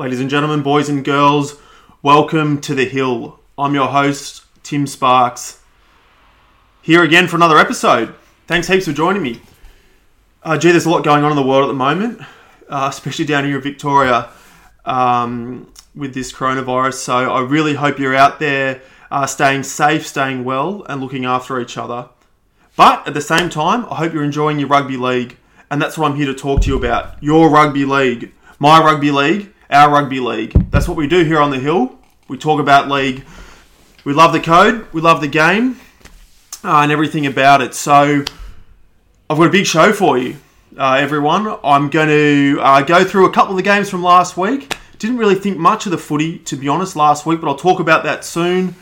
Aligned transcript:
Ladies 0.00 0.20
and 0.22 0.30
gentlemen, 0.30 0.62
boys 0.62 0.88
and 0.88 1.04
girls, 1.04 1.58
welcome 2.02 2.58
to 2.62 2.74
The 2.74 2.86
Hill. 2.86 3.38
I'm 3.58 3.74
your 3.74 3.88
host, 3.88 4.44
Tim 4.62 4.86
Sparks. 4.86 5.60
Here 6.80 7.02
again 7.02 7.28
for 7.28 7.36
another 7.36 7.58
episode. 7.58 8.14
Thanks 8.46 8.66
heaps 8.66 8.86
for 8.86 8.94
joining 8.94 9.22
me. 9.22 9.42
Uh, 10.42 10.56
gee, 10.56 10.70
there's 10.70 10.86
a 10.86 10.90
lot 10.90 11.04
going 11.04 11.22
on 11.22 11.30
in 11.32 11.36
the 11.36 11.46
world 11.46 11.64
at 11.64 11.66
the 11.66 11.74
moment, 11.74 12.22
uh, 12.70 12.86
especially 12.88 13.26
down 13.26 13.44
here 13.44 13.56
in 13.56 13.62
Victoria 13.62 14.30
um, 14.86 15.70
with 15.94 16.14
this 16.14 16.32
coronavirus. 16.32 16.94
So 16.94 17.30
I 17.30 17.42
really 17.42 17.74
hope 17.74 17.98
you're 17.98 18.16
out 18.16 18.38
there 18.38 18.80
uh, 19.10 19.26
staying 19.26 19.64
safe, 19.64 20.06
staying 20.06 20.44
well, 20.44 20.82
and 20.88 21.02
looking 21.02 21.26
after 21.26 21.60
each 21.60 21.76
other. 21.76 22.08
But 22.74 23.06
at 23.06 23.12
the 23.12 23.20
same 23.20 23.50
time, 23.50 23.84
I 23.90 23.96
hope 23.96 24.14
you're 24.14 24.24
enjoying 24.24 24.60
your 24.60 24.68
rugby 24.68 24.96
league, 24.96 25.36
and 25.70 25.82
that's 25.82 25.98
what 25.98 26.10
I'm 26.10 26.16
here 26.16 26.24
to 26.24 26.34
talk 26.34 26.62
to 26.62 26.68
you 26.68 26.78
about. 26.78 27.22
Your 27.22 27.50
rugby 27.50 27.84
league, 27.84 28.32
my 28.58 28.80
rugby 28.82 29.10
league, 29.10 29.52
our 29.70 29.90
rugby 29.90 30.20
league. 30.20 30.70
That's 30.70 30.88
what 30.88 30.96
we 30.96 31.06
do 31.06 31.24
here 31.24 31.40
on 31.40 31.50
the 31.50 31.60
hill. 31.60 31.98
We 32.28 32.38
talk 32.38 32.60
about 32.60 32.88
league. 32.88 33.24
We 34.02 34.14
love 34.14 34.32
the 34.32 34.40
code, 34.40 34.86
we 34.94 35.02
love 35.02 35.20
the 35.20 35.28
game, 35.28 35.78
uh, 36.64 36.80
and 36.80 36.90
everything 36.90 37.26
about 37.26 37.60
it. 37.60 37.74
So 37.74 38.24
I've 39.28 39.36
got 39.36 39.46
a 39.46 39.50
big 39.50 39.66
show 39.66 39.92
for 39.92 40.16
you, 40.16 40.38
uh, 40.78 40.94
everyone. 40.94 41.58
I'm 41.62 41.90
going 41.90 42.08
to 42.08 42.58
uh, 42.62 42.82
go 42.82 43.04
through 43.04 43.26
a 43.26 43.32
couple 43.32 43.52
of 43.52 43.56
the 43.58 43.62
games 43.62 43.90
from 43.90 44.02
last 44.02 44.38
week. 44.38 44.74
Didn't 44.98 45.18
really 45.18 45.34
think 45.34 45.58
much 45.58 45.84
of 45.84 45.92
the 45.92 45.98
footy, 45.98 46.38
to 46.38 46.56
be 46.56 46.66
honest, 46.66 46.96
last 46.96 47.26
week, 47.26 47.42
but 47.42 47.48
I'll 47.48 47.56
talk 47.56 47.78
about 47.78 48.04
that 48.04 48.24
soon. 48.24 48.74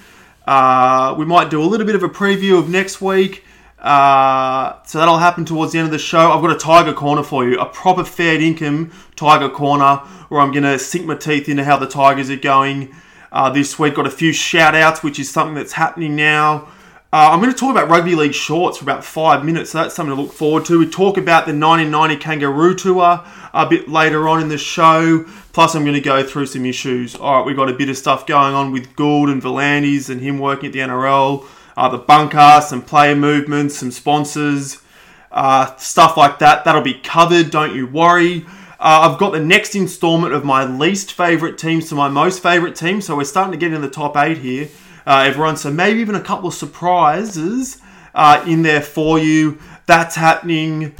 Uh, 0.47 1.17
we 1.19 1.25
might 1.25 1.51
do 1.51 1.61
a 1.61 1.67
little 1.67 1.85
bit 1.85 1.97
of 1.97 2.05
a 2.05 2.09
preview 2.09 2.57
of 2.57 2.69
next 2.69 3.01
week. 3.01 3.45
Uh, 3.81 4.83
so 4.85 4.99
that'll 4.99 5.19
happen 5.19 5.45
towards 5.45 5.73
the 5.73 5.79
end 5.79 5.87
of 5.87 5.93
the 5.93 5.99
show. 5.99 6.33
I've 6.33 6.43
got 6.43 6.51
a 6.51 6.59
Tiger 6.59 6.93
Corner 6.93 7.23
for 7.23 7.49
you, 7.49 7.59
a 7.61 7.67
proper 7.67 8.05
fair 8.05 8.41
income 8.41 8.91
Tiger 9.15 9.49
Corner, 9.49 9.97
where 10.29 10.41
I'm 10.41 10.51
going 10.51 10.65
to 10.65 10.79
sink 10.79 11.07
my 11.07 11.15
teeth 11.15 11.49
into 11.49 11.65
how 11.65 11.77
the 11.77 11.87
Tigers 11.87 12.29
are 12.29 12.37
going 12.37 12.95
uh, 13.31 13.51
this 13.51 13.79
week. 13.79 13.95
Got 13.95 14.07
a 14.07 14.11
few 14.11 14.33
shout 14.33 14.75
outs, 14.75 15.03
which 15.03 15.19
is 15.19 15.31
something 15.31 15.55
that's 15.55 15.73
happening 15.73 16.17
now. 16.17 16.69
Uh, 17.11 17.31
I'm 17.33 17.41
going 17.41 17.51
to 17.51 17.59
talk 17.59 17.71
about 17.71 17.89
rugby 17.89 18.15
league 18.15 18.35
shorts 18.35 18.77
for 18.79 18.85
about 18.85 19.03
five 19.03 19.43
minutes, 19.43 19.71
so 19.71 19.79
that's 19.79 19.95
something 19.95 20.15
to 20.15 20.21
look 20.21 20.33
forward 20.33 20.67
to. 20.67 20.79
We 20.79 20.91
talk 20.91 21.17
about 21.17 21.47
the 21.47 21.55
1990 21.55 22.17
Kangaroo 22.17 22.75
Tour 22.75 23.25
a 23.55 23.67
bit 23.67 23.89
later 23.89 24.29
on 24.29 24.43
in 24.43 24.49
the 24.49 24.59
show. 24.59 25.25
Plus, 25.55 25.75
I'm 25.75 25.85
going 25.85 25.95
to 25.95 26.03
go 26.03 26.23
through 26.23 26.47
some 26.47 26.67
issues. 26.67 27.15
All 27.15 27.39
right, 27.39 27.47
we've 27.47 27.57
got 27.57 27.71
a 27.71 27.73
bit 27.73 27.89
of 27.89 27.97
stuff 27.97 28.27
going 28.27 28.55
on 28.55 28.73
with 28.73 28.95
Gould 28.95 29.31
and 29.31 29.41
V'landys 29.41 30.11
and 30.11 30.21
him 30.21 30.39
working 30.39 30.67
at 30.67 30.73
the 30.75 30.81
NRL 30.81 31.47
uh, 31.79 31.89
the 31.89 31.97
bunker, 31.97 32.61
some 32.61 32.83
player 32.83 33.15
movements, 33.15 33.77
some 33.77 33.93
sponsors, 33.93 34.83
uh, 35.31 35.77
stuff 35.77 36.17
like 36.17 36.41
that. 36.41 36.65
That'll 36.65 36.83
be 36.83 36.95
covered, 36.95 37.53
don't 37.53 37.73
you 37.73 37.87
worry. 37.87 38.45
Uh, 38.81 39.09
I've 39.09 39.17
got 39.17 39.31
the 39.31 39.39
next 39.39 39.77
installment 39.77 40.35
of 40.35 40.45
my 40.45 40.65
least 40.65 41.13
favourite 41.13 41.57
teams 41.57 41.89
to 41.91 41.95
my 41.95 42.09
most 42.09 42.43
favourite 42.43 42.75
team, 42.75 43.01
so 43.01 43.17
we're 43.17 43.23
starting 43.23 43.53
to 43.53 43.59
get 43.59 43.73
in 43.73 43.81
the 43.81 43.89
top 43.89 44.17
eight 44.17 44.39
here, 44.39 44.69
uh, 45.07 45.23
everyone. 45.25 45.57
So 45.57 45.71
maybe 45.71 46.01
even 46.01 46.17
a 46.17 46.21
couple 46.21 46.49
of 46.49 46.55
surprises 46.55 47.81
uh, 48.13 48.45
in 48.45 48.63
there 48.63 48.83
for 48.83 49.21
you. 49.21 49.61
That's 49.87 50.17
happening. 50.17 50.97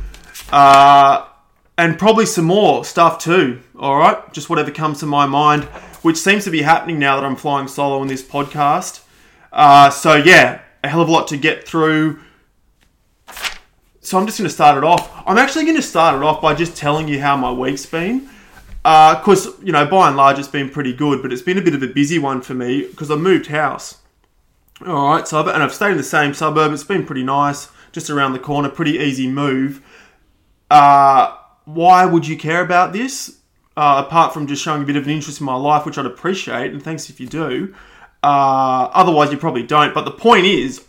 Uh, 0.53 1.27
and 1.77 1.99
probably 1.99 2.27
some 2.27 2.45
more 2.45 2.85
stuff 2.85 3.19
too, 3.19 3.63
alright? 3.77 4.33
Just 4.33 4.49
whatever 4.49 4.71
comes 4.71 5.01
to 5.01 5.07
my 5.07 5.27
mind, 5.27 5.65
which 6.03 6.19
seems 6.19 6.45
to 6.45 6.51
be 6.53 6.63
happening 6.63 7.01
now 7.01 7.17
that 7.17 7.25
I'm 7.25 7.35
flying 7.35 7.67
solo 7.67 8.01
in 8.03 8.07
this 8.07 8.23
podcast. 8.23 9.01
so 9.93 10.15
yeah, 10.15 10.61
a 10.83 10.89
hell 10.89 11.01
of 11.01 11.09
a 11.09 11.13
lot 11.13 11.29
to 11.29 11.37
get 11.37 11.67
through. 11.67 12.21
So 14.01 14.19
I'm 14.19 14.27
just 14.27 14.39
going 14.39 14.49
to 14.49 14.55
start 14.55 14.79
it 14.79 14.85
off. 14.85 15.23
I'm 15.27 15.37
actually 15.37 15.65
going 15.65 15.77
to 15.77 15.83
start 15.83 16.15
it 16.15 16.23
off 16.23 16.41
by 16.41 16.55
just 16.55 16.77
telling 16.77 17.09
you 17.09 17.21
how 17.21 17.37
my 17.37 17.53
week's 17.53 17.85
been. 17.85 18.29
Because, 18.83 19.49
uh, 19.49 19.53
you 19.63 19.73
know, 19.73 19.85
by 19.87 20.09
and 20.09 20.17
large, 20.17 20.39
it's 20.39 20.49
been 20.49 20.71
pretty 20.71 20.95
good, 20.95 21.21
but 21.21 21.33
it's 21.33 21.43
been 21.43 21.59
a 21.59 21.63
bit 21.63 21.75
of 21.75 21.83
a 21.83 21.89
busy 21.89 22.19
one 22.19 22.41
for 22.41 22.55
me 22.55 22.87
because 22.87 23.11
I 23.11 23.17
moved 23.17 23.49
house. 23.49 23.99
All 24.87 25.11
right, 25.11 25.27
so 25.27 25.41
and 25.41 25.63
I've 25.63 25.75
stayed 25.75 25.91
in 25.91 25.97
the 25.97 26.03
same 26.05 26.33
suburb. 26.33 26.73
It's 26.73 26.85
been 26.85 27.05
pretty 27.05 27.25
nice, 27.25 27.69
just 27.93 28.09
around 28.09 28.33
the 28.33 28.39
corner, 28.39 28.69
pretty 28.69 28.93
easy 28.93 29.27
move. 29.27 29.83
Uh, 30.71 31.37
why 31.65 32.07
would 32.07 32.27
you 32.27 32.39
care 32.39 32.63
about 32.63 32.93
this? 32.93 33.41
Uh, 33.77 34.03
apart 34.07 34.33
from 34.33 34.47
just 34.47 34.63
showing 34.63 34.83
a 34.83 34.87
bit 34.87 34.97
of 34.97 35.05
an 35.05 35.11
interest 35.11 35.41
in 35.41 35.47
my 35.47 35.55
life, 35.55 35.85
which 35.85 35.99
I'd 35.99 36.07
appreciate, 36.07 36.73
and 36.73 36.83
thanks 36.83 37.11
if 37.11 37.21
you 37.21 37.27
do. 37.27 37.75
Uh, 38.23 38.91
otherwise, 38.93 39.31
you 39.31 39.39
probably 39.39 39.63
don't. 39.63 39.95
But 39.95 40.05
the 40.05 40.11
point 40.11 40.47
is, 40.47 40.85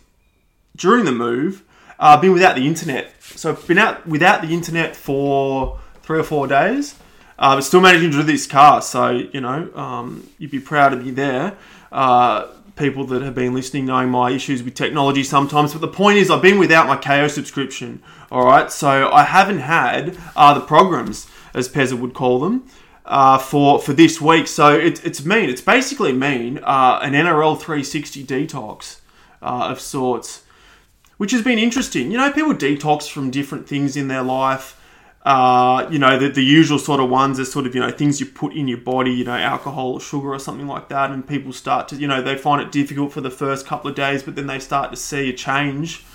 during 0.76 1.04
the 1.04 1.12
move, 1.12 1.62
uh, 1.98 2.14
I've 2.14 2.20
been 2.20 2.32
without 2.32 2.56
the 2.56 2.66
internet. 2.66 3.12
So 3.22 3.50
I've 3.50 3.66
been 3.66 3.78
out 3.78 4.06
without 4.06 4.42
the 4.42 4.52
internet 4.52 4.96
for 4.96 5.78
three 6.02 6.18
or 6.18 6.24
four 6.24 6.46
days. 6.46 6.96
Uh, 7.38 7.56
but 7.56 7.62
still 7.62 7.80
managing 7.80 8.10
to 8.10 8.18
do 8.18 8.22
this 8.22 8.46
car. 8.46 8.82
So, 8.82 9.10
you 9.10 9.40
know, 9.40 9.70
um, 9.74 10.28
you'd 10.38 10.50
be 10.50 10.60
proud 10.60 10.92
of 10.92 11.02
me 11.04 11.10
there. 11.10 11.56
Uh, 11.90 12.48
people 12.76 13.04
that 13.06 13.22
have 13.22 13.34
been 13.34 13.54
listening 13.54 13.86
knowing 13.86 14.10
my 14.10 14.30
issues 14.30 14.62
with 14.62 14.74
technology 14.74 15.24
sometimes. 15.24 15.72
But 15.72 15.80
the 15.80 15.88
point 15.88 16.18
is, 16.18 16.30
I've 16.30 16.42
been 16.42 16.58
without 16.58 16.86
my 16.86 16.96
Kayo 16.96 17.30
subscription. 17.30 18.02
All 18.30 18.44
right. 18.44 18.70
So 18.70 19.10
I 19.10 19.24
haven't 19.24 19.60
had 19.60 20.18
uh, 20.36 20.52
the 20.54 20.60
programs, 20.60 21.28
as 21.54 21.68
Pezza 21.68 21.98
would 21.98 22.14
call 22.14 22.40
them 22.40 22.68
uh, 23.10 23.38
for 23.38 23.80
for 23.80 23.92
this 23.92 24.20
week. 24.20 24.46
So 24.46 24.72
it, 24.72 25.04
it's 25.04 25.24
mean. 25.24 25.50
It's 25.50 25.60
basically 25.60 26.12
mean 26.12 26.58
uh, 26.62 27.00
an 27.02 27.12
NRL 27.12 27.58
360 27.58 28.24
detox 28.24 29.00
uh, 29.42 29.68
of 29.70 29.80
sorts, 29.80 30.44
which 31.18 31.32
has 31.32 31.42
been 31.42 31.58
interesting. 31.58 32.12
You 32.12 32.18
know, 32.18 32.32
people 32.32 32.54
detox 32.54 33.10
from 33.10 33.30
different 33.30 33.68
things 33.68 33.96
in 33.96 34.08
their 34.08 34.22
life. 34.22 34.76
Uh, 35.22 35.86
you 35.90 35.98
know, 35.98 36.18
the, 36.18 36.30
the 36.30 36.42
usual 36.42 36.78
sort 36.78 36.98
of 36.98 37.10
ones 37.10 37.38
are 37.38 37.44
sort 37.44 37.66
of, 37.66 37.74
you 37.74 37.80
know, 37.80 37.90
things 37.90 38.20
you 38.20 38.26
put 38.26 38.54
in 38.54 38.66
your 38.66 38.78
body, 38.78 39.10
you 39.10 39.24
know, 39.24 39.36
alcohol 39.36 39.92
or 39.92 40.00
sugar 40.00 40.32
or 40.32 40.38
something 40.38 40.66
like 40.66 40.88
that. 40.88 41.10
And 41.10 41.26
people 41.26 41.52
start 41.52 41.88
to, 41.88 41.96
you 41.96 42.06
know, 42.06 42.22
they 42.22 42.38
find 42.38 42.62
it 42.62 42.72
difficult 42.72 43.12
for 43.12 43.20
the 43.20 43.30
first 43.30 43.66
couple 43.66 43.90
of 43.90 43.96
days, 43.96 44.22
but 44.22 44.34
then 44.34 44.46
they 44.46 44.58
start 44.58 44.90
to 44.92 44.96
see 44.96 45.28
a 45.28 45.32
change 45.34 46.06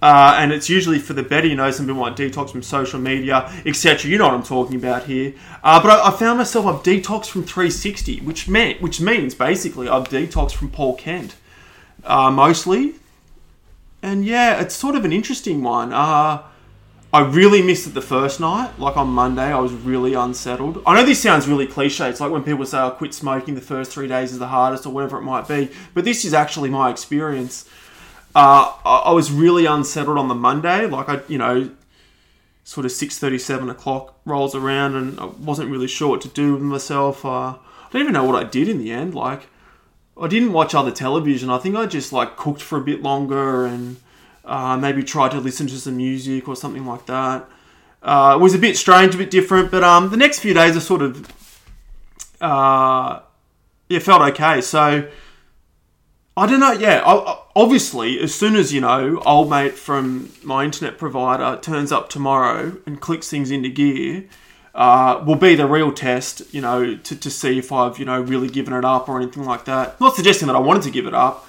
uh, 0.00 0.36
and 0.38 0.52
it's 0.52 0.68
usually 0.68 0.98
for 0.98 1.12
the 1.12 1.22
better, 1.22 1.46
you 1.46 1.56
know, 1.56 1.70
some 1.70 1.86
people 1.86 2.00
want 2.00 2.16
detox 2.16 2.50
from 2.50 2.62
social 2.62 3.00
media, 3.00 3.50
etc. 3.66 4.08
You 4.10 4.18
know 4.18 4.26
what 4.26 4.34
I'm 4.34 4.44
talking 4.44 4.76
about 4.76 5.04
here. 5.04 5.34
Uh, 5.62 5.82
but 5.82 5.90
I, 5.90 6.08
I, 6.08 6.10
found 6.12 6.38
myself 6.38 6.66
I've 6.66 6.82
detoxed 6.84 7.30
from 7.30 7.42
360, 7.42 8.20
which 8.20 8.48
meant, 8.48 8.80
which 8.80 9.00
means 9.00 9.34
basically 9.34 9.88
I've 9.88 10.08
detoxed 10.08 10.54
from 10.54 10.70
Paul 10.70 10.94
Kent, 10.94 11.34
uh, 12.04 12.30
mostly. 12.30 12.94
And 14.00 14.24
yeah, 14.24 14.60
it's 14.60 14.76
sort 14.76 14.94
of 14.94 15.04
an 15.04 15.12
interesting 15.12 15.64
one. 15.64 15.92
Uh, 15.92 16.44
I 17.12 17.20
really 17.20 17.62
missed 17.62 17.86
it 17.88 17.94
the 17.94 18.02
first 18.02 18.38
night. 18.38 18.78
Like 18.78 18.96
on 18.96 19.08
Monday, 19.08 19.50
I 19.50 19.58
was 19.58 19.72
really 19.72 20.14
unsettled. 20.14 20.80
I 20.86 20.94
know 20.94 21.04
this 21.04 21.20
sounds 21.20 21.48
really 21.48 21.66
cliche. 21.66 22.08
It's 22.08 22.20
like 22.20 22.30
when 22.30 22.44
people 22.44 22.66
say 22.66 22.78
I 22.78 22.90
quit 22.90 23.14
smoking 23.14 23.56
the 23.56 23.60
first 23.60 23.90
three 23.90 24.06
days 24.06 24.30
is 24.30 24.38
the 24.38 24.48
hardest 24.48 24.86
or 24.86 24.90
whatever 24.90 25.18
it 25.18 25.22
might 25.22 25.48
be. 25.48 25.70
But 25.94 26.04
this 26.04 26.24
is 26.24 26.34
actually 26.34 26.70
my 26.70 26.90
experience. 26.90 27.68
Uh, 28.38 28.72
I 28.84 29.10
was 29.10 29.32
really 29.32 29.66
unsettled 29.66 30.16
on 30.16 30.28
the 30.28 30.34
Monday. 30.34 30.86
Like 30.86 31.08
I, 31.08 31.20
you 31.26 31.38
know, 31.38 31.70
sort 32.62 32.86
of 32.86 32.92
six 32.92 33.18
thirty, 33.18 33.36
seven 33.36 33.68
o'clock 33.68 34.14
rolls 34.24 34.54
around, 34.54 34.94
and 34.94 35.18
I 35.18 35.24
wasn't 35.24 35.72
really 35.72 35.88
sure 35.88 36.10
what 36.10 36.20
to 36.20 36.28
do 36.28 36.52
with 36.52 36.62
myself. 36.62 37.24
Uh, 37.24 37.56
I 37.56 37.58
don't 37.90 38.02
even 38.02 38.12
know 38.12 38.22
what 38.22 38.36
I 38.36 38.48
did 38.48 38.68
in 38.68 38.78
the 38.78 38.92
end. 38.92 39.12
Like, 39.12 39.48
I 40.16 40.28
didn't 40.28 40.52
watch 40.52 40.72
other 40.72 40.92
television. 40.92 41.50
I 41.50 41.58
think 41.58 41.74
I 41.74 41.86
just 41.86 42.12
like 42.12 42.36
cooked 42.36 42.62
for 42.62 42.78
a 42.78 42.80
bit 42.80 43.02
longer 43.02 43.66
and 43.66 43.96
uh, 44.44 44.76
maybe 44.76 45.02
tried 45.02 45.32
to 45.32 45.40
listen 45.40 45.66
to 45.66 45.76
some 45.76 45.96
music 45.96 46.46
or 46.46 46.54
something 46.54 46.86
like 46.86 47.06
that. 47.06 47.44
Uh, 48.04 48.36
it 48.38 48.40
was 48.40 48.54
a 48.54 48.58
bit 48.58 48.76
strange, 48.76 49.16
a 49.16 49.18
bit 49.18 49.32
different, 49.32 49.72
but 49.72 49.82
um, 49.82 50.10
the 50.10 50.16
next 50.16 50.38
few 50.38 50.54
days 50.54 50.76
I 50.76 50.78
sort 50.78 51.02
of 51.02 51.26
uh, 52.40 53.18
yeah 53.88 53.98
felt 53.98 54.22
okay. 54.30 54.60
So 54.60 55.08
I 56.38 56.46
don't 56.46 56.60
know. 56.60 56.72
Yeah, 56.72 57.02
I, 57.04 57.40
obviously, 57.56 58.20
as 58.20 58.34
soon 58.34 58.54
as 58.54 58.72
you 58.72 58.80
know, 58.80 59.20
old 59.26 59.50
mate 59.50 59.74
from 59.74 60.30
my 60.44 60.64
internet 60.64 60.96
provider 60.96 61.60
turns 61.60 61.90
up 61.90 62.08
tomorrow 62.08 62.76
and 62.86 63.00
clicks 63.00 63.28
things 63.28 63.50
into 63.50 63.68
gear, 63.68 64.24
uh, 64.74 65.22
will 65.26 65.36
be 65.36 65.56
the 65.56 65.66
real 65.66 65.92
test. 65.92 66.54
You 66.54 66.60
know, 66.60 66.96
to, 66.96 67.16
to 67.16 67.30
see 67.30 67.58
if 67.58 67.72
I've 67.72 67.98
you 67.98 68.04
know 68.04 68.20
really 68.20 68.48
given 68.48 68.72
it 68.72 68.84
up 68.84 69.08
or 69.08 69.20
anything 69.20 69.44
like 69.44 69.64
that. 69.64 70.00
Not 70.00 70.14
suggesting 70.14 70.46
that 70.46 70.54
I 70.56 70.60
wanted 70.60 70.84
to 70.84 70.90
give 70.90 71.06
it 71.06 71.14
up, 71.14 71.46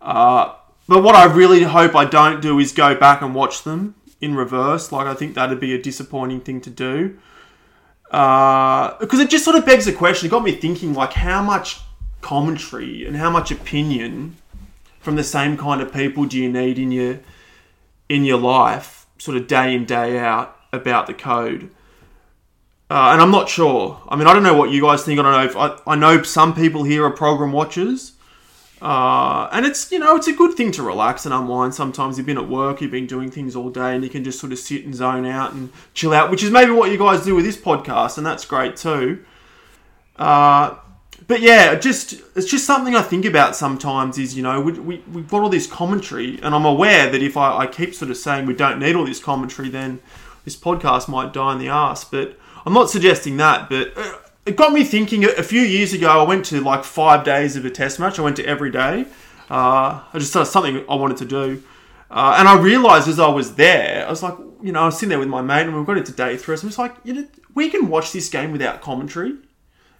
uh, 0.00 0.54
but 0.88 1.02
what 1.02 1.14
I 1.14 1.24
really 1.24 1.64
hope 1.64 1.94
I 1.94 2.06
don't 2.06 2.40
do 2.40 2.58
is 2.58 2.72
go 2.72 2.94
back 2.94 3.20
and 3.20 3.34
watch 3.34 3.64
them 3.64 3.94
in 4.22 4.34
reverse. 4.34 4.90
Like 4.90 5.06
I 5.06 5.14
think 5.14 5.34
that'd 5.34 5.60
be 5.60 5.74
a 5.74 5.82
disappointing 5.82 6.40
thing 6.40 6.62
to 6.62 6.70
do. 6.70 7.18
Uh, 8.10 8.96
because 8.98 9.20
it 9.20 9.30
just 9.30 9.44
sort 9.44 9.56
of 9.56 9.64
begs 9.64 9.86
the 9.86 9.92
question. 9.92 10.26
It 10.26 10.30
got 10.30 10.44
me 10.44 10.52
thinking, 10.52 10.92
like, 10.92 11.14
how 11.14 11.42
much 11.42 11.80
commentary 12.22 13.04
and 13.04 13.16
how 13.16 13.28
much 13.28 13.50
opinion 13.50 14.36
from 15.00 15.16
the 15.16 15.24
same 15.24 15.56
kind 15.56 15.82
of 15.82 15.92
people 15.92 16.24
do 16.24 16.38
you 16.38 16.50
need 16.50 16.78
in 16.78 16.90
your 16.90 17.18
in 18.08 18.24
your 18.24 18.38
life, 18.38 19.06
sort 19.18 19.36
of 19.36 19.46
day 19.46 19.74
in 19.74 19.84
day 19.84 20.18
out 20.18 20.56
about 20.72 21.06
the 21.06 21.14
code? 21.14 21.70
Uh, 22.88 23.12
and 23.12 23.22
I'm 23.22 23.30
not 23.30 23.48
sure. 23.48 24.02
I 24.08 24.16
mean, 24.16 24.26
I 24.26 24.34
don't 24.34 24.42
know 24.42 24.54
what 24.54 24.70
you 24.70 24.82
guys 24.82 25.02
think. 25.02 25.18
I 25.18 25.22
don't 25.22 25.32
know 25.32 25.44
if 25.44 25.56
I, 25.56 25.92
I 25.92 25.96
know 25.96 26.22
some 26.22 26.54
people 26.54 26.84
here 26.84 27.04
are 27.06 27.10
program 27.10 27.50
watchers, 27.50 28.12
uh, 28.82 29.48
and 29.50 29.64
it's 29.64 29.90
you 29.90 29.98
know 29.98 30.16
it's 30.16 30.28
a 30.28 30.32
good 30.32 30.54
thing 30.54 30.72
to 30.72 30.82
relax 30.82 31.24
and 31.24 31.34
unwind. 31.34 31.74
Sometimes 31.74 32.18
you've 32.18 32.26
been 32.26 32.38
at 32.38 32.48
work, 32.48 32.80
you've 32.80 32.90
been 32.90 33.06
doing 33.06 33.30
things 33.30 33.56
all 33.56 33.70
day, 33.70 33.94
and 33.94 34.04
you 34.04 34.10
can 34.10 34.24
just 34.24 34.38
sort 34.38 34.52
of 34.52 34.58
sit 34.58 34.84
and 34.84 34.94
zone 34.94 35.24
out 35.24 35.54
and 35.54 35.70
chill 35.94 36.12
out, 36.12 36.30
which 36.30 36.42
is 36.42 36.50
maybe 36.50 36.70
what 36.70 36.90
you 36.90 36.98
guys 36.98 37.24
do 37.24 37.34
with 37.34 37.44
this 37.44 37.56
podcast, 37.56 38.18
and 38.18 38.26
that's 38.26 38.44
great 38.44 38.76
too. 38.76 39.24
Uh, 40.16 40.74
but 41.32 41.40
yeah, 41.40 41.74
just 41.76 42.12
it's 42.36 42.50
just 42.50 42.66
something 42.66 42.94
I 42.94 43.00
think 43.00 43.24
about 43.24 43.56
sometimes. 43.56 44.18
Is 44.18 44.36
you 44.36 44.42
know 44.42 44.60
we 44.60 44.72
we 44.72 45.02
we've 45.10 45.26
got 45.26 45.40
all 45.40 45.48
this 45.48 45.66
commentary, 45.66 46.38
and 46.42 46.54
I'm 46.54 46.66
aware 46.66 47.08
that 47.08 47.22
if 47.22 47.38
I, 47.38 47.60
I 47.60 47.66
keep 47.66 47.94
sort 47.94 48.10
of 48.10 48.18
saying 48.18 48.44
we 48.44 48.52
don't 48.52 48.78
need 48.78 48.94
all 48.96 49.06
this 49.06 49.18
commentary, 49.18 49.70
then 49.70 50.00
this 50.44 50.56
podcast 50.56 51.08
might 51.08 51.32
die 51.32 51.54
in 51.54 51.58
the 51.58 51.68
ass. 51.68 52.04
But 52.04 52.38
I'm 52.66 52.74
not 52.74 52.90
suggesting 52.90 53.38
that. 53.38 53.70
But 53.70 53.96
uh, 53.96 54.18
it 54.44 54.56
got 54.56 54.74
me 54.74 54.84
thinking. 54.84 55.24
A 55.24 55.42
few 55.42 55.62
years 55.62 55.94
ago, 55.94 56.10
I 56.10 56.22
went 56.22 56.44
to 56.46 56.60
like 56.60 56.84
five 56.84 57.24
days 57.24 57.56
of 57.56 57.64
a 57.64 57.70
test 57.70 57.98
match. 57.98 58.18
I 58.18 58.22
went 58.22 58.36
to 58.36 58.44
every 58.44 58.70
day. 58.70 59.06
Uh, 59.50 60.02
I 60.12 60.18
just 60.18 60.34
thought 60.34 60.48
something 60.48 60.84
I 60.86 60.96
wanted 60.96 61.16
to 61.16 61.24
do. 61.24 61.62
Uh, 62.10 62.36
and 62.38 62.46
I 62.46 62.58
realised 62.58 63.08
as 63.08 63.18
I 63.18 63.28
was 63.28 63.54
there, 63.54 64.06
I 64.06 64.10
was 64.10 64.22
like, 64.22 64.36
you 64.62 64.70
know, 64.70 64.82
I 64.82 64.84
was 64.84 64.96
sitting 64.96 65.08
there 65.08 65.18
with 65.18 65.28
my 65.28 65.40
mate, 65.40 65.62
and 65.62 65.74
we 65.74 65.82
got 65.86 65.96
into 65.96 66.12
day 66.12 66.36
three. 66.36 66.58
So 66.58 66.64
I 66.64 66.66
was 66.66 66.78
like, 66.78 66.94
you 67.04 67.14
know, 67.14 67.26
we 67.54 67.70
can 67.70 67.88
watch 67.88 68.12
this 68.12 68.28
game 68.28 68.52
without 68.52 68.82
commentary 68.82 69.38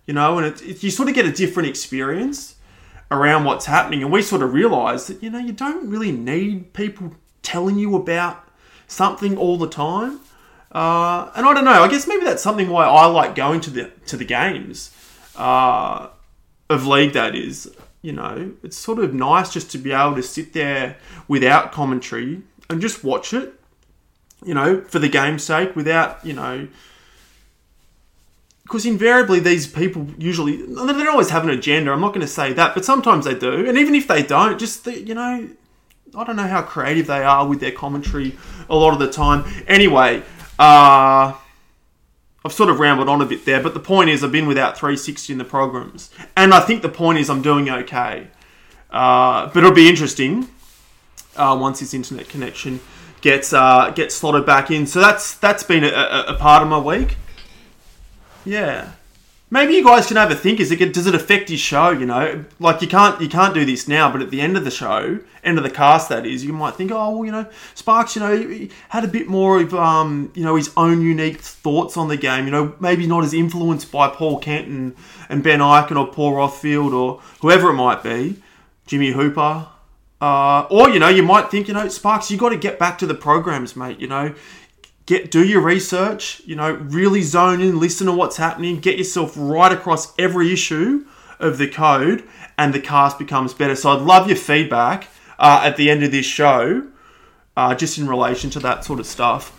you 0.06 0.14
know, 0.14 0.38
and 0.38 0.46
it, 0.46 0.62
it, 0.62 0.82
you 0.82 0.90
sort 0.90 1.08
of 1.08 1.14
get 1.14 1.26
a 1.26 1.32
different 1.32 1.68
experience 1.68 2.56
around 3.10 3.44
what's 3.44 3.66
happening. 3.66 4.02
And 4.02 4.10
we 4.10 4.22
sort 4.22 4.42
of 4.42 4.52
realised 4.52 5.08
that, 5.08 5.22
you 5.22 5.30
know, 5.30 5.38
you 5.38 5.52
don't 5.52 5.88
really 5.88 6.12
need 6.12 6.72
people 6.72 7.14
telling 7.42 7.78
you 7.78 7.94
about 7.94 8.48
something 8.86 9.36
all 9.36 9.56
the 9.56 9.68
time. 9.68 10.20
Uh, 10.72 11.30
and 11.36 11.46
I 11.46 11.52
don't 11.52 11.64
know. 11.64 11.82
I 11.82 11.88
guess 11.88 12.06
maybe 12.06 12.24
that's 12.24 12.42
something 12.42 12.70
why 12.70 12.86
I 12.86 13.06
like 13.06 13.34
going 13.34 13.60
to 13.62 13.70
the 13.70 13.90
to 14.06 14.16
the 14.16 14.24
games 14.24 14.96
uh, 15.36 16.08
of 16.70 16.86
league. 16.86 17.12
That 17.12 17.34
is, 17.34 17.70
you 18.00 18.12
know, 18.12 18.54
it's 18.62 18.78
sort 18.78 18.98
of 18.98 19.12
nice 19.12 19.52
just 19.52 19.70
to 19.72 19.78
be 19.78 19.92
able 19.92 20.14
to 20.14 20.22
sit 20.22 20.54
there 20.54 20.96
without 21.28 21.72
commentary 21.72 22.42
and 22.70 22.80
just 22.80 23.04
watch 23.04 23.34
it. 23.34 23.52
You 24.42 24.54
know, 24.54 24.80
for 24.80 24.98
the 24.98 25.10
game's 25.10 25.44
sake, 25.44 25.76
without 25.76 26.24
you 26.24 26.32
know 26.32 26.68
because 28.72 28.86
invariably 28.86 29.38
these 29.38 29.66
people 29.66 30.06
usually 30.16 30.56
they 30.56 30.64
don't 30.64 31.08
always 31.08 31.28
have 31.28 31.44
an 31.44 31.50
agenda. 31.50 31.92
I'm 31.92 32.00
not 32.00 32.14
going 32.14 32.22
to 32.22 32.26
say 32.26 32.54
that, 32.54 32.72
but 32.72 32.86
sometimes 32.86 33.26
they 33.26 33.34
do. 33.34 33.68
And 33.68 33.76
even 33.76 33.94
if 33.94 34.08
they 34.08 34.22
don't, 34.22 34.58
just 34.58 34.86
the, 34.86 34.98
you 34.98 35.14
know, 35.14 35.46
I 36.14 36.24
don't 36.24 36.36
know 36.36 36.48
how 36.48 36.62
creative 36.62 37.06
they 37.06 37.22
are 37.22 37.46
with 37.46 37.60
their 37.60 37.72
commentary 37.72 38.34
a 38.70 38.74
lot 38.74 38.94
of 38.94 38.98
the 38.98 39.12
time. 39.12 39.44
Anyway, 39.68 40.22
uh, 40.58 41.34
I've 42.44 42.52
sort 42.52 42.70
of 42.70 42.80
rambled 42.80 43.10
on 43.10 43.20
a 43.20 43.26
bit 43.26 43.44
there, 43.44 43.62
but 43.62 43.74
the 43.74 43.80
point 43.80 44.08
is 44.08 44.24
I've 44.24 44.32
been 44.32 44.46
without 44.46 44.78
360 44.78 45.34
in 45.34 45.38
the 45.38 45.44
programs, 45.44 46.08
and 46.34 46.54
I 46.54 46.60
think 46.60 46.80
the 46.80 46.88
point 46.88 47.18
is 47.18 47.28
I'm 47.28 47.42
doing 47.42 47.68
okay. 47.68 48.28
Uh, 48.88 49.48
but 49.48 49.58
it'll 49.58 49.72
be 49.72 49.90
interesting 49.90 50.48
uh, 51.36 51.58
once 51.60 51.80
this 51.80 51.92
internet 51.92 52.30
connection 52.30 52.80
gets 53.20 53.52
uh, 53.52 53.90
gets 53.90 54.14
slotted 54.14 54.46
back 54.46 54.70
in. 54.70 54.86
So 54.86 54.98
that's 54.98 55.34
that's 55.34 55.62
been 55.62 55.84
a, 55.84 55.88
a, 55.88 56.24
a 56.28 56.34
part 56.38 56.62
of 56.62 56.70
my 56.70 56.78
week. 56.78 57.18
Yeah. 58.44 58.92
Maybe 59.52 59.74
you 59.74 59.84
guys 59.84 60.06
can 60.06 60.16
have 60.16 60.30
a 60.30 60.34
think. 60.34 60.60
Is 60.60 60.70
it 60.70 60.94
does 60.94 61.06
it 61.06 61.14
affect 61.14 61.50
your 61.50 61.58
show? 61.58 61.90
You 61.90 62.06
know, 62.06 62.46
like 62.58 62.80
you 62.80 62.88
can't 62.88 63.20
you 63.20 63.28
can't 63.28 63.52
do 63.52 63.66
this 63.66 63.86
now, 63.86 64.10
but 64.10 64.22
at 64.22 64.30
the 64.30 64.40
end 64.40 64.56
of 64.56 64.64
the 64.64 64.70
show, 64.70 65.18
end 65.44 65.58
of 65.58 65.62
the 65.62 65.68
cast, 65.68 66.08
that 66.08 66.24
is, 66.24 66.42
you 66.42 66.54
might 66.54 66.74
think, 66.74 66.90
oh, 66.90 67.16
well, 67.16 67.24
you 67.26 67.32
know, 67.32 67.44
Sparks, 67.74 68.16
you 68.16 68.22
know, 68.22 68.34
he 68.34 68.70
had 68.88 69.04
a 69.04 69.08
bit 69.08 69.28
more 69.28 69.60
of 69.60 69.74
um, 69.74 70.32
you 70.34 70.42
know, 70.42 70.56
his 70.56 70.70
own 70.74 71.02
unique 71.02 71.42
thoughts 71.42 71.98
on 71.98 72.08
the 72.08 72.16
game. 72.16 72.46
You 72.46 72.50
know, 72.50 72.74
maybe 72.80 73.06
not 73.06 73.24
as 73.24 73.34
influenced 73.34 73.92
by 73.92 74.08
Paul 74.08 74.38
Kenton 74.38 74.74
and 74.74 74.96
and 75.28 75.42
Ben 75.42 75.60
Ikin 75.60 75.98
or 75.98 76.10
Paul 76.10 76.32
Rothfield 76.32 76.94
or 76.94 77.20
whoever 77.42 77.68
it 77.68 77.74
might 77.74 78.02
be, 78.02 78.42
Jimmy 78.86 79.12
Hooper. 79.12 79.68
Uh, 80.22 80.66
or 80.70 80.88
you 80.88 80.98
know, 80.98 81.08
you 81.08 81.22
might 81.22 81.50
think, 81.50 81.68
you 81.68 81.74
know, 81.74 81.88
Sparks, 81.88 82.30
you 82.30 82.38
got 82.38 82.50
to 82.50 82.56
get 82.56 82.78
back 82.78 82.96
to 82.96 83.06
the 83.06 83.14
programs, 83.14 83.76
mate. 83.76 84.00
You 84.00 84.06
know, 84.06 84.34
get 85.06 85.30
do 85.30 85.44
your 85.44 85.60
research 85.60 86.40
you 86.44 86.54
know 86.54 86.72
really 86.72 87.22
zone 87.22 87.60
in 87.60 87.80
listen 87.80 88.06
to 88.06 88.12
what's 88.12 88.36
happening 88.36 88.78
get 88.78 88.96
yourself 88.98 89.32
right 89.36 89.72
across 89.72 90.12
every 90.18 90.52
issue 90.52 91.04
of 91.42 91.58
the 91.58 91.68
code 91.68 92.22
and 92.56 92.72
the 92.72 92.80
cast 92.80 93.18
becomes 93.18 93.52
better. 93.52 93.74
So 93.74 93.90
i'd 93.90 94.02
love 94.02 94.28
your 94.28 94.36
feedback 94.36 95.08
uh, 95.38 95.62
at 95.64 95.76
the 95.76 95.90
end 95.90 96.02
of 96.02 96.12
this 96.12 96.24
show 96.24 96.86
uh, 97.56 97.74
just 97.74 97.98
in 97.98 98.08
relation 98.08 98.48
to 98.50 98.60
that 98.60 98.82
sort 98.84 98.98
of 98.98 99.06
stuff. 99.06 99.58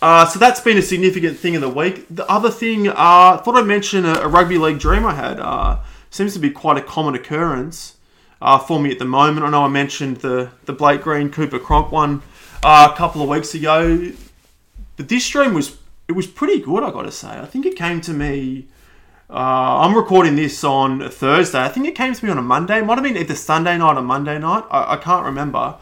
Uh, 0.00 0.26
so 0.26 0.38
that's 0.38 0.60
been 0.60 0.76
a 0.76 0.82
significant 0.82 1.36
thing 1.36 1.56
of 1.56 1.62
the 1.62 1.68
week. 1.68 2.06
The 2.08 2.30
other 2.30 2.50
thing 2.50 2.86
uh, 2.88 2.94
i 2.96 3.40
thought 3.42 3.56
i'd 3.56 3.66
mention 3.66 4.04
a, 4.04 4.14
a, 4.20 4.28
rugby 4.28 4.58
league 4.58 4.78
dream 4.78 5.06
i 5.06 5.14
had. 5.14 5.40
Uh, 5.40 5.78
seems 6.10 6.34
to 6.34 6.38
be 6.38 6.50
quite 6.50 6.76
a 6.76 6.82
common 6.82 7.14
occurrence 7.14 7.96
uh, 8.40 8.58
for 8.58 8.78
me 8.78 8.90
at 8.90 8.98
the 8.98 9.04
moment. 9.04 9.44
I 9.46 9.50
know 9.50 9.64
i 9.64 9.68
mentioned 9.68 10.18
the, 10.18 10.50
the 10.66 10.72
blake 10.72 11.02
green 11.02 11.30
cooper 11.30 11.58
cronk 11.58 11.90
one 11.90 12.22
a 12.62 12.92
couple 12.96 13.22
of 13.22 13.28
weeks 13.28 13.54
ago 13.54 14.12
but 14.96 15.08
this 15.08 15.24
stream 15.24 15.54
was 15.54 15.78
it 16.08 16.12
was 16.12 16.26
pretty 16.26 16.60
good. 16.60 16.82
I 16.82 16.90
got 16.90 17.02
to 17.02 17.12
say. 17.12 17.28
I 17.28 17.46
think 17.46 17.66
it 17.66 17.76
came 17.76 18.00
to 18.02 18.12
me. 18.12 18.68
Uh, 19.28 19.80
I'm 19.82 19.96
recording 19.96 20.36
this 20.36 20.62
on 20.62 21.10
Thursday. 21.10 21.60
I 21.60 21.68
think 21.68 21.86
it 21.86 21.96
came 21.96 22.14
to 22.14 22.24
me 22.24 22.30
on 22.30 22.38
a 22.38 22.42
Monday. 22.42 22.78
It 22.78 22.86
might 22.86 22.94
have 22.94 23.02
been 23.02 23.16
either 23.16 23.34
Sunday 23.34 23.76
night 23.76 23.96
or 23.96 24.02
Monday 24.02 24.38
night. 24.38 24.64
I, 24.70 24.94
I 24.94 24.96
can't 24.98 25.24
remember. 25.24 25.76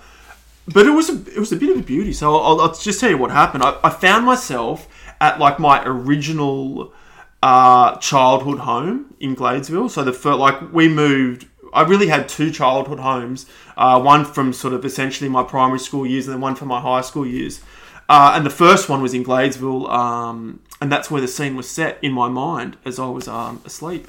But 0.66 0.87
it 0.87 0.93
was 0.93 1.11
a, 1.11 1.12
it 1.31 1.38
was 1.38 1.52
a 1.52 1.56
bit 1.56 1.69
of 1.69 1.76
a 1.76 1.82
beauty. 1.82 2.14
So 2.14 2.34
I'll, 2.37 2.61
I'll 2.61 2.75
just 2.75 3.00
tell 3.00 3.11
you 3.11 3.19
what 3.19 3.31
happened. 3.31 3.62
I, 3.62 3.78
I, 3.84 3.90
found 3.90 4.25
myself 4.25 4.88
at 5.20 5.38
like 5.38 5.58
my 5.58 5.84
original 5.84 6.94
uh, 7.43 7.96
childhood 7.96 8.61
home 8.61 9.14
in 9.20 9.37
Gladesville. 9.37 9.90
So 9.90 10.02
the 10.02 10.12
first, 10.12 10.38
like 10.38 10.72
we 10.72 10.88
moved. 10.88 11.46
I 11.75 11.82
really 11.82 12.06
had 12.06 12.28
two 12.28 12.50
childhood 12.50 13.00
homes. 13.00 13.46
Uh, 13.76 14.00
one 14.00 14.25
from 14.25 14.55
sort 14.55 14.72
of 14.72 14.84
essentially 14.87 15.28
my 15.28 15.43
primary 15.43 15.81
school 15.81 16.06
years, 16.06 16.26
and 16.26 16.34
then 16.34 16.40
one 16.40 16.55
from 16.55 16.69
my 16.69 16.81
high 16.81 17.02
school 17.02 17.26
years. 17.26 17.61
Uh, 18.08 18.32
and 18.34 18.44
the 18.44 18.50
first 18.50 18.88
one 18.88 19.00
was 19.00 19.14
in 19.14 19.24
Gladesville, 19.24 19.88
um, 19.88 20.60
and 20.80 20.92
that's 20.92 21.10
where 21.10 21.20
the 21.20 21.28
scene 21.28 21.56
was 21.56 21.68
set 21.68 21.98
in 22.02 22.12
my 22.12 22.28
mind 22.28 22.76
as 22.84 22.98
I 22.98 23.08
was 23.08 23.28
um, 23.28 23.62
asleep. 23.64 24.06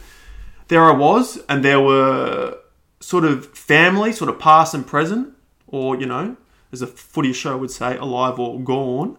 There 0.68 0.84
I 0.84 0.92
was, 0.92 1.40
and 1.48 1.64
there 1.64 1.80
were 1.80 2.58
sort 3.00 3.24
of 3.24 3.46
family, 3.58 4.12
sort 4.12 4.30
of 4.30 4.40
past 4.40 4.74
and 4.74 4.86
present, 4.86 5.34
or 5.68 5.98
you 5.98 6.06
know, 6.06 6.36
as 6.72 6.82
a 6.82 6.88
footy 6.88 7.32
show 7.32 7.58
would 7.58 7.72
say, 7.72 7.96
alive 7.98 8.38
or 8.40 8.60
gone. 8.60 9.18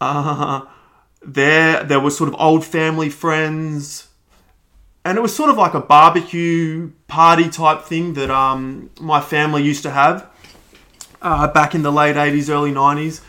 Uh, 0.00 0.62
there, 1.22 1.84
there 1.84 2.00
were 2.00 2.10
sort 2.10 2.28
of 2.28 2.40
old 2.40 2.64
family 2.64 3.10
friends, 3.10 4.08
and 5.04 5.16
it 5.16 5.20
was 5.20 5.34
sort 5.34 5.50
of 5.50 5.56
like 5.56 5.74
a 5.74 5.80
barbecue 5.80 6.90
party 7.06 7.48
type 7.48 7.82
thing 7.82 8.14
that 8.14 8.30
um, 8.30 8.90
my 9.00 9.20
family 9.20 9.62
used 9.62 9.84
to 9.84 9.90
have 9.90 10.28
uh, 11.22 11.46
back 11.46 11.76
in 11.76 11.82
the 11.82 11.92
late 11.92 12.16
'80s, 12.16 12.48
early 12.50 12.72
'90s 12.72 13.20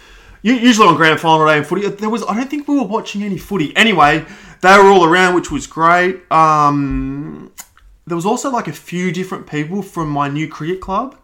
usually 0.42 0.88
on 0.88 0.96
grand 0.96 1.20
final 1.20 1.46
day 1.46 1.58
in 1.58 1.64
footy. 1.64 1.88
There 1.88 2.10
was 2.10 2.24
I 2.24 2.36
don't 2.36 2.50
think 2.50 2.68
we 2.68 2.76
were 2.76 2.84
watching 2.88 3.24
any 3.24 3.38
footy. 3.38 3.76
Anyway, 3.76 4.26
they 4.62 4.78
were 4.78 4.90
all 4.90 5.06
around, 5.06 5.36
which 5.36 5.52
was 5.52 5.68
great. 5.68 6.30
Um, 6.32 7.52
there 8.08 8.16
was 8.16 8.26
also 8.26 8.50
like 8.50 8.68
a 8.68 8.74
few 8.74 9.12
different 9.12 9.48
people 9.48 9.82
from 9.82 10.10
my 10.10 10.28
new 10.28 10.48
cricket 10.48 10.82
club 10.82 11.16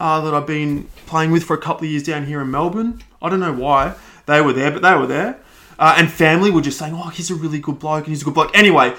uh, 0.00 0.20
that 0.20 0.34
I've 0.34 0.46
been 0.46 0.88
playing 1.06 1.30
with 1.30 1.44
for 1.44 1.54
a 1.54 1.60
couple 1.60 1.84
of 1.84 1.90
years 1.90 2.02
down 2.02 2.26
here 2.26 2.40
in 2.40 2.50
Melbourne. 2.50 3.02
I 3.22 3.30
don't 3.30 3.40
know 3.40 3.52
why 3.52 3.94
they 4.26 4.40
were 4.40 4.52
there, 4.52 4.70
but 4.70 4.82
they 4.82 4.94
were 4.94 5.06
there. 5.06 5.38
Uh, 5.78 5.94
and 5.98 6.10
family 6.10 6.50
were 6.50 6.60
just 6.60 6.78
saying, 6.78 6.94
"Oh, 6.94 7.08
he's 7.08 7.30
a 7.30 7.34
really 7.34 7.58
good 7.58 7.78
bloke, 7.78 8.04
and 8.04 8.08
he's 8.08 8.22
a 8.22 8.24
good 8.24 8.34
bloke." 8.34 8.56
Anyway, 8.56 8.94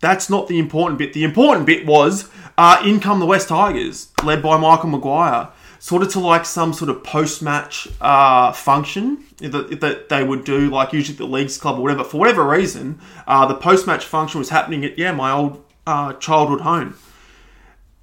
that's 0.00 0.30
not 0.30 0.48
the 0.48 0.58
important 0.58 0.98
bit. 0.98 1.12
The 1.12 1.24
important 1.24 1.66
bit 1.66 1.84
was 1.86 2.28
uh, 2.56 2.82
in 2.84 3.00
come 3.00 3.20
the 3.20 3.26
West 3.26 3.48
Tigers, 3.48 4.08
led 4.22 4.42
by 4.42 4.56
Michael 4.56 4.90
Maguire 4.90 5.48
sort 5.80 6.02
of 6.02 6.10
to 6.12 6.20
like 6.20 6.44
some 6.44 6.74
sort 6.74 6.90
of 6.90 7.02
post 7.02 7.40
match 7.40 7.88
uh, 8.02 8.52
function 8.52 9.24
that, 9.38 9.80
that 9.80 10.10
they 10.10 10.22
would 10.22 10.44
do, 10.44 10.68
like 10.68 10.92
usually 10.92 11.16
the 11.16 11.26
leagues 11.26 11.56
club 11.56 11.78
or 11.78 11.82
whatever. 11.82 12.04
For 12.04 12.18
whatever 12.18 12.46
reason, 12.46 13.00
uh, 13.26 13.46
the 13.46 13.54
post 13.54 13.86
match 13.86 14.04
function 14.04 14.38
was 14.38 14.50
happening 14.50 14.84
at 14.84 14.98
yeah 14.98 15.10
my 15.10 15.32
old 15.32 15.64
uh, 15.86 16.12
childhood 16.14 16.60
home, 16.60 16.96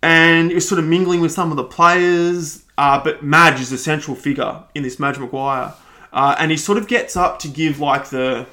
and 0.02 0.52
it 0.52 0.56
was 0.56 0.68
sort 0.68 0.80
of 0.80 0.86
mingling 0.86 1.22
with 1.22 1.32
some 1.32 1.52
of 1.52 1.56
the 1.56 1.64
players. 1.64 2.66
Uh, 2.80 3.02
but 3.04 3.24
Madge 3.24 3.62
is 3.62 3.72
a 3.72 3.78
central 3.78 4.16
figure 4.16 4.64
in 4.76 4.84
this 4.84 5.00
Madge 5.00 5.20
Maguire, 5.20 5.74
uh, 6.12 6.36
and 6.40 6.52
he 6.52 6.58
sort 6.58 6.80
of 6.80 6.88
gets 6.88 7.16
up 7.16 7.38
to 7.40 7.48
give 7.48 7.80
like 7.80 8.10
the 8.10 8.48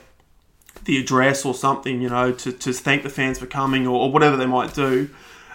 the 0.84 0.98
address 0.98 1.46
or 1.46 1.54
something, 1.54 2.02
you 2.02 2.10
know, 2.10 2.30
to, 2.30 2.52
to 2.52 2.74
thank 2.74 3.02
the 3.02 3.08
fans 3.08 3.38
for 3.38 3.46
coming 3.46 3.86
or, 3.86 3.98
or 3.98 4.12
whatever 4.12 4.36
they 4.36 4.44
might 4.44 4.74
do 4.74 5.08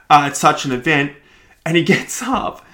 uh, 0.10 0.24
at 0.26 0.36
such 0.36 0.66
an 0.66 0.72
event. 0.72 1.14
And 1.68 1.78
he 1.78 1.84
gets 1.96 2.24
up 2.24 2.66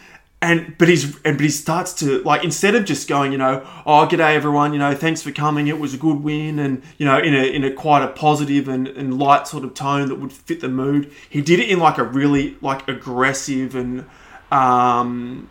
and 0.46 0.78
but 0.78 0.88
he's 0.88 1.16
and 1.24 1.38
but 1.38 1.42
he 1.42 1.50
starts 1.50 1.94
to 1.94 2.22
like 2.24 2.44
instead 2.44 2.76
of 2.76 2.86
just 2.86 3.08
going 3.08 3.32
you 3.32 3.38
know 3.38 3.66
oh 3.86 4.08
g'day 4.10 4.36
everyone 4.36 4.74
you 4.74 4.80
know 4.80 4.94
thanks 4.94 5.22
for 5.22 5.32
coming 5.32 5.68
it 5.68 5.80
was 5.80 5.94
a 5.94 5.98
good 5.98 6.24
win 6.24 6.60
and 6.60 6.84
you 6.98 7.06
know 7.06 7.18
in 7.18 7.34
a 7.34 7.44
in 7.44 7.64
a 7.64 7.72
quite 7.72 8.04
a 8.04 8.08
positive 8.08 8.68
and, 8.68 8.88
and 8.88 9.18
light 9.18 9.48
sort 9.48 9.64
of 9.64 9.74
tone 9.74 10.08
that 10.08 10.16
would 10.16 10.32
fit 10.32 10.62
the 10.62 10.70
mood 10.70 11.12
he 11.30 11.42
did 11.42 11.60
it 11.60 11.68
in 11.70 11.80
like 11.80 11.98
a 11.98 12.04
really 12.04 12.56
like 12.62 12.88
aggressive 12.88 13.76
and 13.76 14.06
um 14.52 15.50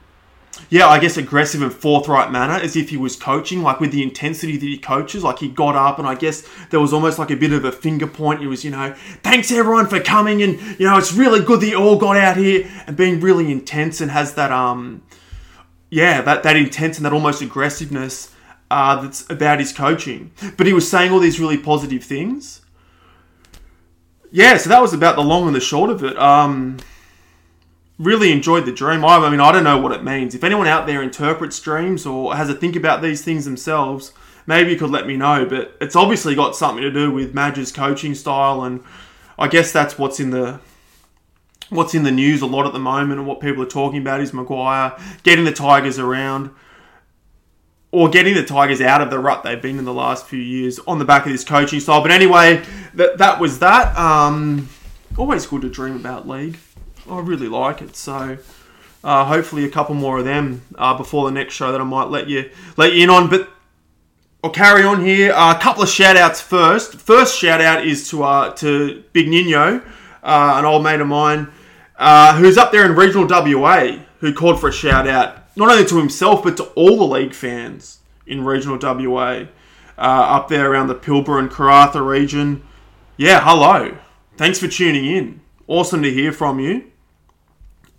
yeah, 0.70 0.88
I 0.88 0.98
guess 0.98 1.16
aggressive 1.16 1.62
and 1.62 1.72
forthright 1.72 2.30
manner, 2.30 2.54
as 2.54 2.76
if 2.76 2.90
he 2.90 2.96
was 2.96 3.16
coaching, 3.16 3.62
like 3.62 3.80
with 3.80 3.92
the 3.92 4.02
intensity 4.02 4.56
that 4.56 4.66
he 4.66 4.78
coaches. 4.78 5.22
Like 5.22 5.38
he 5.38 5.48
got 5.48 5.76
up, 5.76 5.98
and 5.98 6.06
I 6.06 6.14
guess 6.14 6.46
there 6.70 6.80
was 6.80 6.92
almost 6.92 7.18
like 7.18 7.30
a 7.30 7.36
bit 7.36 7.52
of 7.52 7.64
a 7.64 7.72
finger 7.72 8.06
point. 8.06 8.40
He 8.40 8.46
was, 8.46 8.64
you 8.64 8.70
know, 8.70 8.94
thanks 9.22 9.50
everyone 9.50 9.86
for 9.86 10.00
coming, 10.00 10.42
and 10.42 10.58
you 10.78 10.86
know, 10.86 10.96
it's 10.98 11.12
really 11.12 11.44
good 11.44 11.60
that 11.60 11.68
you 11.68 11.76
all 11.76 11.96
got 11.96 12.16
out 12.16 12.36
here 12.36 12.70
and 12.86 12.96
being 12.96 13.20
really 13.20 13.50
intense 13.50 14.00
and 14.00 14.10
has 14.10 14.34
that, 14.34 14.52
um, 14.52 15.02
yeah, 15.90 16.20
that 16.22 16.42
that 16.42 16.56
intense 16.56 16.98
and 16.98 17.06
that 17.06 17.12
almost 17.12 17.42
aggressiveness 17.42 18.34
uh, 18.70 19.00
that's 19.02 19.28
about 19.30 19.60
his 19.60 19.72
coaching. 19.72 20.32
But 20.56 20.66
he 20.66 20.72
was 20.72 20.88
saying 20.88 21.12
all 21.12 21.20
these 21.20 21.40
really 21.40 21.58
positive 21.58 22.04
things 22.04 22.60
yeah, 24.34 24.56
so 24.56 24.68
that 24.68 24.82
was 24.82 24.92
about 24.92 25.14
the 25.14 25.22
long 25.22 25.46
and 25.46 25.54
the 25.54 25.60
short 25.60 25.90
of 25.90 26.02
it. 26.02 26.18
Um, 26.18 26.78
really 27.98 28.32
enjoyed 28.32 28.66
the 28.66 28.72
dream. 28.72 29.04
I, 29.04 29.30
mean, 29.30 29.40
I 29.40 29.52
don't 29.52 29.64
know 29.64 29.78
what 29.78 29.92
it 29.92 30.02
means. 30.02 30.34
If 30.34 30.44
anyone 30.44 30.66
out 30.66 30.86
there 30.86 31.02
interprets 31.02 31.60
dreams 31.60 32.06
or 32.06 32.34
has 32.34 32.50
a 32.50 32.54
think 32.54 32.76
about 32.76 33.02
these 33.02 33.22
things 33.22 33.44
themselves, 33.44 34.12
maybe 34.46 34.72
you 34.72 34.76
could 34.76 34.90
let 34.90 35.06
me 35.06 35.16
know. 35.16 35.46
But 35.46 35.76
it's 35.80 35.96
obviously 35.96 36.34
got 36.34 36.56
something 36.56 36.82
to 36.82 36.90
do 36.90 37.10
with 37.10 37.34
Madge's 37.34 37.72
coaching 37.72 38.14
style, 38.14 38.62
and 38.62 38.82
I 39.38 39.48
guess 39.48 39.72
that's 39.72 39.98
what's 39.98 40.18
in 40.20 40.30
the 40.30 40.60
what's 41.70 41.94
in 41.94 42.02
the 42.02 42.10
news 42.10 42.42
a 42.42 42.46
lot 42.46 42.66
at 42.66 42.72
the 42.72 42.78
moment, 42.78 43.18
and 43.18 43.26
what 43.26 43.40
people 43.40 43.62
are 43.62 43.66
talking 43.66 44.00
about 44.00 44.20
is 44.20 44.32
Maguire 44.32 44.96
getting 45.22 45.44
the 45.44 45.52
Tigers 45.52 45.98
around. 45.98 46.50
Or 47.90 48.08
getting 48.08 48.34
the 48.34 48.44
Tigers 48.44 48.80
out 48.80 49.02
of 49.02 49.10
the 49.10 49.20
rut 49.20 49.44
they've 49.44 49.62
been 49.62 49.78
in 49.78 49.84
the 49.84 49.94
last 49.94 50.26
few 50.26 50.40
years 50.40 50.80
on 50.80 50.98
the 50.98 51.04
back 51.04 51.26
of 51.26 51.30
this 51.30 51.44
coaching 51.44 51.78
style. 51.78 52.02
But 52.02 52.10
anyway, 52.10 52.64
that 52.94 53.18
that 53.18 53.38
was 53.38 53.60
that. 53.60 53.96
Um, 53.96 54.68
always 55.16 55.46
good 55.46 55.62
to 55.62 55.70
dream 55.70 55.94
about 55.94 56.26
league. 56.26 56.58
I 57.08 57.20
really 57.20 57.48
like 57.48 57.82
it. 57.82 57.96
So 57.96 58.38
uh, 59.02 59.24
hopefully 59.26 59.64
a 59.64 59.70
couple 59.70 59.94
more 59.94 60.18
of 60.18 60.24
them 60.24 60.62
uh, 60.76 60.96
before 60.96 61.26
the 61.26 61.32
next 61.32 61.54
show 61.54 61.70
that 61.70 61.80
I 61.80 61.84
might 61.84 62.08
let 62.08 62.28
you 62.28 62.50
let 62.76 62.94
you 62.94 63.04
in 63.04 63.10
on. 63.10 63.28
But 63.28 63.50
I'll 64.42 64.50
carry 64.50 64.82
on 64.82 65.04
here. 65.04 65.32
Uh, 65.32 65.54
a 65.54 65.60
couple 65.60 65.82
of 65.82 65.88
shout 65.88 66.16
outs 66.16 66.40
first. 66.40 66.94
First 66.94 67.38
shout 67.38 67.60
out 67.60 67.86
is 67.86 68.08
to 68.10 68.24
uh, 68.24 68.54
to 68.54 69.04
Big 69.12 69.28
Nino, 69.28 69.82
uh, 70.22 70.54
an 70.56 70.64
old 70.64 70.82
mate 70.82 71.00
of 71.00 71.06
mine, 71.06 71.48
uh, 71.96 72.36
who's 72.38 72.56
up 72.56 72.72
there 72.72 72.86
in 72.86 72.94
regional 72.94 73.26
WA, 73.28 73.98
who 74.20 74.32
called 74.32 74.58
for 74.58 74.70
a 74.70 74.72
shout 74.72 75.06
out 75.06 75.38
not 75.56 75.70
only 75.70 75.84
to 75.84 75.98
himself 75.98 76.42
but 76.42 76.56
to 76.56 76.64
all 76.74 76.96
the 76.96 77.04
league 77.04 77.34
fans 77.34 77.98
in 78.26 78.44
regional 78.44 78.78
WA, 78.80 79.44
up 79.98 80.48
there 80.48 80.70
around 80.72 80.88
the 80.88 80.94
Pilbara 80.94 81.38
and 81.38 81.50
Karratha 81.50 82.04
region. 82.04 82.62
Yeah, 83.16 83.40
hello. 83.44 83.96
Thanks 84.36 84.58
for 84.58 84.66
tuning 84.66 85.04
in. 85.04 85.40
Awesome 85.68 86.02
to 86.02 86.10
hear 86.10 86.32
from 86.32 86.58
you. 86.58 86.90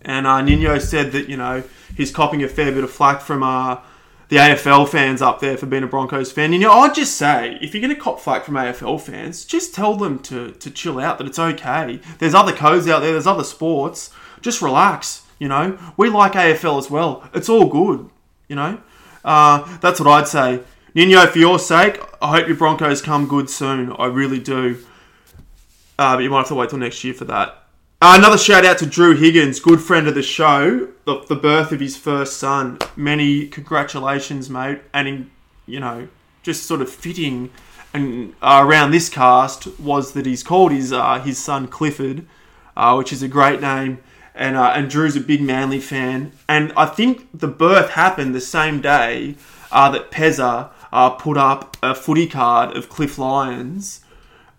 And 0.06 0.28
uh, 0.28 0.42
Nino 0.42 0.78
said 0.78 1.12
that, 1.14 1.28
you 1.28 1.36
know, 1.36 1.64
he's 1.98 2.12
copping 2.12 2.44
a 2.44 2.48
fair 2.48 2.72
bit 2.72 2.84
of 2.84 2.92
flack 2.92 3.22
from 3.22 3.42
uh, 3.42 3.82
the 4.30 4.38
AFL 4.38 4.88
fans 4.88 5.22
up 5.22 5.40
there 5.40 5.58
for 5.58 5.66
being 5.66 5.84
a 5.84 5.88
Broncos 5.88 6.32
fan. 6.32 6.46
And, 6.46 6.54
you 6.54 6.60
know, 6.60 6.72
I'd 6.72 6.94
just 6.94 7.18
say, 7.18 7.58
if 7.60 7.74
you're 7.74 7.82
going 7.82 7.94
to 7.94 8.00
cop 8.00 8.20
flack 8.20 8.46
from 8.46 8.54
AFL 8.54 9.02
fans, 9.02 9.46
just 9.46 9.74
tell 9.74 9.96
them 9.96 10.20
to, 10.20 10.52
to 10.52 10.70
chill 10.70 11.00
out, 11.00 11.18
that 11.18 11.28
it's 11.28 11.40
okay. 11.40 12.00
There's 12.20 12.36
other 12.36 12.54
codes 12.54 12.88
out 12.88 13.00
there, 13.00 13.12
there's 13.12 13.28
other 13.28 13.44
sports. 13.44 14.12
Just 14.42 14.62
relax, 14.62 15.24
you 15.40 15.48
know. 15.48 15.78
We 15.98 16.10
like 16.10 16.34
AFL 16.34 16.78
as 16.78 16.92
well. 16.92 17.28
It's 17.34 17.50
all 17.50 17.66
good, 17.66 18.08
you 18.48 18.56
know. 18.56 18.80
Uh, 19.24 19.78
that's 19.80 20.00
what 20.00 20.08
I'd 20.08 20.28
say. 20.28 20.62
Nino, 20.94 21.26
for 21.26 21.40
your 21.40 21.58
sake, 21.58 22.00
I 22.22 22.38
hope 22.38 22.48
your 22.48 22.56
Broncos 22.56 23.02
come 23.02 23.28
good 23.28 23.50
soon. 23.50 23.92
I 23.94 24.06
really 24.06 24.40
do. 24.40 24.78
Uh, 25.98 26.16
but 26.16 26.24
you 26.24 26.30
might 26.30 26.40
have 26.40 26.48
to 26.50 26.56
wait 26.56 26.70
till 26.70 26.78
next 26.78 27.04
year 27.04 27.16
for 27.16 27.26
that. 27.26 27.65
Uh, 28.08 28.16
another 28.16 28.38
shout 28.38 28.64
out 28.64 28.78
to 28.78 28.86
Drew 28.86 29.16
Higgins, 29.16 29.60
good 29.60 29.82
friend 29.82 30.08
of 30.08 30.14
the 30.14 30.22
show. 30.22 30.90
The, 31.06 31.26
the 31.28 31.36
birth 31.36 31.72
of 31.72 31.80
his 31.80 31.98
first 31.98 32.38
son. 32.38 32.78
Many 32.96 33.48
congratulations, 33.48 34.48
mate. 34.48 34.82
And, 34.94 35.08
in, 35.08 35.32
you 35.66 35.80
know, 35.80 36.08
just 36.44 36.68
sort 36.68 36.82
of 36.82 36.90
fitting 36.92 37.50
and 37.96 38.36
uh, 38.44 38.62
around 38.64 38.92
this 38.92 39.10
cast 39.10 39.80
was 39.80 40.12
that 40.12 40.28
he's 40.28 40.44
called 40.44 40.72
his 40.72 40.94
uh, 40.94 41.20
his 41.20 41.40
son 41.40 41.68
Clifford, 41.68 42.28
uh, 42.78 42.94
which 42.94 43.12
is 43.12 43.24
a 43.24 43.28
great 43.28 43.60
name. 43.60 43.98
And 44.36 44.56
uh, 44.56 44.74
and 44.76 44.88
Drew's 44.88 45.16
a 45.16 45.20
big 45.20 45.42
Manly 45.42 45.80
fan. 45.80 46.32
And 46.48 46.74
I 46.78 46.86
think 46.86 47.28
the 47.34 47.48
birth 47.48 47.90
happened 47.90 48.36
the 48.36 48.40
same 48.40 48.82
day 48.82 49.34
uh, 49.72 49.90
that 49.90 50.12
Pezza 50.12 50.70
put 51.18 51.38
up 51.38 51.76
a 51.82 51.96
footy 51.96 52.28
card 52.28 52.78
of 52.78 52.88
Cliff 52.88 53.18
Lyons 53.18 54.02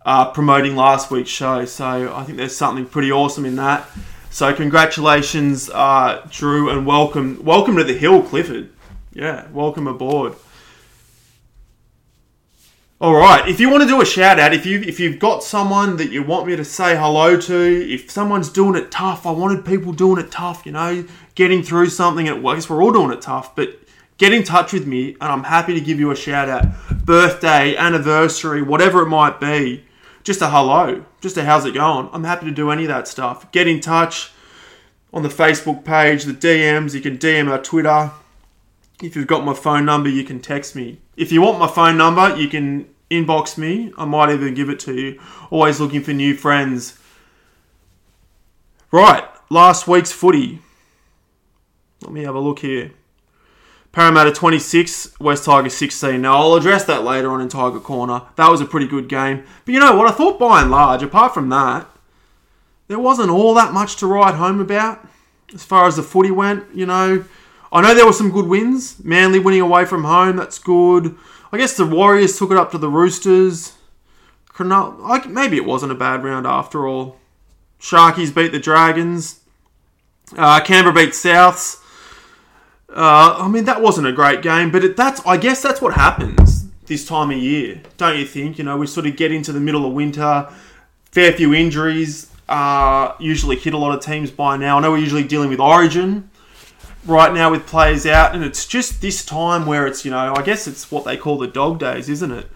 uh, 0.07 0.31
promoting 0.31 0.77
last 0.77 1.11
week's 1.11 1.29
show. 1.29 1.65
So 1.65 2.15
I 2.15 2.23
think 2.23 2.39
there's 2.39 2.57
something 2.57 2.87
pretty 2.87 3.11
awesome 3.11 3.45
in 3.45 3.57
that. 3.57 3.87
So 4.31 4.55
congratulations, 4.55 5.69
uh, 5.69 6.25
Drew, 6.31 6.71
and 6.71 6.87
welcome, 6.87 7.45
welcome 7.45 7.77
to 7.77 7.85
the 7.85 7.93
hill, 7.93 8.23
Clifford. 8.23 8.71
Yeah, 9.13 9.49
welcome 9.51 9.89
aboard. 9.89 10.35
All 12.99 13.15
right, 13.15 13.47
if 13.47 13.61
you 13.61 13.69
want 13.69 13.83
to 13.83 13.89
do 13.89 14.01
a 14.01 14.07
shout 14.07 14.39
out, 14.39 14.55
if 14.55 14.65
you 14.65 14.81
if 14.81 14.99
you've 15.01 15.19
got 15.19 15.43
someone 15.43 15.97
that 15.99 16.11
you 16.11 16.23
want 16.23 16.47
me 16.47 16.57
to 16.57 16.65
say 16.65 16.97
hello 16.97 17.39
to, 17.39 17.93
if 17.93 18.11
someone's 18.11 18.49
doing 18.49 18.75
it 18.75 18.91
tough, 18.91 19.27
I 19.27 19.33
wanted 19.33 19.67
people 19.67 19.93
doing 19.93 20.23
it 20.23 20.31
tough, 20.31 20.65
you 20.65 20.73
know, 20.73 21.05
getting 21.35 21.63
through 21.63 21.91
something 21.91 22.27
at 22.27 22.43
work. 22.43 22.71
We're 22.71 22.83
all 22.83 22.93
doing 22.93 23.11
it 23.11 23.21
tough, 23.21 23.55
but 23.55 23.79
get 24.17 24.33
in 24.33 24.45
touch 24.45 24.73
with 24.73 24.87
me, 24.87 25.11
and 25.21 25.25
I'm 25.25 25.45
happy 25.45 25.75
to 25.75 25.81
give 25.81 25.99
you 26.01 26.11
a 26.11 26.17
shout 26.17 26.49
out. 26.49 26.65
Birthday, 27.05 27.77
anniversary, 27.77 28.63
whatever 28.63 29.03
it 29.03 29.09
might 29.09 29.41
be 29.41 29.86
just 30.27 30.43
a 30.43 30.51
hello, 30.51 31.05
just 31.21 31.37
a 31.37 31.45
how's 31.45 31.65
it 31.67 31.75
going. 31.75 32.09
I'm 32.13 32.25
happy 32.25 32.47
to 32.47 32.53
do 32.53 32.73
any 32.73 32.83
of 32.83 32.89
that 32.89 33.07
stuff. 33.07 33.51
Get 33.53 33.69
in 33.69 33.79
touch 33.79 34.33
on 35.15 35.23
the 35.23 35.29
Facebook 35.29 35.85
page, 35.85 36.25
the 36.25 36.33
DMs. 36.33 36.95
You 36.95 37.01
can 37.01 37.17
DM 37.17 37.49
our 37.49 37.63
Twitter. 37.63 38.11
If 39.01 39.15
you've 39.15 39.29
got 39.29 39.45
my 39.45 39.55
phone 39.55 39.85
number, 39.85 40.09
you 40.09 40.25
can 40.25 40.41
text 40.41 40.75
me. 40.75 41.01
If 41.17 41.31
you 41.31 41.43
want 41.43 41.61
my 41.61 41.69
phone 41.69 41.97
number, 41.97 42.37
you 42.37 42.49
can 42.49 42.89
inbox 43.09 43.57
me. 43.57 43.93
I 43.97 44.05
might 44.05 44.31
even 44.31 44.55
give 44.55 44.69
it 44.69 44.81
to 44.81 44.95
you. 44.95 45.21
Always 45.49 45.79
looking 45.79 46.03
for 46.03 46.13
new 46.13 46.35
friends. 46.35 46.99
Right, 48.91 49.23
last 49.49 49.87
week's 49.87 50.11
footy. 50.11 50.59
Let 52.03 52.11
me 52.11 52.25
have 52.25 52.35
a 52.35 52.41
look 52.41 52.59
here. 52.59 52.91
Parramatta 53.97 54.31
26, 54.31 55.19
West 55.21 55.47
Tigers 55.47 55.73
16. 55.73 56.21
Now, 56.21 56.37
I'll 56.37 56.55
address 56.55 56.85
that 56.85 57.03
later 57.03 57.31
on 57.31 57.41
in 57.41 57.49
Tiger 57.49 57.81
Corner. 57.81 58.21
That 58.35 58.51
was 58.51 58.61
a 58.61 58.67
pretty 58.67 58.87
good 58.87 59.09
game. 59.09 59.43
But 59.65 59.73
you 59.73 59.81
know 59.81 59.97
what? 59.97 60.07
I 60.07 60.15
thought 60.15 60.39
by 60.39 60.61
and 60.61 60.71
large, 60.71 61.03
apart 61.03 61.33
from 61.33 61.49
that, 61.49 61.89
there 62.89 62.99
wasn't 62.99 63.31
all 63.31 63.55
that 63.55 63.73
much 63.73 63.97
to 63.97 64.07
write 64.07 64.35
home 64.35 64.61
about 64.61 65.03
as 65.55 65.65
far 65.65 65.87
as 65.87 65.97
the 65.97 66.03
footy 66.03 66.31
went. 66.31 66.67
You 66.75 66.85
know, 66.85 67.25
I 67.73 67.81
know 67.81 67.95
there 67.95 68.05
were 68.05 68.13
some 68.13 68.31
good 68.31 68.47
wins. 68.47 69.03
Manly 69.03 69.39
winning 69.39 69.63
away 69.63 69.87
from 69.87 70.05
home, 70.05 70.37
that's 70.37 70.59
good. 70.59 71.17
I 71.51 71.57
guess 71.57 71.75
the 71.75 71.87
Warriors 71.87 72.39
took 72.39 72.51
it 72.51 72.59
up 72.59 72.73
to 72.73 72.79
the 72.79 72.91
Roosters. 72.91 73.79
Maybe 74.61 75.57
it 75.57 75.65
wasn't 75.65 75.93
a 75.93 75.95
bad 75.95 76.23
round 76.23 76.47
after 76.47 76.87
all. 76.87 77.17
Sharkies 77.81 78.35
beat 78.35 78.53
the 78.53 78.59
Dragons. 78.59 79.41
Uh, 80.37 80.61
Canberra 80.61 80.95
beat 80.95 81.15
Souths. 81.15 81.83
Uh, 82.97 83.37
I 83.41 83.49
mean, 83.49 83.67
that 83.67 83.83
wasn't 83.83 84.07
a 84.07 84.13
great 84.13 84.41
game, 84.41 84.71
but 84.71 84.83
it, 84.83 84.97
that's 84.97 85.21
I 85.27 85.37
guess 85.37 85.61
that's 85.61 85.83
what 85.83 85.93
happens 85.93 86.65
this 86.87 87.07
time 87.07 87.31
of 87.31 87.37
year, 87.37 87.83
don't 87.99 88.19
you 88.19 88.25
think? 88.25 88.57
You 88.57 88.65
know, 88.65 88.79
we 88.79 88.87
sort 88.87 89.07
of 89.07 89.17
get 89.17 89.33
into 89.33 89.53
the 89.53 89.61
middle 89.61 89.85
of 89.85 89.93
winter, 89.93 90.49
fair 91.11 91.31
few 91.33 91.53
injuries. 91.53 92.31
Uh, 92.49 93.13
usually 93.19 93.57
hit 93.57 93.75
a 93.75 93.77
lot 93.77 93.95
of 93.95 94.03
teams 94.03 94.31
by 94.31 94.57
now. 94.57 94.79
I 94.79 94.81
know 94.81 94.93
we're 94.93 94.99
usually 94.99 95.25
dealing 95.25 95.51
with 95.51 95.61
Origin 95.61 96.31
right 97.05 97.35
now 97.35 97.51
with 97.51 97.67
players 97.67 98.07
out, 98.07 98.35
and 98.35 98.43
it's 98.43 98.67
just 98.67 99.03
this 99.03 99.27
time 99.27 99.67
where 99.67 99.87
it's 99.87 100.07
you 100.07 100.11
know 100.11 100.33
I 100.35 100.41
guess 100.41 100.67
it's 100.67 100.91
what 100.91 101.05
they 101.05 101.19
call 101.19 101.37
the 101.37 101.49
dog 101.49 101.79
days, 101.79 102.09
isn't 102.09 102.33
it? 102.33 102.49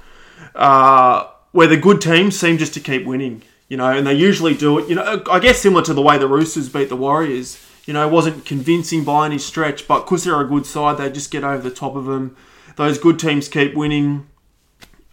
Uh, 0.54 1.26
where 1.52 1.66
the 1.66 1.76
good 1.76 2.00
teams 2.00 2.40
seem 2.40 2.56
just 2.56 2.72
to 2.72 2.80
keep 2.80 3.04
winning, 3.04 3.42
you 3.68 3.76
know, 3.76 3.90
and 3.92 4.06
they 4.06 4.14
usually 4.14 4.54
do 4.54 4.78
it. 4.78 4.88
You 4.88 4.94
know, 4.94 5.22
I 5.30 5.38
guess 5.38 5.58
similar 5.58 5.82
to 5.82 5.92
the 5.92 6.00
way 6.00 6.16
the 6.16 6.28
Roosters 6.28 6.70
beat 6.70 6.88
the 6.88 6.96
Warriors 6.96 7.62
you 7.90 7.94
know, 7.94 8.06
wasn't 8.06 8.46
convincing 8.46 9.02
by 9.02 9.26
any 9.26 9.36
stretch, 9.36 9.88
but 9.88 10.04
because 10.04 10.22
they're 10.22 10.40
a 10.40 10.46
good 10.46 10.64
side, 10.64 10.96
they 10.96 11.10
just 11.10 11.32
get 11.32 11.42
over 11.42 11.60
the 11.60 11.74
top 11.74 11.96
of 11.96 12.04
them. 12.04 12.36
Those 12.76 12.98
good 12.98 13.18
teams 13.18 13.48
keep 13.48 13.74
winning. 13.74 14.28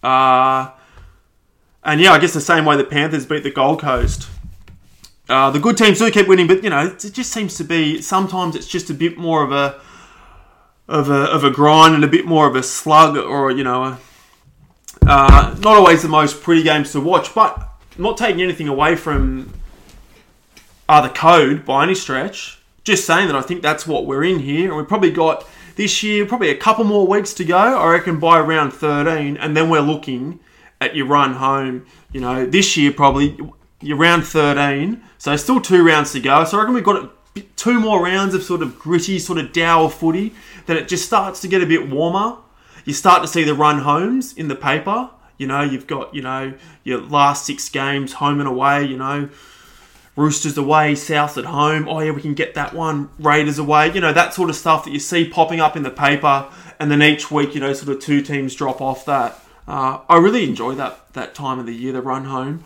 Uh, 0.03 0.69
and 1.84 2.00
yeah, 2.00 2.12
I 2.12 2.19
guess 2.19 2.36
the 2.36 2.39
same 2.39 2.65
way 2.65 2.77
the 2.77 2.84
Panthers 2.84 3.25
beat 3.25 3.41
the 3.41 3.50
Gold 3.50 3.81
Coast. 3.81 4.29
Uh, 5.27 5.50
the 5.50 5.60
good 5.60 5.75
teams 5.75 5.98
do 5.98 6.12
keep 6.12 6.27
winning, 6.27 6.46
but 6.46 6.63
you 6.63 6.69
know, 6.69 6.86
it 6.86 7.00
just 7.00 7.34
seems 7.34 7.57
to 7.57 7.63
be 7.63 8.00
sometimes 8.00 8.55
it's 8.55 8.67
just 8.67 8.91
a 8.91 8.93
bit 8.93 9.17
more 9.17 9.43
of 9.43 9.51
a 9.51 9.81
of 10.88 11.10
a 11.10 11.24
of 11.31 11.43
a 11.43 11.50
grind 11.50 11.96
and 11.96 12.03
a 12.03 12.07
bit 12.07 12.27
more 12.27 12.46
of 12.46 12.55
a 12.55 12.62
slug, 12.62 13.17
or 13.17 13.50
you 13.50 13.63
know, 13.63 13.84
a, 13.86 14.00
uh, 15.07 15.55
not 15.62 15.77
always 15.77 16.03
the 16.03 16.10
most 16.10 16.43
pretty 16.43 16.62
games 16.62 16.91
to 16.91 17.01
watch. 17.01 17.34
But 17.34 17.60
not 17.98 18.17
taking 18.17 18.43
anything 18.43 18.67
away 18.67 18.96
from 18.96 19.51
uh, 20.88 21.01
the 21.01 21.10
code 21.10 21.65
by 21.65 21.81
any 21.81 21.96
stretch 21.96 22.57
just 22.88 23.06
saying 23.06 23.27
that 23.27 23.36
I 23.36 23.41
think 23.41 23.62
that's 23.62 23.86
what 23.86 24.06
we're 24.06 24.24
in 24.24 24.39
here, 24.39 24.70
and 24.70 24.77
we've 24.77 24.88
probably 24.88 25.12
got 25.12 25.46
this 25.75 26.01
year 26.01 26.25
probably 26.25 26.50
a 26.50 26.56
couple 26.56 26.86
more 26.86 27.06
weeks 27.06 27.34
to 27.36 27.44
go. 27.44 27.58
I 27.58 27.91
reckon 27.91 28.17
by 28.17 28.39
round 28.39 28.72
13, 28.74 29.36
and 29.36 29.56
then 29.56 29.70
we're 29.70 29.82
looking 29.82 30.39
at 30.79 30.96
your 30.96 31.06
run 31.06 31.34
home. 31.34 31.86
You 32.13 32.22
know, 32.22 32.46
this 32.46 32.77
year 32.77 32.94
probably 32.94 33.38
your 33.82 33.98
round 33.98 34.25
13, 34.25 35.03
so 35.17 35.36
still 35.36 35.60
two 35.60 35.86
rounds 35.86 36.13
to 36.13 36.22
go. 36.22 36.46
So 36.46 36.58
I 36.58 36.62
reckon 36.62 36.75
we've 36.75 36.84
got 36.84 37.12
two 37.58 37.79
more 37.79 38.01
rounds 38.01 38.34
of 38.34 38.41
sort 38.41 38.62
of 38.62 38.79
gritty, 38.79 39.20
sort 39.20 39.38
of 39.38 39.51
dour 39.51 39.89
footy. 39.89 40.34
Then 40.65 40.77
it 40.77 40.88
just 40.88 41.06
starts 41.06 41.41
to 41.41 41.50
get 41.50 41.62
a 41.62 41.65
bit 41.65 41.89
warmer. 41.89 42.38
You 42.86 42.94
start 42.94 43.22
to 43.22 43.27
see 43.27 43.44
the 43.44 43.53
run 43.53 43.79
homes 43.79 44.32
in 44.34 44.48
the 44.48 44.56
paper. 44.56 45.10
You 45.38 45.48
know, 45.48 45.62
you've 45.62 45.88
got 45.88 46.15
you 46.15 46.22
know 46.22 46.53
your 46.86 47.01
last 47.01 47.46
six 47.46 47.67
games 47.67 48.13
home 48.13 48.39
and 48.39 48.48
away. 48.48 48.86
You 48.86 48.96
know 48.96 49.29
Roosters 50.17 50.57
away, 50.57 50.95
South 50.95 51.38
at 51.38 51.45
home. 51.45 51.88
Oh 51.88 52.00
yeah, 52.00 52.09
we 52.09 52.24
can 52.24 52.33
get 52.33 52.55
that 52.55 52.74
one. 52.74 53.09
Raiders 53.19 53.59
away. 53.59 53.93
You 53.93 54.01
know 54.01 54.12
that 54.12 54.33
sort 54.33 54.50
of 54.50 54.55
stuff 54.55 54.83
that 54.83 54.91
you 54.91 55.00
see 55.00 55.29
popping 55.29 55.62
up 55.62 55.77
in 55.77 55.83
the 55.83 55.91
paper, 55.91 56.50
and 56.79 56.89
then 56.89 57.03
each 57.03 57.29
week, 57.29 57.53
you 57.53 57.62
know, 57.62 57.71
sort 57.71 57.95
of 57.95 58.01
two 58.01 58.21
teams 58.24 58.55
drop 58.55 58.81
off 58.81 59.05
that. 59.05 59.39
Uh, 59.67 60.00
I 60.09 60.17
really 60.17 60.43
enjoy 60.43 60.74
that 60.74 61.13
that 61.13 61.36
time 61.36 61.59
of 61.59 61.67
the 61.67 61.75
year, 61.75 61.93
the 61.93 62.01
run 62.01 62.25
home. 62.25 62.63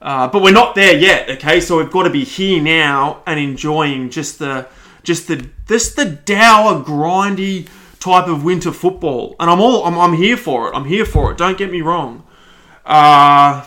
Uh, 0.00 0.28
but 0.28 0.42
we're 0.42 0.52
not 0.52 0.76
there 0.76 0.96
yet, 0.96 1.28
okay? 1.28 1.60
So 1.60 1.78
we've 1.78 1.90
got 1.90 2.04
to 2.04 2.10
be 2.10 2.24
here 2.24 2.62
now 2.62 3.22
and 3.26 3.38
enjoying 3.38 4.10
just 4.10 4.38
the 4.38 4.68
just 5.02 5.26
the 5.26 5.48
just 5.66 5.96
the 5.96 6.04
dour, 6.04 6.84
grindy 6.84 7.68
type 7.98 8.28
of 8.28 8.44
winter 8.44 8.70
football. 8.70 9.34
And 9.40 9.50
I'm 9.50 9.60
all 9.60 9.84
I'm, 9.84 9.98
I'm 9.98 10.12
here 10.14 10.36
for 10.36 10.68
it. 10.68 10.76
I'm 10.76 10.84
here 10.84 11.04
for 11.04 11.32
it. 11.32 11.36
Don't 11.36 11.58
get 11.58 11.72
me 11.72 11.80
wrong. 11.80 12.24
Uh, 12.86 13.64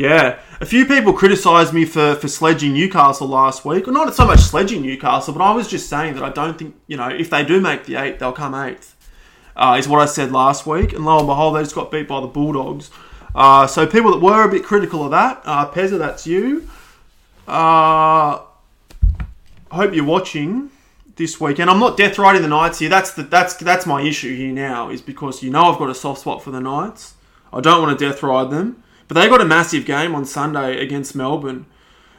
yeah, 0.00 0.38
a 0.62 0.64
few 0.64 0.86
people 0.86 1.12
criticised 1.12 1.74
me 1.74 1.84
for, 1.84 2.14
for 2.14 2.26
sledging 2.26 2.72
Newcastle 2.72 3.28
last 3.28 3.66
week. 3.66 3.86
Well, 3.86 3.94
not 3.94 4.14
so 4.14 4.24
much 4.24 4.40
sledging 4.40 4.80
Newcastle, 4.80 5.34
but 5.34 5.42
I 5.42 5.52
was 5.52 5.68
just 5.68 5.90
saying 5.90 6.14
that 6.14 6.22
I 6.22 6.30
don't 6.30 6.58
think, 6.58 6.74
you 6.86 6.96
know, 6.96 7.08
if 7.08 7.28
they 7.28 7.44
do 7.44 7.60
make 7.60 7.84
the 7.84 7.96
eight, 7.96 8.18
they'll 8.18 8.32
come 8.32 8.54
eighth, 8.54 8.96
uh, 9.56 9.76
is 9.78 9.86
what 9.86 10.00
I 10.00 10.06
said 10.06 10.32
last 10.32 10.66
week. 10.66 10.94
And 10.94 11.04
lo 11.04 11.18
and 11.18 11.26
behold, 11.26 11.54
they 11.54 11.62
just 11.62 11.74
got 11.74 11.90
beat 11.90 12.08
by 12.08 12.22
the 12.22 12.28
Bulldogs. 12.28 12.90
Uh, 13.34 13.66
so 13.66 13.86
people 13.86 14.10
that 14.12 14.20
were 14.20 14.42
a 14.42 14.50
bit 14.50 14.64
critical 14.64 15.04
of 15.04 15.10
that, 15.10 15.42
uh, 15.44 15.70
Pezza, 15.70 15.98
that's 15.98 16.26
you. 16.26 16.66
Uh, 17.46 18.40
hope 19.70 19.92
you're 19.92 20.02
watching 20.02 20.70
this 21.16 21.38
weekend. 21.38 21.68
I'm 21.68 21.78
not 21.78 21.98
death 21.98 22.18
riding 22.18 22.40
the 22.40 22.48
Knights 22.48 22.78
here. 22.78 22.88
That's 22.88 23.12
the, 23.12 23.24
that's 23.24 23.52
that's 23.56 23.84
my 23.84 24.00
issue 24.00 24.34
here 24.34 24.54
now. 24.54 24.88
Is 24.88 25.02
because 25.02 25.42
you 25.42 25.50
know 25.50 25.64
I've 25.64 25.78
got 25.78 25.90
a 25.90 25.94
soft 25.94 26.22
spot 26.22 26.42
for 26.42 26.52
the 26.52 26.60
Knights. 26.60 27.16
I 27.52 27.60
don't 27.60 27.82
want 27.82 27.98
to 27.98 28.08
death 28.08 28.22
ride 28.22 28.50
them. 28.50 28.82
But 29.10 29.20
they 29.20 29.28
got 29.28 29.40
a 29.40 29.44
massive 29.44 29.86
game 29.86 30.14
on 30.14 30.24
Sunday 30.24 30.80
against 30.80 31.16
Melbourne. 31.16 31.66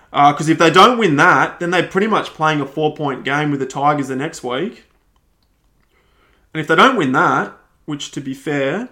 Because 0.09 0.49
uh, 0.49 0.51
if 0.51 0.57
they 0.57 0.69
don't 0.69 0.97
win 0.97 1.15
that, 1.15 1.61
then 1.61 1.71
they're 1.71 1.87
pretty 1.87 2.07
much 2.07 2.31
playing 2.31 2.59
a 2.59 2.65
four 2.65 2.93
point 2.93 3.23
game 3.23 3.49
with 3.49 3.61
the 3.61 3.65
Tigers 3.65 4.09
the 4.09 4.15
next 4.17 4.43
week. 4.43 4.83
And 6.53 6.59
if 6.59 6.67
they 6.67 6.75
don't 6.75 6.97
win 6.97 7.13
that, 7.13 7.55
which 7.85 8.11
to 8.11 8.19
be 8.19 8.33
fair, 8.33 8.89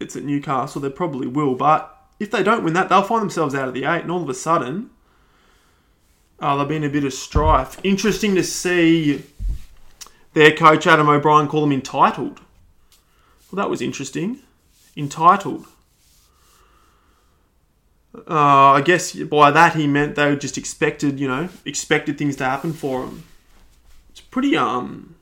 it's 0.00 0.16
at 0.16 0.24
Newcastle, 0.24 0.80
they 0.80 0.90
probably 0.90 1.28
will. 1.28 1.54
But 1.54 1.96
if 2.18 2.32
they 2.32 2.42
don't 2.42 2.64
win 2.64 2.74
that, 2.74 2.88
they'll 2.88 3.04
find 3.04 3.22
themselves 3.22 3.54
out 3.54 3.68
of 3.68 3.74
the 3.74 3.84
eight, 3.84 4.02
and 4.02 4.10
all 4.10 4.24
of 4.24 4.28
a 4.28 4.34
sudden, 4.34 4.90
uh, 6.40 6.56
they'll 6.56 6.66
be 6.66 6.84
a 6.84 6.90
bit 6.90 7.04
of 7.04 7.14
strife. 7.14 7.78
Interesting 7.84 8.34
to 8.34 8.42
see 8.42 9.22
their 10.32 10.50
coach 10.50 10.88
Adam 10.88 11.08
O'Brien 11.08 11.46
call 11.46 11.60
them 11.60 11.70
entitled. 11.70 12.40
Well, 13.52 13.62
that 13.62 13.70
was 13.70 13.80
interesting. 13.80 14.40
Entitled. 14.96 15.66
Uh, 18.28 18.72
I 18.72 18.80
guess 18.80 19.12
by 19.12 19.50
that 19.50 19.74
he 19.74 19.86
meant 19.86 20.14
they 20.14 20.34
just 20.36 20.56
expected, 20.56 21.20
you 21.20 21.28
know, 21.28 21.48
expected 21.64 22.16
things 22.16 22.36
to 22.36 22.44
happen 22.44 22.72
for 22.72 23.04
him. 23.04 23.24
It's 24.10 24.20
pretty 24.20 24.56
um, 24.56 25.16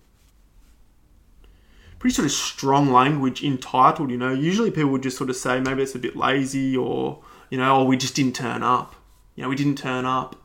pretty 1.99 2.15
sort 2.15 2.27
of 2.27 2.33
strong 2.33 2.93
language 2.93 3.43
entitled. 3.43 4.11
You 4.11 4.17
know, 4.17 4.33
usually 4.33 4.71
people 4.71 4.91
would 4.91 5.03
just 5.03 5.17
sort 5.17 5.31
of 5.31 5.37
say 5.37 5.61
maybe 5.61 5.83
it's 5.83 5.95
a 5.95 5.99
bit 5.99 6.17
lazy 6.17 6.77
or 6.77 7.21
you 7.51 7.59
know, 7.59 7.77
oh 7.77 7.85
we 7.85 7.97
just 7.97 8.15
didn't 8.15 8.37
turn 8.37 8.63
up. 8.63 8.95
You 9.35 9.43
know, 9.43 9.49
we 9.49 9.57
didn't 9.57 9.79
turn 9.79 10.05
up. 10.05 10.37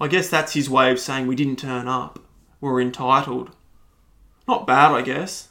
I 0.00 0.08
guess 0.08 0.28
that's 0.28 0.54
his 0.54 0.70
way 0.70 0.90
of 0.90 0.98
saying 0.98 1.26
we 1.26 1.36
didn't 1.36 1.58
turn 1.58 1.88
up. 1.88 2.18
We're 2.60 2.80
entitled. 2.80 3.50
Not 4.48 4.66
bad, 4.66 4.92
I 4.92 5.02
guess. 5.02 5.48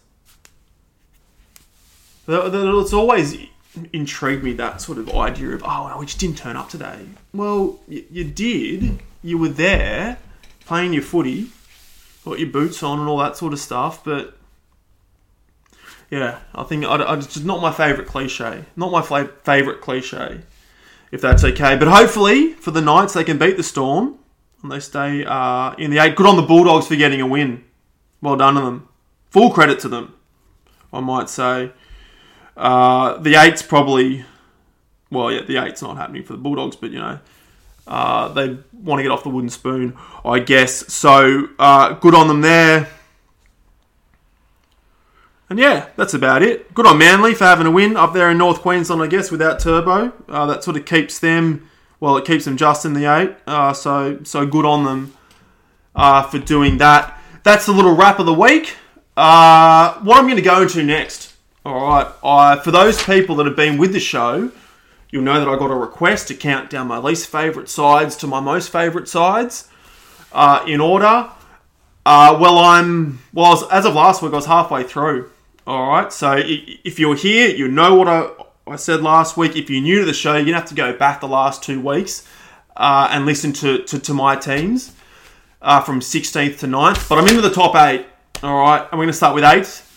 It's 2.28 2.94
always 2.94 3.38
intrigued 3.94 4.44
me 4.44 4.54
that 4.54 4.82
sort 4.82 4.98
of 4.98 5.10
idea 5.16 5.50
of 5.52 5.64
oh 5.66 5.96
we 6.00 6.06
just 6.06 6.20
didn't 6.20 6.38
turn 6.38 6.56
up 6.56 6.70
today. 6.70 7.06
Well, 7.34 7.80
you, 7.88 8.06
you 8.12 8.24
did. 8.26 9.00
You 9.24 9.38
were 9.38 9.50
there 9.50 10.18
playing 10.66 10.94
your 10.94 11.04
footy, 11.04 11.50
got 12.26 12.40
your 12.40 12.50
boots 12.50 12.84
on 12.84 13.00
and 13.00 13.08
all 13.08 13.18
that 13.18 13.38
sort 13.38 13.54
of 13.54 13.60
stuff. 13.60 14.04
But 14.04 14.38
yeah, 16.10 16.40
I 16.54 16.64
think 16.64 16.86
I, 16.86 16.96
I, 16.96 17.18
it's 17.18 17.28
just 17.28 17.46
not 17.46 17.62
my 17.62 17.72
favourite 17.72 18.08
cliche. 18.08 18.66
Not 18.76 18.92
my 18.92 19.02
fla- 19.02 19.32
favourite 19.44 19.82
cliche, 19.82 20.42
if 21.12 21.22
that's 21.22 21.44
okay. 21.44 21.78
But 21.78 21.88
hopefully 21.88 22.54
for 22.54 22.72
the 22.72 22.82
Knights 22.82 23.14
they 23.14 23.24
can 23.24 23.38
beat 23.38 23.58
the 23.58 23.64
Storm 23.64 24.18
and 24.62 24.72
they 24.72 24.80
stay 24.80 25.24
uh, 25.26 25.74
in 25.78 25.92
the 25.92 26.00
eight. 26.00 26.16
Good 26.16 26.26
on 26.26 26.36
the 26.36 26.42
Bulldogs 26.42 26.88
for 26.88 26.96
getting 26.96 27.22
a 27.22 27.28
win. 27.28 27.64
Well 28.22 28.36
done 28.36 28.56
to 28.56 28.62
them. 28.62 28.88
Full 29.30 29.52
credit 29.52 29.80
to 29.80 29.88
them, 29.88 30.14
I 30.92 31.00
might 31.00 31.30
say. 31.30 31.72
Uh, 32.62 33.18
the 33.18 33.34
eight's 33.34 33.64
probably, 33.64 34.24
well, 35.10 35.32
yeah, 35.32 35.42
the 35.42 35.58
eight's 35.58 35.82
not 35.82 35.98
happening 35.98 36.24
for 36.24 36.34
the 36.34 36.40
Bulldogs, 36.40 36.76
but 36.76 36.92
you 36.92 37.00
know, 37.00 37.18
uh, 37.88 38.28
they 38.28 38.56
want 38.72 39.00
to 39.00 39.04
get 39.04 39.12
off 39.12 39.24
the 39.24 39.30
wooden 39.30 39.50
spoon, 39.50 39.98
I 40.24 40.38
guess. 40.38 40.94
So 40.94 41.50
uh, 41.58 41.94
good 41.94 42.14
on 42.14 42.28
them 42.28 42.42
there. 42.42 42.88
And 45.50 45.58
yeah, 45.58 45.88
that's 45.96 46.14
about 46.14 46.44
it. 46.44 46.72
Good 46.76 46.86
on 46.86 47.00
Manly 47.00 47.34
for 47.34 47.46
having 47.46 47.66
a 47.66 47.72
win 47.72 47.98
up 47.98 48.14
there 48.14 48.30
in 48.30 48.38
North 48.38 48.62
Queensland, 48.62 49.02
I 49.02 49.08
guess, 49.08 49.32
without 49.32 49.60
Turbo. 49.60 50.14
Uh, 50.30 50.46
that 50.46 50.64
sort 50.64 50.78
of 50.78 50.86
keeps 50.86 51.18
them, 51.18 51.68
well, 52.00 52.16
it 52.16 52.26
keeps 52.26 52.46
them 52.46 52.58
just 52.58 52.86
in 52.86 52.94
the 52.94 53.06
eight. 53.06 53.36
Uh, 53.48 53.74
so 53.74 54.20
so 54.24 54.46
good 54.46 54.66
on 54.66 54.86
them 54.86 55.14
for 56.30 56.38
doing 56.38 56.78
that. 56.78 57.20
That's 57.42 57.66
the 57.66 57.72
little 57.72 57.96
wrap 57.96 58.20
of 58.20 58.28
the 58.28 58.34
week. 58.36 58.76
What 59.16 59.26
I'm 59.26 60.04
going 60.06 60.36
to 60.36 60.44
go 60.44 60.62
into 60.62 60.84
next 60.84 61.31
all 61.66 61.88
right. 61.88 62.08
Uh, 62.24 62.60
for 62.60 62.72
those 62.72 63.02
people 63.04 63.36
that 63.36 63.46
have 63.46 63.56
been 63.56 63.78
with 63.78 63.94
the 63.94 64.00
show, 64.00 64.52
you'll 65.12 65.24
know 65.24 65.40
that 65.40 65.48
I 65.48 65.58
got 65.58 65.70
a 65.70 65.76
request 65.76 66.28
to 66.30 66.36
count 66.36 66.70
down 66.70 66.88
my 66.88 66.98
least 66.98 67.28
favourite 67.28 67.70
sides 67.70 68.16
to 68.18 68.28
my 68.28 68.40
most 68.40 68.72
favourite 68.72 69.08
sides 69.08 69.70
uh, 70.32 70.64
in 70.68 70.82
order. 70.82 71.30
Uh, 72.04 72.36
well, 72.42 72.58
I'm 72.58 73.20
well 73.32 73.70
as 73.72 73.86
of 73.86 73.94
last 73.94 74.24
week. 74.24 74.34
I 74.34 74.38
was 74.38 74.48
halfway 74.48 74.84
through. 74.84 75.30
All 75.68 75.90
right. 75.90 76.12
So 76.12 76.42
if 76.44 76.98
you're 76.98 77.16
here, 77.16 77.50
you 77.50 77.68
know 77.68 77.94
what 77.94 78.08
I, 78.08 78.30
I 78.66 78.76
said 78.76 79.02
last 79.02 79.38
week. 79.38 79.56
If 79.56 79.70
you're 79.70 79.84
new 79.84 80.00
to 80.00 80.06
the 80.06 80.14
show, 80.14 80.34
you're 80.34 80.46
gonna 80.46 80.58
have 80.58 80.70
to 80.70 80.76
go 80.76 80.98
back 80.98 81.22
the 81.22 81.28
last 81.28 81.64
two 81.64 81.80
weeks 81.80 82.28
uh, 82.76 83.10
and 83.12 83.28
listen 83.28 83.54
to, 83.54 83.84
to, 83.84 84.00
to 84.00 84.14
my 84.16 84.36
teams 84.36 84.94
uh, 85.62 85.82
from 85.82 86.00
16th 86.00 86.58
to 86.60 86.66
9th. 86.66 87.08
But 87.08 87.20
I'm 87.20 87.28
into 87.28 87.42
the 87.42 87.52
top 87.52 87.76
eight. 87.76 88.08
All 88.42 88.60
right. 88.60 88.82
I'm 88.92 88.98
going 88.98 89.08
to 89.08 89.14
start 89.14 89.36
with 89.36 89.44
eighth 89.44 89.91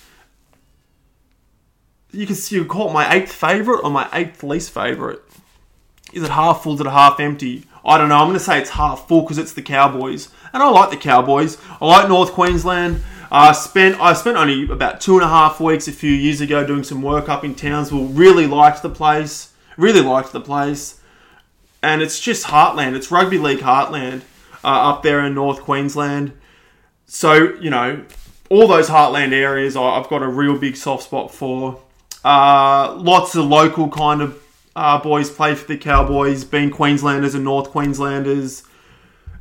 you 2.14 2.27
can 2.27 2.37
you 2.48 2.64
call 2.64 2.90
it 2.90 2.92
my 2.92 3.12
eighth 3.12 3.33
favorite 3.33 3.81
or 3.83 3.90
my 3.90 4.09
eighth 4.12 4.42
least 4.42 4.70
favorite. 4.70 5.22
Is 6.12 6.22
it 6.22 6.31
half 6.31 6.62
full? 6.62 6.74
Is 6.74 6.81
it 6.81 6.87
half 6.87 7.18
empty? 7.18 7.64
I 7.85 7.98
don't 7.98 8.09
know. 8.09 8.16
I'm 8.16 8.29
going 8.29 8.38
to 8.38 8.44
say 8.44 8.61
it's 8.61 8.70
half 8.70 9.09
full 9.09 9.22
because 9.22 9.37
it's 9.37 9.53
the 9.53 9.62
Cowboys, 9.62 10.29
and 10.53 10.62
I 10.62 10.68
like 10.70 10.90
the 10.90 10.96
Cowboys. 10.96 11.59
I 11.81 11.87
like 11.87 12.09
North 12.09 12.33
Queensland. 12.33 13.03
I 13.31 13.53
spent 13.53 14.00
I 14.00 14.12
spent 14.12 14.37
only 14.37 14.70
about 14.70 15.00
two 15.00 15.14
and 15.14 15.24
a 15.24 15.29
half 15.29 15.61
weeks 15.61 15.88
a 15.88 15.92
few 15.92 16.12
years 16.12 16.40
ago 16.40 16.64
doing 16.64 16.85
some 16.85 17.03
work 17.03 17.29
up 17.29 17.44
in 17.44 17.55
Townsville. 17.55 18.07
Really 18.07 18.46
liked 18.46 18.83
the 18.83 18.90
place. 18.90 19.53
Really 19.77 20.00
liked 20.00 20.33
the 20.33 20.40
place, 20.40 21.00
and 21.83 22.00
it's 22.00 22.20
just 22.20 22.46
heartland. 22.46 22.94
It's 22.94 23.11
rugby 23.11 23.38
league 23.38 23.59
heartland 23.59 24.22
uh, 24.62 24.90
up 24.90 25.03
there 25.03 25.24
in 25.27 25.35
North 25.35 25.62
Queensland. 25.62 26.33
So 27.07 27.55
you 27.61 27.70
know, 27.70 28.05
all 28.50 28.68
those 28.68 28.88
heartland 28.88 29.33
areas 29.33 29.74
I've 29.77 30.09
got 30.09 30.22
a 30.22 30.29
real 30.29 30.57
big 30.57 30.77
soft 30.77 31.03
spot 31.03 31.35
for. 31.35 31.83
Uh, 32.24 32.94
lots 32.96 33.34
of 33.34 33.44
local 33.44 33.90
kind 33.90 34.22
of 34.22 34.42
uh, 34.74 34.98
boys 34.98 35.30
play 35.30 35.54
for 35.54 35.66
the 35.66 35.76
Cowboys, 35.76 36.44
being 36.44 36.70
Queenslanders 36.70 37.34
and 37.34 37.44
North 37.44 37.70
Queenslanders, 37.70 38.64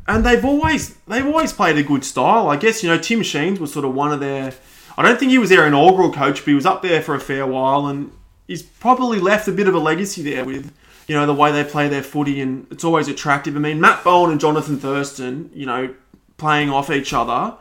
and 0.08 0.26
they've 0.26 0.44
always 0.44 0.96
they've 1.08 1.26
always 1.26 1.54
played 1.54 1.78
a 1.78 1.84
good 1.84 2.04
style. 2.04 2.50
I 2.50 2.58
guess 2.58 2.84
you 2.84 2.90
know 2.90 2.98
Tim 2.98 3.24
Sheens 3.24 3.60
was 3.60 3.72
sort 3.72 3.86
of 3.86 3.94
one 3.94 4.12
of 4.12 4.20
their. 4.20 4.54
I 4.98 5.02
don't 5.02 5.18
think 5.18 5.32
he 5.32 5.38
was 5.38 5.50
their 5.50 5.66
inaugural 5.66 6.12
coach, 6.12 6.40
but 6.42 6.48
he 6.48 6.54
was 6.54 6.66
up 6.66 6.82
there 6.82 7.02
for 7.02 7.16
a 7.16 7.20
fair 7.20 7.48
while, 7.48 7.88
and 7.88 8.12
he's 8.48 8.62
probably 8.62 9.20
left 9.20 9.48
a 9.48 9.52
bit 9.52 9.68
of 9.68 9.74
a 9.74 9.80
legacy 9.80 10.22
there 10.22 10.46
with 10.46 10.72
you 11.08 11.16
know 11.16 11.26
the 11.26 11.34
way 11.34 11.52
they 11.52 11.64
play 11.64 11.88
their 11.88 12.04
footy, 12.04 12.42
and 12.42 12.68
it's 12.70 12.84
always 12.84 13.08
attractive. 13.08 13.56
I 13.56 13.60
mean, 13.60 13.80
Matt 13.80 14.04
Bowen 14.04 14.32
and 14.32 14.42
Jonathan 14.42 14.78
Thurston, 14.78 15.50
you 15.54 15.66
know, 15.66 15.96
playing 16.38 16.70
off 16.70 16.92
each 16.92 17.14
other 17.14 17.56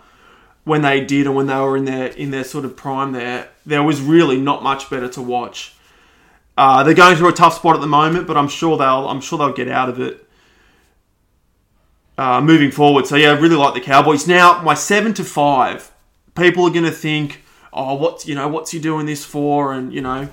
when 0.64 0.82
they 0.82 1.00
did 1.00 1.26
and 1.26 1.34
when 1.34 1.46
they 1.46 1.56
were 1.56 1.76
in 1.76 1.84
their 1.84 2.08
in 2.08 2.32
their 2.32 2.44
sort 2.44 2.64
of 2.64 2.76
prime 2.76 3.12
there, 3.12 3.48
there 3.64 3.82
was 3.82 4.00
really 4.00 4.40
not 4.40 4.62
much 4.62 4.90
better 4.90 5.08
to 5.08 5.22
watch. 5.22 5.74
Uh, 6.56 6.82
they're 6.82 6.94
going 6.94 7.16
through 7.16 7.28
a 7.28 7.32
tough 7.32 7.54
spot 7.54 7.74
at 7.74 7.80
the 7.80 7.86
moment, 7.86 8.26
but 8.26 8.36
I'm 8.36 8.48
sure 8.48 8.76
they'll 8.76 9.08
I'm 9.08 9.20
sure 9.20 9.38
they'll 9.38 9.52
get 9.52 9.68
out 9.68 9.88
of 9.88 10.00
it 10.00 10.26
uh, 12.18 12.40
moving 12.40 12.70
forward. 12.70 13.06
So 13.06 13.16
yeah, 13.16 13.30
I 13.30 13.38
really 13.38 13.56
like 13.56 13.74
the 13.74 13.80
Cowboys. 13.80 14.28
Now 14.28 14.62
my 14.62 14.74
seven 14.74 15.14
to 15.14 15.24
five, 15.24 15.90
people 16.34 16.64
are 16.64 16.70
going 16.70 16.84
to 16.84 16.90
think, 16.90 17.42
oh, 17.72 17.94
what's 17.94 18.26
you 18.26 18.34
know 18.34 18.48
what's 18.48 18.70
he 18.70 18.78
doing 18.78 19.06
this 19.06 19.24
for, 19.24 19.72
and 19.72 19.92
you 19.92 20.02
know 20.02 20.28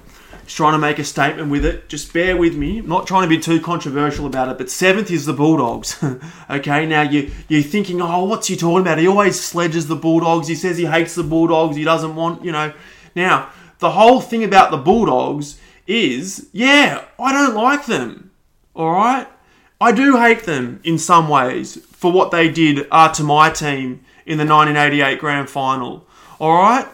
He's 0.50 0.56
trying 0.56 0.74
to 0.74 0.80
make 0.80 0.98
a 0.98 1.04
statement 1.04 1.52
with 1.52 1.64
it. 1.64 1.90
Just 1.90 2.12
bear 2.12 2.36
with 2.36 2.56
me. 2.56 2.80
I'm 2.80 2.88
not 2.88 3.06
trying 3.06 3.22
to 3.22 3.30
be 3.30 3.38
too 3.38 3.62
controversial 3.62 4.26
about 4.26 4.50
it, 4.50 4.58
but 4.58 4.72
seventh 4.72 5.12
is 5.12 5.28
the 5.28 5.34
Bulldogs. 5.34 6.04
okay, 6.50 6.88
now 6.88 7.04
you, 7.04 7.30
you're 7.48 7.62
thinking, 7.62 8.02
oh, 8.02 8.26
what's 8.26 8.48
he 8.48 8.56
talking 8.56 8.82
about? 8.82 8.98
He 8.98 9.08
always 9.08 9.40
sledges 9.40 9.88
the 9.88 9.96
Bulldogs. 9.96 10.48
He 10.48 10.56
says 10.56 10.76
he 10.76 10.86
hates 10.86 11.14
the 11.14 11.22
Bulldogs. 11.22 11.76
He 11.76 11.84
doesn't 11.84 12.16
want, 12.16 12.44
you 12.44 12.52
know. 12.52 12.74
Now, 13.20 13.50
the 13.80 13.92
whole 13.92 14.22
thing 14.22 14.46
about 14.46 14.72
the 14.72 14.78
Bulldogs 14.78 15.60
is, 15.86 16.48
yeah, 16.54 17.04
I 17.20 17.34
don't 17.34 17.54
like 17.54 17.86
them. 17.86 18.32
All 18.74 18.92
right? 18.92 19.28
I 19.82 19.92
do 19.92 20.16
hate 20.16 20.44
them 20.44 20.80
in 20.86 20.98
some 20.98 21.28
ways 21.28 21.76
for 21.92 22.14
what 22.14 22.32
they 22.32 22.48
did 22.48 22.88
uh, 22.90 23.10
to 23.10 23.24
my 23.24 23.50
team 23.50 24.06
in 24.26 24.38
the 24.38 24.46
1988 24.46 25.20
grand 25.20 25.50
final. 25.50 26.08
All 26.40 26.54
right? 26.54 26.88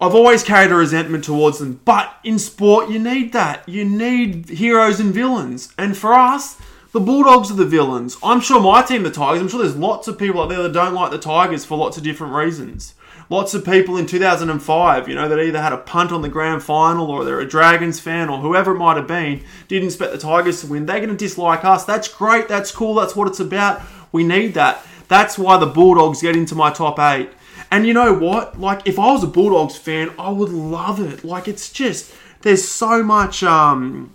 I've 0.00 0.16
always 0.16 0.42
carried 0.42 0.72
a 0.72 0.74
resentment 0.74 1.22
towards 1.22 1.60
them. 1.60 1.80
But 1.84 2.12
in 2.24 2.40
sport, 2.40 2.90
you 2.90 2.98
need 2.98 3.32
that. 3.34 3.68
You 3.68 3.84
need 3.84 4.48
heroes 4.48 4.98
and 4.98 5.14
villains. 5.14 5.72
And 5.78 5.96
for 5.96 6.12
us, 6.12 6.60
the 6.90 6.98
Bulldogs 7.00 7.52
are 7.52 7.54
the 7.54 7.64
villains. 7.66 8.16
I'm 8.20 8.40
sure 8.40 8.60
my 8.60 8.82
team, 8.82 9.04
the 9.04 9.12
Tigers, 9.12 9.40
I'm 9.40 9.48
sure 9.48 9.62
there's 9.62 9.76
lots 9.76 10.08
of 10.08 10.18
people 10.18 10.42
out 10.42 10.48
there 10.48 10.62
that 10.64 10.72
don't 10.72 10.94
like 10.94 11.12
the 11.12 11.18
Tigers 11.18 11.64
for 11.64 11.78
lots 11.78 11.96
of 11.96 12.02
different 12.02 12.34
reasons. 12.34 12.94
Lots 13.30 13.52
of 13.52 13.64
people 13.64 13.98
in 13.98 14.06
2005, 14.06 15.08
you 15.08 15.14
know, 15.14 15.28
that 15.28 15.38
either 15.38 15.60
had 15.60 15.74
a 15.74 15.78
punt 15.78 16.12
on 16.12 16.22
the 16.22 16.30
grand 16.30 16.62
final 16.62 17.10
or 17.10 17.24
they're 17.24 17.40
a 17.40 17.48
Dragons 17.48 18.00
fan 18.00 18.30
or 18.30 18.38
whoever 18.38 18.74
it 18.74 18.78
might 18.78 18.96
have 18.96 19.06
been, 19.06 19.44
didn't 19.68 19.88
expect 19.88 20.12
the 20.12 20.18
Tigers 20.18 20.62
to 20.62 20.66
win. 20.66 20.86
They're 20.86 20.98
going 20.98 21.10
to 21.10 21.16
dislike 21.16 21.62
us. 21.62 21.84
That's 21.84 22.08
great. 22.08 22.48
That's 22.48 22.72
cool. 22.72 22.94
That's 22.94 23.14
what 23.14 23.28
it's 23.28 23.40
about. 23.40 23.82
We 24.12 24.24
need 24.24 24.54
that. 24.54 24.82
That's 25.08 25.38
why 25.38 25.58
the 25.58 25.66
Bulldogs 25.66 26.22
get 26.22 26.36
into 26.36 26.54
my 26.54 26.70
top 26.70 26.98
eight. 26.98 27.30
And 27.70 27.86
you 27.86 27.92
know 27.92 28.14
what? 28.14 28.58
Like, 28.58 28.86
if 28.86 28.98
I 28.98 29.12
was 29.12 29.22
a 29.22 29.26
Bulldogs 29.26 29.76
fan, 29.76 30.10
I 30.18 30.30
would 30.30 30.50
love 30.50 31.00
it. 31.00 31.22
Like, 31.22 31.48
it's 31.48 31.70
just, 31.70 32.14
there's 32.40 32.66
so 32.66 33.02
much 33.02 33.42
um, 33.42 34.14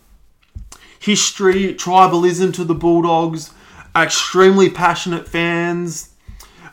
history, 1.00 1.76
tribalism 1.76 2.54
to 2.56 2.64
the 2.64 2.74
Bulldogs, 2.74 3.52
extremely 3.96 4.70
passionate 4.70 5.28
fans. 5.28 6.13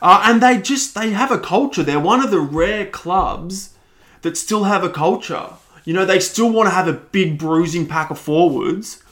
Uh, 0.01 0.23
and 0.25 0.41
they 0.41 0.59
just, 0.59 0.95
they 0.95 1.11
have 1.11 1.31
a 1.31 1.37
culture. 1.37 1.83
They're 1.83 1.99
one 1.99 2.23
of 2.23 2.31
the 2.31 2.39
rare 2.39 2.85
clubs 2.85 3.75
that 4.21 4.37
still 4.37 4.63
have 4.63 4.83
a 4.83 4.89
culture. 4.89 5.49
You 5.85 5.93
know, 5.93 6.05
they 6.05 6.19
still 6.19 6.51
want 6.51 6.67
to 6.67 6.75
have 6.75 6.87
a 6.87 6.93
big 6.93 7.37
bruising 7.37 7.87
pack 7.87 8.09
of 8.09 8.19
forwards. 8.19 9.03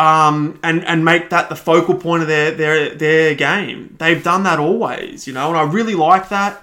Um, 0.00 0.60
and 0.62 0.84
and 0.84 1.04
make 1.04 1.30
that 1.30 1.48
the 1.48 1.56
focal 1.56 1.96
point 1.96 2.22
of 2.22 2.28
their 2.28 2.52
their 2.52 2.94
their 2.94 3.34
game. 3.34 3.96
They've 3.98 4.22
done 4.22 4.44
that 4.44 4.60
always, 4.60 5.26
you 5.26 5.32
know, 5.32 5.48
and 5.48 5.56
I 5.56 5.64
really 5.64 5.96
like 5.96 6.28
that. 6.28 6.62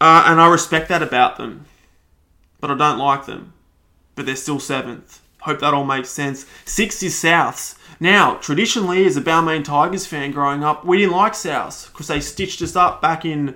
Uh, 0.00 0.24
and 0.26 0.40
I 0.40 0.48
respect 0.48 0.88
that 0.88 1.02
about 1.02 1.36
them. 1.36 1.66
But 2.58 2.70
I 2.70 2.76
don't 2.76 2.98
like 2.98 3.26
them. 3.26 3.52
But 4.14 4.24
they're 4.24 4.34
still 4.34 4.60
seventh. 4.60 5.20
Hope 5.40 5.60
that 5.60 5.74
all 5.74 5.84
makes 5.84 6.08
sense. 6.08 6.46
Sixth 6.64 7.02
is 7.02 7.14
Souths. 7.14 7.76
Now, 8.00 8.36
traditionally, 8.36 9.04
as 9.04 9.16
a 9.16 9.20
Balmain 9.20 9.62
Tigers 9.62 10.06
fan 10.06 10.32
growing 10.32 10.64
up, 10.64 10.84
we 10.84 10.98
didn't 10.98 11.12
like 11.12 11.34
Souths 11.34 11.86
because 11.92 12.08
they 12.08 12.20
stitched 12.20 12.62
us 12.62 12.74
up 12.74 13.02
back 13.02 13.24
in 13.24 13.54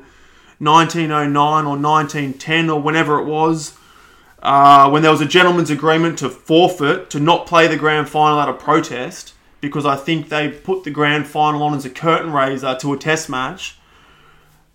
1909 0.59 1.65
or 1.65 1.79
1910 1.79 2.71
or 2.71 2.81
whenever 2.81 3.19
it 3.19 3.25
was. 3.25 3.77
Uh, 4.43 4.91
when 4.91 5.01
there 5.01 5.11
was 5.11 5.23
a 5.23 5.27
gentleman's 5.27 5.71
agreement 5.71 6.19
to 6.19 6.29
forfeit, 6.29 7.09
to 7.09 7.19
not 7.19 7.47
play 7.47 7.67
the 7.67 7.79
grand 7.79 8.11
final 8.11 8.39
out 8.39 8.49
of 8.51 8.59
protest, 8.59 9.33
because 9.63 9.87
I 9.87 9.97
think 9.97 10.29
they 10.29 10.51
put 10.51 10.85
the 10.85 10.91
grand 10.91 11.27
final 11.27 11.63
on 11.63 11.75
as 11.75 11.87
a 11.87 11.91
curtain 11.91 12.31
raiser 12.31 12.77
to 12.77 12.93
a 12.93 12.99
test 12.99 13.31
match 13.31 13.79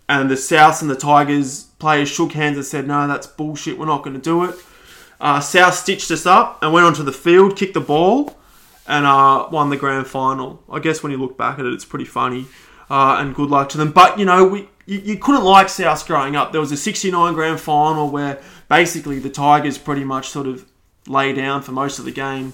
and 0.10 0.30
the 0.30 0.36
South 0.36 0.82
and 0.82 0.90
the 0.90 0.96
Tigers 0.96 1.66
players 1.78 2.10
shook 2.10 2.34
hands 2.34 2.58
and 2.58 2.66
said, 2.66 2.88
"No, 2.88 3.08
that's 3.08 3.28
bullshit. 3.28 3.78
We're 3.78 3.86
not 3.86 4.04
going 4.04 4.16
to 4.16 4.22
do 4.22 4.44
it." 4.44 4.56
Uh, 5.22 5.40
South 5.40 5.76
stitched 5.76 6.10
us 6.10 6.26
up 6.26 6.62
and 6.64 6.74
went 6.74 6.88
onto 6.88 7.04
the 7.04 7.12
field, 7.12 7.56
kicked 7.56 7.76
the 7.76 7.80
ball, 7.80 8.36
and 8.90 9.06
uh, 9.06 9.48
won 9.52 9.70
the 9.70 9.78
grand 9.78 10.08
final. 10.08 10.62
I 10.70 10.80
guess 10.80 11.04
when 11.04 11.12
you 11.12 11.20
look 11.20 11.38
back 11.38 11.60
at 11.60 11.66
it, 11.66 11.74
it's 11.74 11.86
pretty 11.86 12.06
funny. 12.06 12.48
Uh, 12.90 13.18
and 13.20 13.36
good 13.36 13.50
luck 13.50 13.70
to 13.70 13.78
them. 13.78 13.92
But 13.92 14.18
you 14.18 14.26
know, 14.26 14.46
we 14.48 14.68
you, 14.88 14.98
you, 14.98 15.18
couldn't 15.18 15.44
like 15.44 15.70
South 15.70 16.06
growing 16.08 16.36
up. 16.36 16.52
There 16.52 16.60
was 16.60 16.72
a 16.72 16.78
'69 16.78 17.36
grand 17.36 17.60
final 17.60 18.10
where 18.10 18.42
basically 18.68 19.20
the 19.20 19.30
Tigers 19.30 19.78
pretty 19.78 20.04
much 20.04 20.30
sort 20.30 20.48
of 20.48 20.66
lay 21.08 21.34
down 21.34 21.62
for 21.62 21.72
most 21.72 22.00
of 22.00 22.06
the 22.06 22.12
game. 22.12 22.54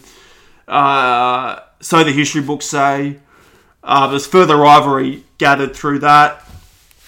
Uh, 0.67 1.62
so 1.80 2.04
the 2.04 2.12
history 2.12 2.41
books 2.41 2.65
say. 2.65 3.19
Uh, 3.82 4.08
there's 4.08 4.26
further 4.26 4.58
rivalry 4.58 5.24
gathered 5.38 5.74
through 5.76 6.00
that. 6.00 6.43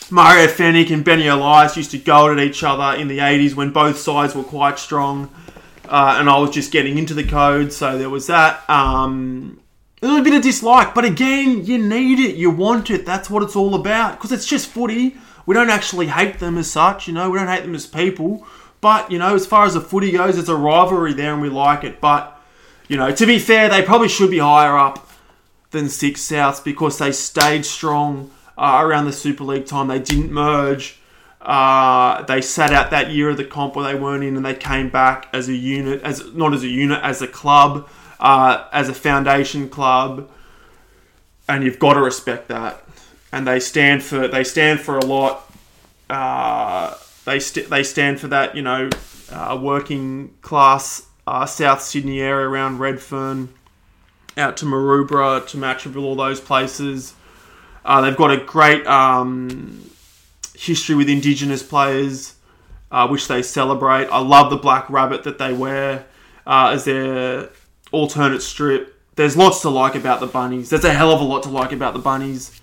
Mario 0.09 0.47
Fenech 0.47 0.89
and 0.93 1.03
Benny 1.03 1.27
Elias 1.27 1.75
used 1.75 1.91
to 1.91 1.97
go 1.97 2.31
at 2.31 2.39
each 2.39 2.63
other 2.63 2.97
in 2.97 3.09
the 3.09 3.17
80s 3.17 3.55
when 3.55 3.71
both 3.71 3.97
sides 3.97 4.35
were 4.35 4.43
quite 4.43 4.79
strong. 4.79 5.29
Uh, 5.87 6.17
and 6.19 6.29
I 6.29 6.37
was 6.39 6.51
just 6.51 6.71
getting 6.71 6.97
into 6.97 7.13
the 7.13 7.23
code, 7.23 7.71
so 7.71 7.97
there 7.97 8.09
was 8.09 8.27
that. 8.27 8.67
Um, 8.69 9.59
a 10.01 10.07
little 10.07 10.23
bit 10.23 10.35
of 10.35 10.43
dislike, 10.43 10.93
but 10.93 11.05
again, 11.05 11.65
you 11.65 11.77
need 11.77 12.19
it, 12.19 12.35
you 12.35 12.51
want 12.51 12.91
it. 12.91 13.05
That's 13.05 13.29
what 13.29 13.41
it's 13.41 13.55
all 13.55 13.73
about 13.73 14.13
because 14.13 14.31
it's 14.31 14.45
just 14.45 14.69
footy. 14.69 15.17
We 15.45 15.55
don't 15.55 15.69
actually 15.69 16.07
hate 16.07 16.39
them 16.39 16.57
as 16.57 16.69
such, 16.69 17.07
you 17.07 17.13
know. 17.13 17.29
We 17.29 17.39
don't 17.39 17.47
hate 17.47 17.63
them 17.63 17.73
as 17.73 17.87
people, 17.87 18.45
but 18.79 19.11
you 19.11 19.17
know, 19.17 19.33
as 19.33 19.47
far 19.47 19.65
as 19.65 19.73
the 19.73 19.81
footy 19.81 20.11
goes, 20.11 20.35
there's 20.35 20.49
a 20.49 20.55
rivalry 20.55 21.13
there, 21.13 21.33
and 21.33 21.41
we 21.41 21.49
like 21.49 21.83
it. 21.83 21.99
But 21.99 22.39
you 22.87 22.97
know, 22.97 23.11
to 23.11 23.25
be 23.25 23.39
fair, 23.39 23.69
they 23.69 23.81
probably 23.81 24.09
should 24.09 24.29
be 24.29 24.39
higher 24.39 24.77
up 24.77 25.09
than 25.71 25.89
six 25.89 26.21
Souths 26.21 26.63
because 26.63 26.97
they 26.99 27.11
stayed 27.11 27.65
strong 27.65 28.31
uh, 28.57 28.79
around 28.81 29.05
the 29.05 29.13
Super 29.13 29.43
League 29.43 29.65
time. 29.65 29.87
They 29.87 29.99
didn't 29.99 30.31
merge. 30.31 30.99
Uh, 31.47 32.23
they 32.23 32.41
sat 32.41 32.73
out 32.73 32.91
that 32.91 33.09
year 33.09 33.29
of 33.29 33.37
the 33.37 33.45
comp 33.45 33.73
where 33.73 33.85
they 33.85 33.97
weren't 33.97 34.21
in, 34.21 34.35
and 34.35 34.45
they 34.45 34.53
came 34.53 34.89
back 34.89 35.29
as 35.31 35.47
a 35.47 35.55
unit, 35.55 36.01
as 36.03 36.33
not 36.33 36.53
as 36.53 36.61
a 36.61 36.67
unit, 36.67 37.01
as 37.01 37.21
a 37.21 37.27
club, 37.27 37.87
uh, 38.19 38.67
as 38.73 38.89
a 38.89 38.93
foundation 38.93 39.69
club. 39.69 40.29
And 41.47 41.63
you've 41.63 41.79
got 41.79 41.93
to 41.93 42.01
respect 42.01 42.49
that. 42.49 42.83
And 43.31 43.47
they 43.47 43.61
stand 43.61 44.03
for 44.03 44.27
they 44.27 44.43
stand 44.43 44.81
for 44.81 44.97
a 44.97 45.05
lot. 45.05 45.49
Uh, 46.09 46.95
they 47.23 47.39
st- 47.39 47.69
they 47.69 47.83
stand 47.83 48.19
for 48.19 48.27
that, 48.27 48.53
you 48.53 48.61
know, 48.61 48.89
uh, 49.31 49.57
working 49.61 50.33
class 50.41 51.07
uh, 51.25 51.45
South 51.45 51.81
Sydney 51.81 52.19
area 52.19 52.45
around 52.45 52.79
Redfern, 52.79 53.53
out 54.35 54.57
to 54.57 54.65
Maroubra, 54.65 55.47
to 55.47 55.57
Matraville, 55.57 56.03
all 56.03 56.15
those 56.15 56.41
places. 56.41 57.13
They've 57.85 58.17
got 58.17 58.31
a 58.31 58.37
great 58.37 58.85
um, 58.85 59.89
history 60.57 60.95
with 60.95 61.09
Indigenous 61.09 61.63
players, 61.63 62.35
uh, 62.91 63.07
which 63.07 63.27
they 63.27 63.41
celebrate. 63.41 64.07
I 64.07 64.19
love 64.19 64.49
the 64.49 64.57
black 64.57 64.89
rabbit 64.89 65.23
that 65.23 65.37
they 65.37 65.53
wear 65.53 66.05
uh, 66.45 66.71
as 66.73 66.85
their 66.85 67.49
alternate 67.91 68.41
strip. 68.41 68.99
There's 69.15 69.35
lots 69.35 69.61
to 69.61 69.69
like 69.69 69.95
about 69.95 70.19
the 70.19 70.27
bunnies. 70.27 70.69
There's 70.69 70.85
a 70.85 70.93
hell 70.93 71.11
of 71.11 71.21
a 71.21 71.23
lot 71.23 71.43
to 71.43 71.49
like 71.49 71.71
about 71.71 71.93
the 71.93 71.99
bunnies. 71.99 72.59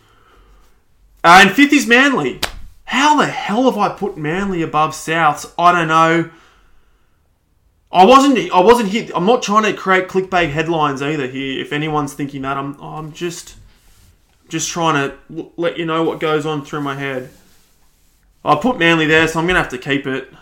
Uh, 1.23 1.41
and 1.43 1.51
fifth 1.51 1.73
is 1.73 1.87
Manly. 1.87 2.41
How 2.85 3.17
the 3.17 3.27
hell 3.27 3.65
have 3.65 3.79
I 3.79 3.89
put 3.97 4.17
Manly 4.17 4.63
above 4.63 4.93
Souths? 4.93 5.51
I 5.59 5.73
don't 5.73 5.89
know. 5.89 6.31
I 7.91 8.05
wasn't. 8.05 8.53
I 8.53 8.61
wasn't 8.61 8.89
here. 8.89 9.09
I'm 9.15 9.25
not 9.25 9.43
trying 9.43 9.63
to 9.63 9.73
create 9.73 10.09
clickbait 10.09 10.51
headlines 10.51 11.01
either. 11.01 11.27
Here, 11.29 11.61
if 11.61 11.73
anyone's 11.73 12.13
thinking 12.13 12.43
that, 12.43 12.57
I'm. 12.57 12.79
I'm 12.81 13.13
just 13.13 13.57
just 14.49 14.71
trying 14.71 15.11
to 15.11 15.51
let 15.57 15.79
you 15.79 15.87
know 15.87 16.03
what 16.03 16.21
goes 16.21 16.45
on 16.45 16.65
through 16.65 16.83
my 16.83 16.97
head. 16.97 17.31
I 18.45 18.57
put 18.57 18.79
Manly 18.79 19.07
there, 19.07 19.27
so 19.27 19.39
I'm 19.39 19.47
going 19.47 19.55
to 19.55 19.63
have 19.63 19.71
to 19.71 19.79
keep 19.79 20.07
it. 20.07 20.33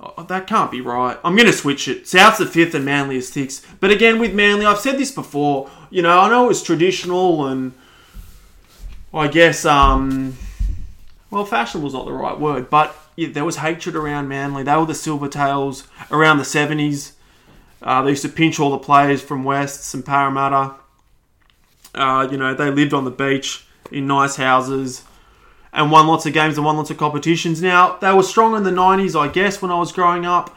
Oh, 0.00 0.24
that 0.24 0.46
can't 0.46 0.70
be 0.70 0.80
right. 0.80 1.16
I'm 1.24 1.36
going 1.36 1.46
to 1.46 1.52
switch 1.52 1.86
it. 1.86 2.08
South's 2.08 2.38
the 2.38 2.46
fifth 2.46 2.74
and 2.74 2.84
Manly 2.84 3.16
is 3.16 3.28
sixth. 3.28 3.76
But 3.78 3.90
again, 3.90 4.18
with 4.18 4.34
Manly, 4.34 4.66
I've 4.66 4.80
said 4.80 4.98
this 4.98 5.12
before. 5.12 5.70
You 5.90 6.02
know, 6.02 6.18
I 6.18 6.28
know 6.28 6.50
it's 6.50 6.62
traditional 6.62 7.46
and 7.46 7.72
I 9.12 9.28
guess, 9.28 9.64
um, 9.64 10.36
well, 11.30 11.44
fashionable 11.44 11.86
is 11.86 11.94
not 11.94 12.06
the 12.06 12.12
right 12.12 12.38
word, 12.38 12.68
but 12.68 12.96
yeah, 13.14 13.28
there 13.30 13.44
was 13.44 13.56
hatred 13.56 13.94
around 13.94 14.28
Manly. 14.28 14.64
They 14.64 14.76
were 14.76 14.86
the 14.86 14.92
Silvertails 14.92 15.86
around 16.10 16.38
the 16.38 16.44
70s. 16.44 17.12
Uh, 17.80 18.02
they 18.02 18.10
used 18.10 18.22
to 18.22 18.28
pinch 18.28 18.58
all 18.58 18.72
the 18.72 18.78
players 18.78 19.22
from 19.22 19.44
Wests 19.44 19.94
and 19.94 20.04
Parramatta. 20.04 20.74
Uh, 21.94 22.26
you 22.28 22.36
know, 22.36 22.54
they 22.54 22.70
lived 22.70 22.92
on 22.92 23.04
the 23.04 23.10
beach 23.12 23.64
in 23.92 24.08
nice 24.08 24.34
houses 24.34 25.04
and 25.74 25.90
won 25.90 26.06
lots 26.06 26.24
of 26.24 26.32
games 26.32 26.56
and 26.56 26.64
won 26.64 26.76
lots 26.76 26.90
of 26.90 26.96
competitions. 26.96 27.60
Now, 27.60 27.96
they 27.96 28.12
were 28.12 28.22
strong 28.22 28.56
in 28.56 28.62
the 28.62 28.70
90s, 28.70 29.18
I 29.18 29.28
guess, 29.28 29.60
when 29.60 29.72
I 29.72 29.78
was 29.78 29.90
growing 29.92 30.24
up. 30.24 30.56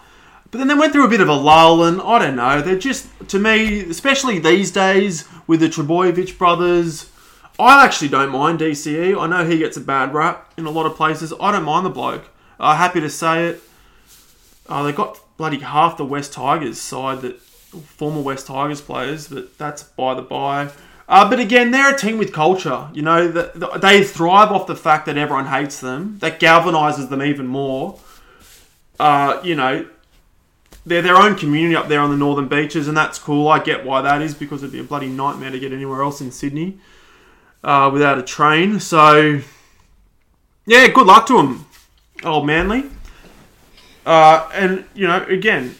But 0.52 0.60
then 0.60 0.68
they 0.68 0.76
went 0.76 0.94
through 0.94 1.06
a 1.06 1.10
bit 1.10 1.22
of 1.22 1.28
a 1.28 1.34
lull, 1.34 1.84
and 1.84 2.00
I 2.00 2.20
don't 2.20 2.36
know. 2.36 2.62
They're 2.62 2.78
just, 2.78 3.08
to 3.30 3.40
me, 3.40 3.82
especially 3.82 4.40
these 4.40 4.72
days 4.72 5.28
with 5.48 5.60
the 5.60 5.68
Trbojevic 5.68 6.38
brothers, 6.38 7.10
I 7.60 7.84
actually 7.84 8.10
don't 8.10 8.30
mind 8.30 8.60
DCE. 8.60 9.20
I 9.20 9.28
know 9.28 9.44
he 9.44 9.58
gets 9.58 9.76
a 9.76 9.82
bad 9.82 10.14
rap 10.14 10.54
in 10.56 10.68
a 10.68 10.70
lot 10.72 10.86
of 10.86 10.96
places. 10.96 11.34
I 11.42 11.52
don't 11.52 11.64
mind 11.66 11.86
the 11.86 11.90
bloke. 11.90 12.30
I'm 12.60 12.76
uh, 12.76 12.78
happy 12.78 13.02
to 13.02 13.10
say 13.10 13.48
it. 13.48 13.64
Uh, 14.70 14.84
they 14.84 14.92
got 14.92 15.20
bloody 15.38 15.60
half 15.60 15.98
the 15.98 16.06
West 16.06 16.34
Tigers 16.34 16.80
side 16.80 17.22
that 17.22 17.40
former 17.40 18.22
West 18.22 18.48
Tigers 18.48 18.82
players, 18.82 19.28
but 19.28 19.58
that's 19.58 19.84
by 19.84 20.14
the 20.14 20.22
by. 20.22 20.70
Uh, 21.10 21.30
but 21.30 21.39
again, 21.39 21.72
they're 21.72 21.96
a 21.96 21.98
team 21.98 22.17
with 22.17 22.34
culture. 22.34 22.89
You 22.93 23.02
know, 23.02 23.28
the, 23.30 23.52
the, 23.56 23.67
they 23.78 24.04
thrive 24.04 24.52
off 24.52 24.67
the 24.67 24.76
fact 24.76 25.06
that 25.06 25.17
everyone 25.17 25.46
hates 25.46 25.80
them. 25.80 26.17
That 26.20 26.39
galvanizes 26.39 27.10
them 27.10 27.22
even 27.22 27.48
more. 27.48 28.00
Uh, 29.00 29.39
you 29.43 29.56
know, 29.56 29.88
they're 30.86 31.02
their 31.02 31.15
own 31.15 31.36
community 31.36 31.76
up 31.76 31.88
there 31.88 32.02
on 32.02 32.10
the 32.10 32.17
northern 32.17 32.48
beaches, 32.48 32.88
and 32.88 32.98
that's 32.98 33.20
cool. 33.20 33.48
I 33.48 33.60
get 33.60 33.86
why 33.86 34.02
that 34.02 34.22
is 34.22 34.34
because 34.34 34.63
it'd 34.63 34.74
be 34.74 34.80
a 34.80 34.84
bloody 34.84 35.08
nightmare 35.08 35.52
to 35.52 35.60
get 35.60 35.72
anywhere 35.72 36.02
else 36.02 36.20
in 36.20 36.32
Sydney 36.32 36.78
uh, 37.63 37.89
without 37.91 38.17
a 38.17 38.24
train. 38.24 38.80
So, 38.80 39.41
yeah, 40.65 40.88
good 40.88 41.06
luck 41.06 41.26
to 41.28 41.38
them, 41.38 41.65
old 42.24 42.46
Manly. 42.46 42.86
Uh, 44.06 44.50
and 44.54 44.86
you 44.96 45.08
know, 45.08 45.24
again, 45.24 45.76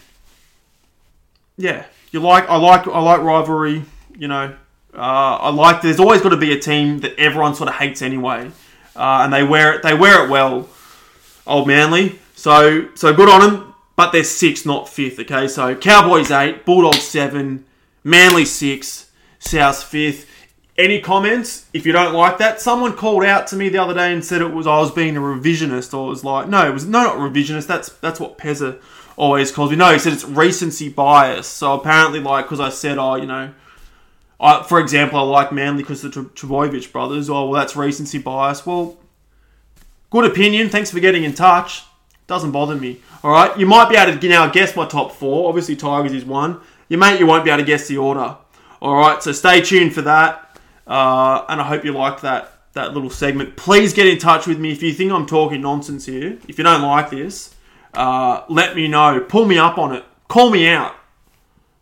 yeah, 1.58 1.86
you 2.12 2.20
like 2.20 2.48
I 2.50 2.58
like 2.58 2.86
I 2.88 3.00
like 3.00 3.22
rivalry. 3.22 3.86
You 4.18 4.28
know, 4.28 4.56
uh, 4.98 5.38
I 5.42 5.50
like. 5.52 5.82
There's 5.82 6.00
always 6.00 6.22
got 6.22 6.30
to 6.30 6.38
be 6.38 6.52
a 6.52 6.60
team 6.60 7.00
that 7.00 7.18
everyone 7.20 7.54
sort 7.56 7.70
of 7.70 7.76
hates 7.76 8.02
anyway, 8.02 8.52
uh, 8.96 9.22
and 9.24 9.32
they 9.32 9.44
wear 9.44 9.74
it. 9.74 9.84
They 9.84 9.94
wear 9.94 10.26
it 10.26 10.30
well. 10.30 10.68
Old 11.46 11.68
Manly. 11.68 12.20
So 12.36 12.90
so 12.96 13.14
good 13.14 13.30
on 13.30 13.42
them. 13.42 13.74
but 13.98 14.12
they're 14.12 14.24
sixth, 14.24 14.66
not 14.66 14.88
fifth. 14.88 15.20
Okay, 15.20 15.50
so 15.50 15.76
Cowboys 15.76 16.32
eight, 16.32 16.64
Bulldogs 16.66 17.02
seven, 17.04 17.66
Manly 18.06 18.46
six, 18.46 19.12
South 19.40 19.84
fifth. 19.84 20.30
Any 20.78 21.02
comments? 21.02 21.66
If 21.74 21.88
you 21.88 21.92
don't 21.92 22.14
like 22.14 22.38
that, 22.38 22.62
someone 22.62 22.94
called 22.96 23.24
out 23.24 23.48
to 23.48 23.56
me 23.56 23.68
the 23.68 23.80
other 23.80 23.96
day 23.96 24.14
and 24.14 24.24
said 24.24 24.42
it 24.42 24.54
was 24.54 24.68
I 24.68 24.78
was 24.78 24.92
being 24.92 25.18
a 25.18 25.20
revisionist, 25.20 25.98
or 25.98 26.06
it 26.06 26.10
was 26.10 26.24
like, 26.24 26.48
no, 26.48 26.68
it 26.68 26.74
was 26.74 26.86
no, 26.86 27.04
not 27.04 27.16
revisionist. 27.18 27.66
That's 27.66 27.90
that's 27.90 28.20
what 28.20 28.38
Pezza 28.38 28.80
always 29.18 29.52
calls 29.52 29.72
me. 29.72 29.76
No, 29.76 29.92
he 29.92 29.98
said 29.98 30.14
it's 30.14 30.24
recency 30.24 30.90
bias. 30.90 31.48
So 31.48 31.74
apparently, 31.74 32.20
like, 32.20 32.46
because 32.46 32.60
I 32.60 32.70
said, 32.70 33.00
oh, 33.00 33.16
you 33.16 33.26
know, 33.26 33.52
I, 34.40 34.64
for 34.64 34.80
example, 34.80 35.20
I 35.20 35.24
like 35.24 35.52
Manly 35.52 35.84
because 35.84 36.02
the 36.02 36.10
Trbojevic 36.10 36.92
brothers. 36.92 37.30
Oh, 37.30 37.50
well, 37.50 37.60
that's 37.60 37.76
recency 37.76 38.20
bias. 38.20 38.66
Well, 38.66 38.98
good 40.10 40.26
opinion. 40.26 40.70
Thanks 40.70 40.92
for 40.92 41.00
getting 41.00 41.24
in 41.24 41.34
touch. 41.34 41.84
Doesn't 42.28 42.52
bother 42.52 42.76
me. 42.76 43.02
All 43.24 43.32
right, 43.32 43.58
you 43.58 43.66
might 43.66 43.90
be 43.90 43.96
able 43.96 44.18
to 44.18 44.30
now 44.30 44.48
guess 44.50 44.76
my 44.76 44.86
top 44.86 45.14
four. 45.14 45.50
Obviously, 45.50 45.76
Tigers 45.76 46.14
is 46.14 46.26
one. 46.26 46.60
You 46.90 46.98
mate, 46.98 47.20
you 47.20 47.26
won't 47.26 47.44
be 47.44 47.50
able 47.50 47.64
to 47.64 47.66
guess 47.66 47.88
the 47.88 47.98
order. 47.98 48.38
All 48.82 48.96
right, 48.96 49.22
so 49.24 49.32
stay 49.32 49.62
tuned 49.62 49.94
for 49.94 50.04
that. 50.04 50.60
Uh, 50.86 51.46
and 51.50 51.60
I 51.60 51.64
hope 51.64 51.84
you 51.84 51.94
liked 51.94 52.22
that 52.22 52.54
that 52.74 52.94
little 52.94 53.10
segment. 53.10 53.58
Please 53.58 53.94
get 53.94 54.08
in 54.08 54.20
touch 54.20 54.46
with 54.46 54.60
me 54.60 54.72
if 54.72 54.84
you 54.84 54.94
think 54.94 55.12
I'm 55.12 55.26
talking 55.26 55.62
nonsense 55.62 56.06
here. 56.06 56.38
If 56.48 56.58
you 56.58 56.64
don't 56.64 56.84
like 56.84 57.10
this, 57.10 57.56
uh, 57.94 58.44
let 58.50 58.76
me 58.76 58.88
know. 58.88 59.20
Pull 59.20 59.46
me 59.46 59.58
up 59.58 59.78
on 59.78 59.96
it. 59.96 60.06
Call 60.28 60.52
me 60.52 60.68
out. 60.68 60.96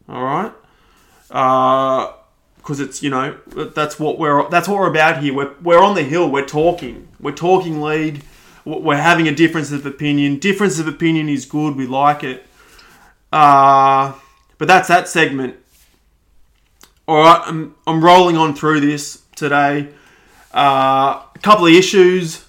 All 0.07 0.23
right. 0.23 0.53
Because 2.65 2.79
it's 2.79 3.03
you 3.03 3.11
know 3.11 3.37
that's 3.75 3.99
what 3.99 4.17
we're 4.17 4.49
that's 4.49 4.67
what 4.67 4.79
we're 4.79 4.89
about 4.89 5.21
here. 5.21 5.35
We're 5.35 5.53
we're 5.61 5.83
on 5.83 5.93
the 5.93 6.01
hill. 6.01 6.31
We're 6.31 6.47
talking. 6.47 7.07
We're 7.19 7.31
talking 7.31 7.79
league. 7.79 8.23
We're 8.65 8.97
having 8.97 9.27
a 9.27 9.35
difference 9.35 9.71
of 9.71 9.85
opinion. 9.85 10.39
Difference 10.39 10.79
of 10.79 10.87
opinion 10.87 11.29
is 11.29 11.45
good. 11.45 11.75
We 11.75 11.85
like 11.85 12.23
it. 12.23 12.47
Uh, 13.31 14.13
but 14.57 14.67
that's 14.67 14.87
that 14.87 15.07
segment. 15.07 15.57
All 17.07 17.17
right, 17.17 17.41
I'm, 17.45 17.75
I'm 17.85 18.03
rolling 18.03 18.35
on 18.35 18.55
through 18.55 18.79
this 18.79 19.21
today. 19.35 19.89
Uh, 20.51 21.21
a 21.35 21.39
couple 21.43 21.67
of 21.67 21.73
issues 21.73 22.45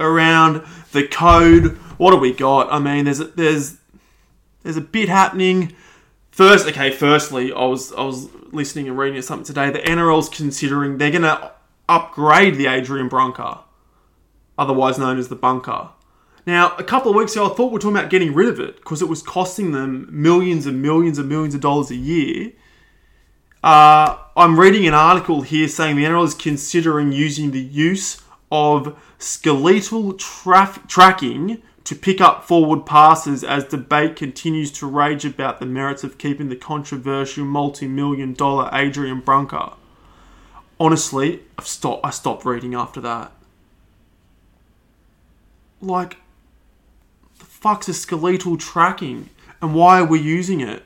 around 0.00 0.64
the 0.90 1.06
code. 1.06 1.76
What 1.96 2.10
do 2.10 2.16
we 2.16 2.32
got? 2.32 2.72
I 2.72 2.80
mean, 2.80 3.04
there's 3.04 3.20
there's 3.20 3.76
there's 4.64 4.76
a 4.76 4.80
bit 4.80 5.08
happening. 5.08 5.76
First, 6.34 6.66
okay. 6.66 6.90
Firstly, 6.90 7.52
I 7.52 7.64
was 7.64 7.92
I 7.92 8.02
was 8.02 8.28
listening 8.52 8.88
and 8.88 8.98
reading 8.98 9.22
something 9.22 9.44
today. 9.44 9.70
The 9.70 9.78
NRL's 9.78 10.28
considering 10.28 10.98
they're 10.98 11.10
going 11.10 11.22
to 11.22 11.52
upgrade 11.88 12.56
the 12.56 12.66
Adrian 12.66 13.08
Bunker, 13.08 13.60
otherwise 14.58 14.98
known 14.98 15.18
as 15.18 15.28
the 15.28 15.36
bunker. 15.36 15.90
Now, 16.46 16.74
a 16.76 16.84
couple 16.84 17.10
of 17.10 17.16
weeks 17.16 17.32
ago, 17.32 17.46
I 17.46 17.54
thought 17.54 17.66
we 17.66 17.74
were 17.74 17.78
talking 17.78 17.96
about 17.96 18.10
getting 18.10 18.34
rid 18.34 18.48
of 18.48 18.60
it 18.60 18.76
because 18.76 19.00
it 19.00 19.08
was 19.08 19.22
costing 19.22 19.72
them 19.72 20.08
millions 20.10 20.66
and 20.66 20.82
millions 20.82 21.18
and 21.18 21.28
millions 21.28 21.54
of 21.54 21.60
dollars 21.60 21.90
a 21.90 21.96
year 21.96 22.52
uh, 23.64 24.18
I'm 24.36 24.60
reading 24.60 24.86
an 24.86 24.92
article 24.92 25.40
here 25.40 25.68
saying 25.68 25.96
the 25.96 26.04
NRL 26.04 26.26
is 26.26 26.34
considering 26.34 27.12
using 27.12 27.50
the 27.50 27.62
use 27.62 28.22
of 28.52 28.94
skeletal 29.16 30.12
traf- 30.12 30.86
tracking 30.86 31.62
to 31.84 31.94
pick 31.94 32.20
up 32.20 32.44
forward 32.44 32.86
passes 32.86 33.44
as 33.44 33.64
debate 33.64 34.16
continues 34.16 34.72
to 34.72 34.86
rage 34.86 35.24
about 35.24 35.60
the 35.60 35.66
merits 35.66 36.02
of 36.02 36.18
keeping 36.18 36.48
the 36.48 36.56
controversial 36.56 37.44
multi-million 37.44 38.32
dollar 38.32 38.70
Adrian 38.72 39.20
Bunker. 39.20 39.72
Honestly, 40.80 41.40
I've 41.58 41.66
stopped. 41.66 42.04
I 42.04 42.10
stopped 42.10 42.44
reading 42.44 42.74
after 42.74 43.00
that. 43.02 43.32
Like, 45.80 46.16
the 47.38 47.44
fuck's 47.44 47.88
a 47.88 47.94
skeletal 47.94 48.56
tracking, 48.56 49.28
and 49.60 49.74
why 49.74 50.00
are 50.00 50.06
we 50.06 50.20
using 50.20 50.60
it? 50.60 50.82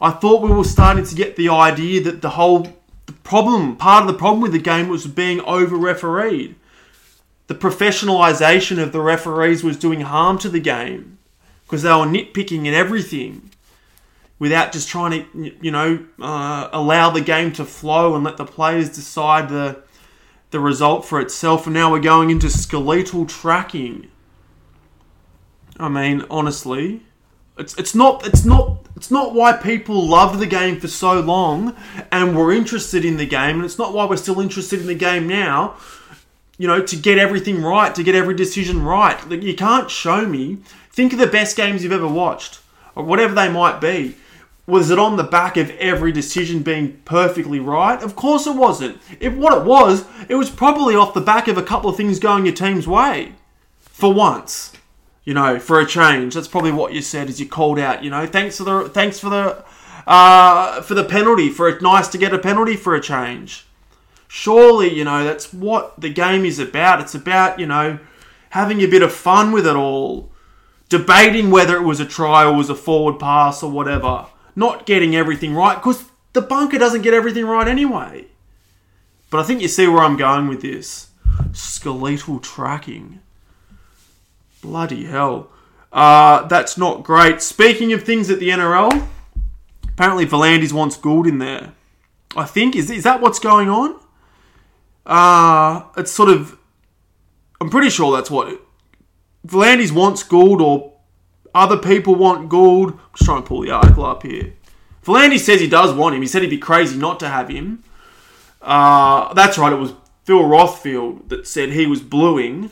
I 0.00 0.10
thought 0.10 0.42
we 0.42 0.50
were 0.50 0.64
starting 0.64 1.04
to 1.04 1.14
get 1.14 1.36
the 1.36 1.48
idea 1.48 2.00
that 2.02 2.22
the 2.22 2.30
whole 2.30 2.68
the 3.06 3.12
problem, 3.12 3.76
part 3.76 4.02
of 4.02 4.08
the 4.08 4.18
problem 4.18 4.40
with 4.40 4.52
the 4.52 4.58
game 4.58 4.88
was 4.88 5.06
being 5.06 5.40
over 5.42 5.76
refereed. 5.76 6.56
The 7.46 7.54
professionalisation 7.54 8.82
of 8.82 8.92
the 8.92 9.00
referees 9.00 9.62
was 9.62 9.76
doing 9.76 10.00
harm 10.00 10.38
to 10.38 10.48
the 10.48 10.60
game 10.60 11.18
because 11.64 11.82
they 11.82 11.90
were 11.90 12.06
nitpicking 12.06 12.66
at 12.66 12.74
everything 12.74 13.50
without 14.38 14.72
just 14.72 14.88
trying 14.88 15.10
to, 15.12 15.54
you 15.60 15.70
know, 15.70 16.04
uh, 16.20 16.68
allow 16.72 17.10
the 17.10 17.20
game 17.20 17.52
to 17.52 17.64
flow 17.64 18.14
and 18.14 18.24
let 18.24 18.36
the 18.36 18.44
players 18.44 18.94
decide 18.94 19.48
the 19.48 19.82
the 20.50 20.60
result 20.60 21.04
for 21.04 21.20
itself. 21.20 21.66
And 21.66 21.74
now 21.74 21.90
we're 21.90 22.00
going 22.00 22.30
into 22.30 22.48
skeletal 22.48 23.26
tracking. 23.26 24.08
I 25.78 25.88
mean, 25.88 26.24
honestly, 26.30 27.02
it's 27.58 27.74
it's 27.76 27.94
not 27.94 28.26
it's 28.26 28.44
not 28.44 28.86
it's 28.96 29.10
not 29.10 29.34
why 29.34 29.52
people 29.52 30.06
loved 30.06 30.38
the 30.38 30.46
game 30.46 30.80
for 30.80 30.88
so 30.88 31.20
long 31.20 31.76
and 32.12 32.36
were 32.36 32.52
interested 32.52 33.04
in 33.04 33.16
the 33.16 33.26
game, 33.26 33.56
and 33.56 33.64
it's 33.64 33.78
not 33.78 33.92
why 33.92 34.04
we're 34.06 34.16
still 34.16 34.40
interested 34.40 34.80
in 34.80 34.86
the 34.86 34.94
game 34.94 35.26
now. 35.26 35.76
You 36.58 36.66
know, 36.66 36.82
to 36.82 36.96
get 36.96 37.18
everything 37.18 37.62
right, 37.62 37.94
to 37.94 38.02
get 38.02 38.14
every 38.14 38.34
decision 38.34 38.82
right. 38.82 39.28
Like 39.28 39.42
you 39.42 39.54
can't 39.54 39.90
show 39.90 40.26
me. 40.26 40.58
Think 40.90 41.12
of 41.12 41.18
the 41.18 41.26
best 41.26 41.56
games 41.56 41.82
you've 41.82 41.92
ever 41.92 42.08
watched, 42.08 42.60
or 42.94 43.04
whatever 43.04 43.34
they 43.34 43.50
might 43.50 43.80
be. 43.80 44.16
Was 44.66 44.90
it 44.90 44.98
on 44.98 45.16
the 45.16 45.22
back 45.22 45.56
of 45.56 45.70
every 45.72 46.10
decision 46.10 46.62
being 46.62 47.00
perfectly 47.04 47.60
right? 47.60 48.02
Of 48.02 48.16
course 48.16 48.46
it 48.46 48.56
wasn't. 48.56 49.00
If 49.20 49.34
what 49.34 49.56
it 49.56 49.64
was, 49.64 50.04
it 50.28 50.34
was 50.34 50.50
probably 50.50 50.96
off 50.96 51.14
the 51.14 51.20
back 51.20 51.46
of 51.46 51.56
a 51.56 51.62
couple 51.62 51.88
of 51.88 51.96
things 51.96 52.18
going 52.18 52.46
your 52.46 52.54
team's 52.54 52.88
way. 52.88 53.34
For 53.78 54.12
once 54.12 54.72
you 55.26 55.34
know, 55.34 55.58
for 55.58 55.78
a 55.80 55.86
change. 55.86 56.32
That's 56.32 56.48
probably 56.48 56.72
what 56.72 56.94
you 56.94 57.02
said 57.02 57.28
as 57.28 57.38
you 57.38 57.46
called 57.46 57.78
out. 57.78 58.02
You 58.02 58.08
know, 58.08 58.26
thanks 58.26 58.56
for 58.56 58.64
the 58.64 58.88
thanks 58.88 59.18
for 59.18 59.28
the 59.28 59.62
uh, 60.06 60.80
for 60.80 60.94
the 60.94 61.04
penalty. 61.04 61.50
For 61.50 61.68
it 61.68 61.82
nice 61.82 62.08
to 62.08 62.18
get 62.18 62.32
a 62.32 62.38
penalty 62.38 62.76
for 62.76 62.94
a 62.94 63.00
change. 63.00 63.66
Surely, 64.28 64.92
you 64.92 65.04
know, 65.04 65.24
that's 65.24 65.52
what 65.52 66.00
the 66.00 66.12
game 66.12 66.44
is 66.44 66.58
about. 66.58 67.00
It's 67.00 67.14
about 67.14 67.58
you 67.58 67.66
know 67.66 67.98
having 68.50 68.80
a 68.80 68.86
bit 68.86 69.02
of 69.02 69.12
fun 69.12 69.52
with 69.52 69.66
it 69.66 69.76
all, 69.76 70.30
debating 70.88 71.50
whether 71.50 71.76
it 71.76 71.82
was 71.82 72.00
a 72.00 72.06
try 72.06 72.44
or 72.44 72.54
was 72.54 72.70
a 72.70 72.74
forward 72.74 73.18
pass 73.18 73.62
or 73.62 73.70
whatever. 73.70 74.26
Not 74.54 74.86
getting 74.86 75.14
everything 75.14 75.54
right 75.54 75.76
because 75.76 76.04
the 76.32 76.40
bunker 76.40 76.78
doesn't 76.78 77.02
get 77.02 77.14
everything 77.14 77.44
right 77.44 77.68
anyway. 77.68 78.26
But 79.30 79.40
I 79.40 79.42
think 79.42 79.60
you 79.60 79.68
see 79.68 79.86
where 79.86 80.02
I'm 80.02 80.16
going 80.16 80.48
with 80.48 80.62
this. 80.62 81.08
Skeletal 81.52 82.38
tracking. 82.40 83.20
Bloody 84.62 85.04
hell. 85.04 85.50
Uh, 85.92 86.46
that's 86.46 86.76
not 86.76 87.04
great. 87.04 87.42
Speaking 87.42 87.92
of 87.92 88.02
things 88.02 88.30
at 88.30 88.38
the 88.38 88.50
NRL, 88.50 89.08
apparently 89.84 90.26
V'landys 90.26 90.72
wants 90.72 90.96
Gould 90.96 91.26
in 91.26 91.38
there. 91.38 91.72
I 92.36 92.44
think 92.44 92.76
is 92.76 92.90
is 92.90 93.04
that 93.04 93.20
what's 93.20 93.38
going 93.38 93.68
on? 93.68 93.98
Uh 95.06 95.84
it's 95.96 96.10
sort 96.12 96.28
of. 96.28 96.58
I'm 97.60 97.70
pretty 97.70 97.90
sure 97.90 98.14
that's 98.14 98.30
what. 98.30 98.60
V'landys 99.46 99.92
wants 99.92 100.22
Gould, 100.24 100.60
or 100.60 100.94
other 101.54 101.76
people 101.76 102.16
want 102.16 102.48
Gould. 102.48 102.92
I'm 102.92 102.98
just 103.14 103.24
trying 103.24 103.42
to 103.42 103.48
pull 103.48 103.62
the 103.62 103.70
article 103.70 104.04
up 104.04 104.24
here. 104.24 104.54
V'landys 105.04 105.40
says 105.40 105.60
he 105.60 105.68
does 105.68 105.94
want 105.94 106.14
him. 106.16 106.22
He 106.22 106.26
said 106.26 106.42
he'd 106.42 106.50
be 106.50 106.58
crazy 106.58 106.96
not 106.98 107.20
to 107.20 107.28
have 107.28 107.48
him. 107.48 107.84
Uh, 108.60 109.32
that's 109.34 109.56
right. 109.56 109.72
It 109.72 109.76
was 109.76 109.94
Phil 110.24 110.40
Rothfield 110.40 111.28
that 111.28 111.46
said 111.46 111.70
he 111.70 111.86
was 111.86 112.00
bluing 112.00 112.70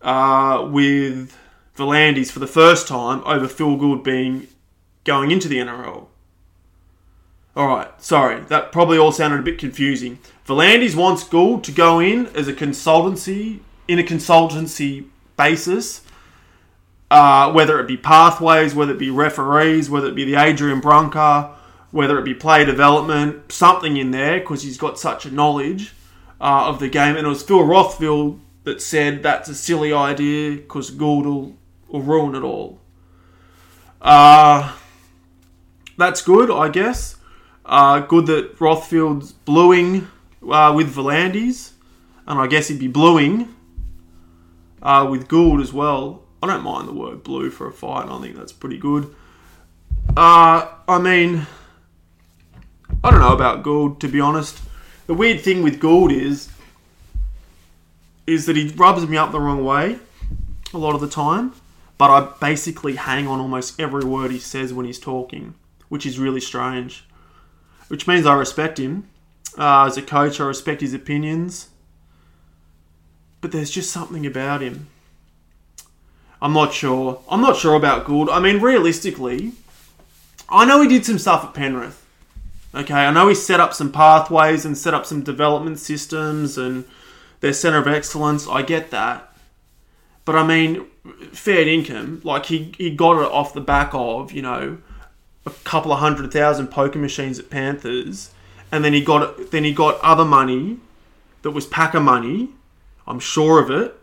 uh, 0.00 0.66
with 0.70 1.36
V'landys 1.76 2.30
for 2.30 2.38
the 2.38 2.46
first 2.46 2.88
time 2.88 3.22
over 3.26 3.46
Phil 3.46 3.76
Gould 3.76 4.02
being 4.02 4.48
going 5.04 5.30
into 5.30 5.48
the 5.48 5.58
NRL. 5.58 6.06
All 7.56 7.66
right, 7.66 7.90
sorry, 8.02 8.40
that 8.44 8.70
probably 8.72 8.96
all 8.96 9.12
sounded 9.12 9.40
a 9.40 9.42
bit 9.42 9.58
confusing. 9.58 10.18
V'landys 10.50 10.96
wants 10.96 11.22
Gould 11.22 11.62
to 11.62 11.70
go 11.70 12.00
in 12.00 12.26
as 12.34 12.48
a 12.48 12.52
consultancy 12.52 13.60
in 13.86 14.00
a 14.00 14.02
consultancy 14.02 15.06
basis, 15.36 16.02
uh, 17.08 17.52
whether 17.52 17.78
it 17.78 17.86
be 17.86 17.96
pathways, 17.96 18.74
whether 18.74 18.92
it 18.92 18.98
be 18.98 19.10
referees, 19.10 19.88
whether 19.88 20.08
it 20.08 20.16
be 20.16 20.24
the 20.24 20.34
Adrian 20.34 20.80
Bunker, 20.80 21.50
whether 21.92 22.18
it 22.18 22.24
be 22.24 22.34
play 22.34 22.64
development, 22.64 23.52
something 23.52 23.96
in 23.96 24.10
there 24.10 24.40
because 24.40 24.64
he's 24.64 24.76
got 24.76 24.98
such 24.98 25.24
a 25.24 25.30
knowledge 25.30 25.94
uh, 26.40 26.66
of 26.66 26.80
the 26.80 26.88
game. 26.88 27.16
And 27.16 27.26
it 27.26 27.30
was 27.30 27.44
Phil 27.44 27.60
Rothfield 27.60 28.40
that 28.64 28.82
said 28.82 29.22
that's 29.22 29.48
a 29.48 29.54
silly 29.54 29.92
idea 29.92 30.56
because 30.56 30.90
Gould 30.90 31.26
will, 31.26 31.56
will 31.86 32.02
ruin 32.02 32.34
it 32.34 32.42
all. 32.42 32.80
Uh, 34.02 34.74
that's 35.96 36.22
good, 36.22 36.50
I 36.50 36.70
guess. 36.70 37.16
Uh, 37.64 38.00
good 38.00 38.26
that 38.26 38.58
Rothfield's 38.58 39.30
bluing 39.30 40.08
uh, 40.42 40.72
with 40.74 40.94
V'landys, 40.94 41.72
and 42.26 42.38
I 42.38 42.46
guess 42.46 42.68
he'd 42.68 42.78
be 42.78 42.88
bluing 42.88 43.54
uh, 44.82 45.06
with 45.10 45.28
Gould 45.28 45.60
as 45.60 45.72
well. 45.72 46.22
I 46.42 46.46
don't 46.46 46.62
mind 46.62 46.88
the 46.88 46.92
word 46.94 47.22
blue 47.22 47.50
for 47.50 47.66
a 47.66 47.72
fight. 47.72 48.08
I 48.08 48.20
think 48.20 48.36
that's 48.36 48.52
pretty 48.52 48.78
good. 48.78 49.14
Uh, 50.16 50.66
I 50.88 50.98
mean, 50.98 51.46
I 53.04 53.10
don't 53.10 53.20
know 53.20 53.34
about 53.34 53.62
Gould 53.62 54.00
to 54.00 54.08
be 54.08 54.20
honest. 54.20 54.58
The 55.06 55.14
weird 55.14 55.40
thing 55.40 55.62
with 55.62 55.80
Gould 55.80 56.12
is 56.12 56.48
is 58.26 58.46
that 58.46 58.56
he 58.56 58.68
rubs 58.68 59.06
me 59.06 59.16
up 59.16 59.32
the 59.32 59.40
wrong 59.40 59.64
way 59.64 59.98
a 60.72 60.78
lot 60.78 60.94
of 60.94 61.00
the 61.00 61.08
time. 61.08 61.52
but 61.98 62.10
I 62.10 62.32
basically 62.40 62.96
hang 62.96 63.26
on 63.26 63.40
almost 63.40 63.78
every 63.78 64.04
word 64.04 64.30
he 64.30 64.38
says 64.38 64.72
when 64.72 64.86
he's 64.86 64.98
talking, 64.98 65.52
which 65.90 66.06
is 66.06 66.18
really 66.18 66.40
strange. 66.40 67.04
Which 67.88 68.06
means 68.06 68.24
I 68.24 68.34
respect 68.34 68.78
him. 68.78 69.09
Uh, 69.58 69.86
as 69.86 69.96
a 69.96 70.02
coach, 70.02 70.40
I 70.40 70.44
respect 70.44 70.80
his 70.80 70.94
opinions. 70.94 71.68
But 73.40 73.52
there's 73.52 73.70
just 73.70 73.90
something 73.90 74.26
about 74.26 74.60
him. 74.60 74.88
I'm 76.42 76.52
not 76.52 76.72
sure. 76.72 77.22
I'm 77.28 77.40
not 77.40 77.56
sure 77.56 77.74
about 77.74 78.04
Gould. 78.04 78.30
I 78.30 78.40
mean, 78.40 78.60
realistically, 78.60 79.52
I 80.48 80.64
know 80.64 80.80
he 80.80 80.88
did 80.88 81.04
some 81.04 81.18
stuff 81.18 81.44
at 81.44 81.54
Penrith. 81.54 82.06
Okay, 82.74 82.94
I 82.94 83.10
know 83.10 83.28
he 83.28 83.34
set 83.34 83.60
up 83.60 83.74
some 83.74 83.90
pathways 83.90 84.64
and 84.64 84.78
set 84.78 84.94
up 84.94 85.04
some 85.04 85.22
development 85.22 85.80
systems 85.80 86.56
and 86.56 86.84
their 87.40 87.52
centre 87.52 87.78
of 87.78 87.88
excellence. 87.88 88.46
I 88.46 88.62
get 88.62 88.90
that. 88.90 89.32
But 90.24 90.36
I 90.36 90.46
mean, 90.46 90.86
fair 91.32 91.66
income, 91.66 92.20
like 92.24 92.46
he, 92.46 92.72
he 92.78 92.94
got 92.94 93.20
it 93.20 93.32
off 93.32 93.54
the 93.54 93.60
back 93.60 93.90
of, 93.92 94.32
you 94.32 94.42
know, 94.42 94.78
a 95.44 95.50
couple 95.64 95.92
of 95.92 95.98
hundred 95.98 96.32
thousand 96.32 96.68
poker 96.68 96.98
machines 96.98 97.38
at 97.38 97.50
Panthers, 97.50 98.30
and 98.72 98.84
then 98.84 98.92
he 98.92 99.00
got 99.00 99.50
then 99.50 99.64
he 99.64 99.72
got 99.72 100.00
other 100.00 100.24
money 100.24 100.78
that 101.42 101.50
was 101.50 101.66
Packer 101.66 102.00
money. 102.00 102.50
I'm 103.06 103.20
sure 103.20 103.60
of 103.60 103.70
it. 103.70 103.96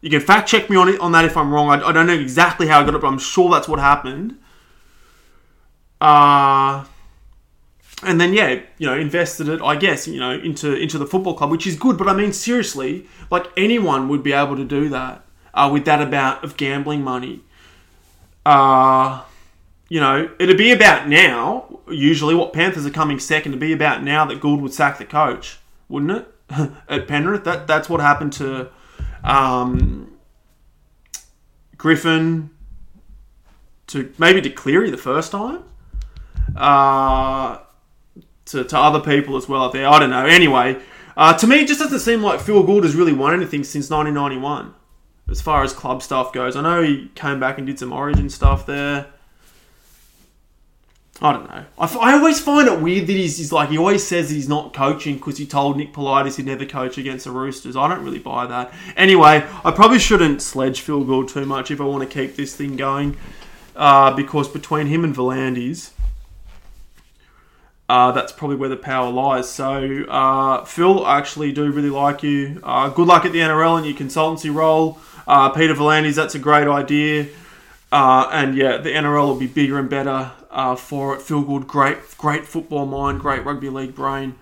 You 0.00 0.10
can 0.10 0.20
fact 0.20 0.48
check 0.48 0.70
me 0.70 0.76
on 0.76 0.88
it 0.88 1.00
on 1.00 1.12
that 1.12 1.24
if 1.24 1.36
I'm 1.36 1.52
wrong. 1.52 1.70
I, 1.70 1.88
I 1.88 1.92
don't 1.92 2.06
know 2.06 2.14
exactly 2.14 2.68
how 2.68 2.80
I 2.80 2.84
got 2.84 2.94
it, 2.94 3.00
but 3.00 3.08
I'm 3.08 3.18
sure 3.18 3.50
that's 3.50 3.68
what 3.68 3.80
happened. 3.80 4.38
Uh 6.00 6.84
and 8.04 8.20
then 8.20 8.32
yeah, 8.32 8.60
you 8.78 8.86
know, 8.86 8.96
invested 8.96 9.48
it, 9.48 9.60
I 9.60 9.74
guess, 9.74 10.06
you 10.06 10.20
know, 10.20 10.30
into 10.30 10.72
into 10.74 10.98
the 10.98 11.06
football 11.06 11.34
club, 11.34 11.50
which 11.50 11.66
is 11.66 11.76
good. 11.76 11.98
But 11.98 12.08
I 12.08 12.14
mean, 12.14 12.32
seriously, 12.32 13.06
like 13.30 13.46
anyone 13.56 14.08
would 14.08 14.22
be 14.22 14.32
able 14.32 14.56
to 14.56 14.64
do 14.64 14.88
that 14.90 15.24
uh, 15.52 15.68
with 15.72 15.84
that 15.86 16.00
amount 16.00 16.44
of 16.44 16.56
gambling 16.56 17.02
money. 17.02 17.40
Uh, 18.46 19.22
you 19.88 20.00
know, 20.00 20.30
it'd 20.38 20.58
be 20.58 20.72
about 20.72 21.08
now. 21.08 21.80
Usually, 21.88 22.34
what 22.34 22.52
Panthers 22.52 22.84
are 22.86 22.90
coming 22.90 23.18
second 23.18 23.52
to 23.52 23.58
be 23.58 23.72
about 23.72 24.02
now 24.02 24.24
that 24.26 24.40
Gould 24.40 24.60
would 24.60 24.74
sack 24.74 24.98
the 24.98 25.04
coach, 25.04 25.58
wouldn't 25.88 26.12
it? 26.12 26.34
At 26.88 27.08
Penrith, 27.08 27.44
that 27.44 27.66
that's 27.66 27.88
what 27.88 28.00
happened 28.00 28.32
to 28.34 28.70
um, 29.24 30.18
Griffin, 31.76 32.50
to 33.88 34.12
maybe 34.18 34.40
to 34.42 34.50
Cleary 34.50 34.90
the 34.90 34.96
first 34.96 35.32
time. 35.32 35.64
Uh, 36.56 37.58
to, 38.46 38.64
to 38.64 38.78
other 38.78 39.00
people 39.00 39.36
as 39.36 39.48
well 39.48 39.64
out 39.64 39.72
there. 39.72 39.86
I 39.86 39.98
don't 39.98 40.10
know. 40.10 40.26
Anyway, 40.26 40.80
uh, 41.16 41.36
to 41.36 41.46
me, 41.46 41.60
it 41.60 41.68
just 41.68 41.80
doesn't 41.80 42.00
seem 42.00 42.22
like 42.22 42.40
Phil 42.40 42.62
Gould 42.62 42.84
has 42.84 42.94
really 42.94 43.12
won 43.12 43.34
anything 43.34 43.64
since 43.64 43.90
1991 43.90 44.74
as 45.30 45.40
far 45.40 45.62
as 45.62 45.72
club 45.72 46.02
stuff 46.02 46.32
goes. 46.32 46.56
I 46.56 46.62
know 46.62 46.82
he 46.82 47.10
came 47.14 47.38
back 47.38 47.58
and 47.58 47.66
did 47.66 47.78
some 47.78 47.92
Origin 47.92 48.30
stuff 48.30 48.66
there. 48.66 49.06
I 51.20 51.32
don't 51.32 51.48
know. 51.48 51.64
I, 51.78 52.12
always 52.12 52.40
find 52.40 52.68
it 52.68 52.80
weird 52.80 53.08
that 53.08 53.12
he's, 53.12 53.38
he's 53.38 53.50
like, 53.50 53.70
he 53.70 53.78
always 53.78 54.06
says 54.06 54.30
he's 54.30 54.48
not 54.48 54.72
coaching 54.72 55.16
because 55.16 55.36
he 55.36 55.46
told 55.46 55.76
Nick 55.76 55.92
Politis 55.92 56.36
he'd 56.36 56.46
never 56.46 56.64
coach 56.64 56.96
against 56.96 57.24
the 57.24 57.32
Roosters. 57.32 57.74
I 57.76 57.88
don't 57.88 58.04
really 58.04 58.20
buy 58.20 58.46
that. 58.46 58.72
Anyway, 58.96 59.44
I 59.64 59.70
probably 59.72 59.98
shouldn't 59.98 60.42
sledge 60.42 60.80
Phil 60.80 61.02
Gould 61.02 61.28
too 61.28 61.44
much 61.44 61.72
if 61.72 61.80
I 61.80 61.84
want 61.84 62.08
to 62.08 62.08
keep 62.08 62.36
this 62.36 62.54
thing 62.54 62.76
going 62.76 63.16
uh, 63.74 64.14
because 64.14 64.46
between 64.48 64.86
him 64.86 65.02
and 65.02 65.12
V'landys, 65.12 65.90
uh, 67.88 68.12
that's 68.12 68.30
probably 68.30 68.56
where 68.56 68.68
the 68.68 68.76
power 68.76 69.10
lies. 69.10 69.48
So, 69.48 70.04
uh, 70.08 70.64
Phil, 70.66 71.04
I 71.04 71.18
actually 71.18 71.50
do 71.50 71.68
really 71.72 71.90
like 71.90 72.22
you. 72.22 72.60
Uh, 72.62 72.90
good 72.90 73.08
luck 73.08 73.24
at 73.24 73.32
the 73.32 73.40
NRL 73.40 73.78
and 73.78 73.86
your 73.86 73.96
consultancy 73.96 74.54
role. 74.54 75.00
Uh, 75.26 75.48
Peter 75.48 75.74
V'landys, 75.74 76.14
that's 76.14 76.36
a 76.36 76.38
great 76.38 76.68
idea. 76.68 77.26
Uh, 77.90 78.28
and 78.32 78.54
yeah, 78.56 78.76
the 78.76 78.90
NRL 78.90 79.26
will 79.28 79.38
be 79.38 79.46
bigger 79.46 79.78
and 79.78 79.88
better 79.88 80.32
uh, 80.50 80.76
for 80.76 81.14
it. 81.14 81.22
Phil 81.22 81.42
Gould, 81.42 81.66
great, 81.66 81.98
great 82.18 82.46
football 82.46 82.86
mind, 82.86 83.20
great 83.20 83.44
rugby 83.44 83.70
league 83.70 83.94
brain. 83.94 84.34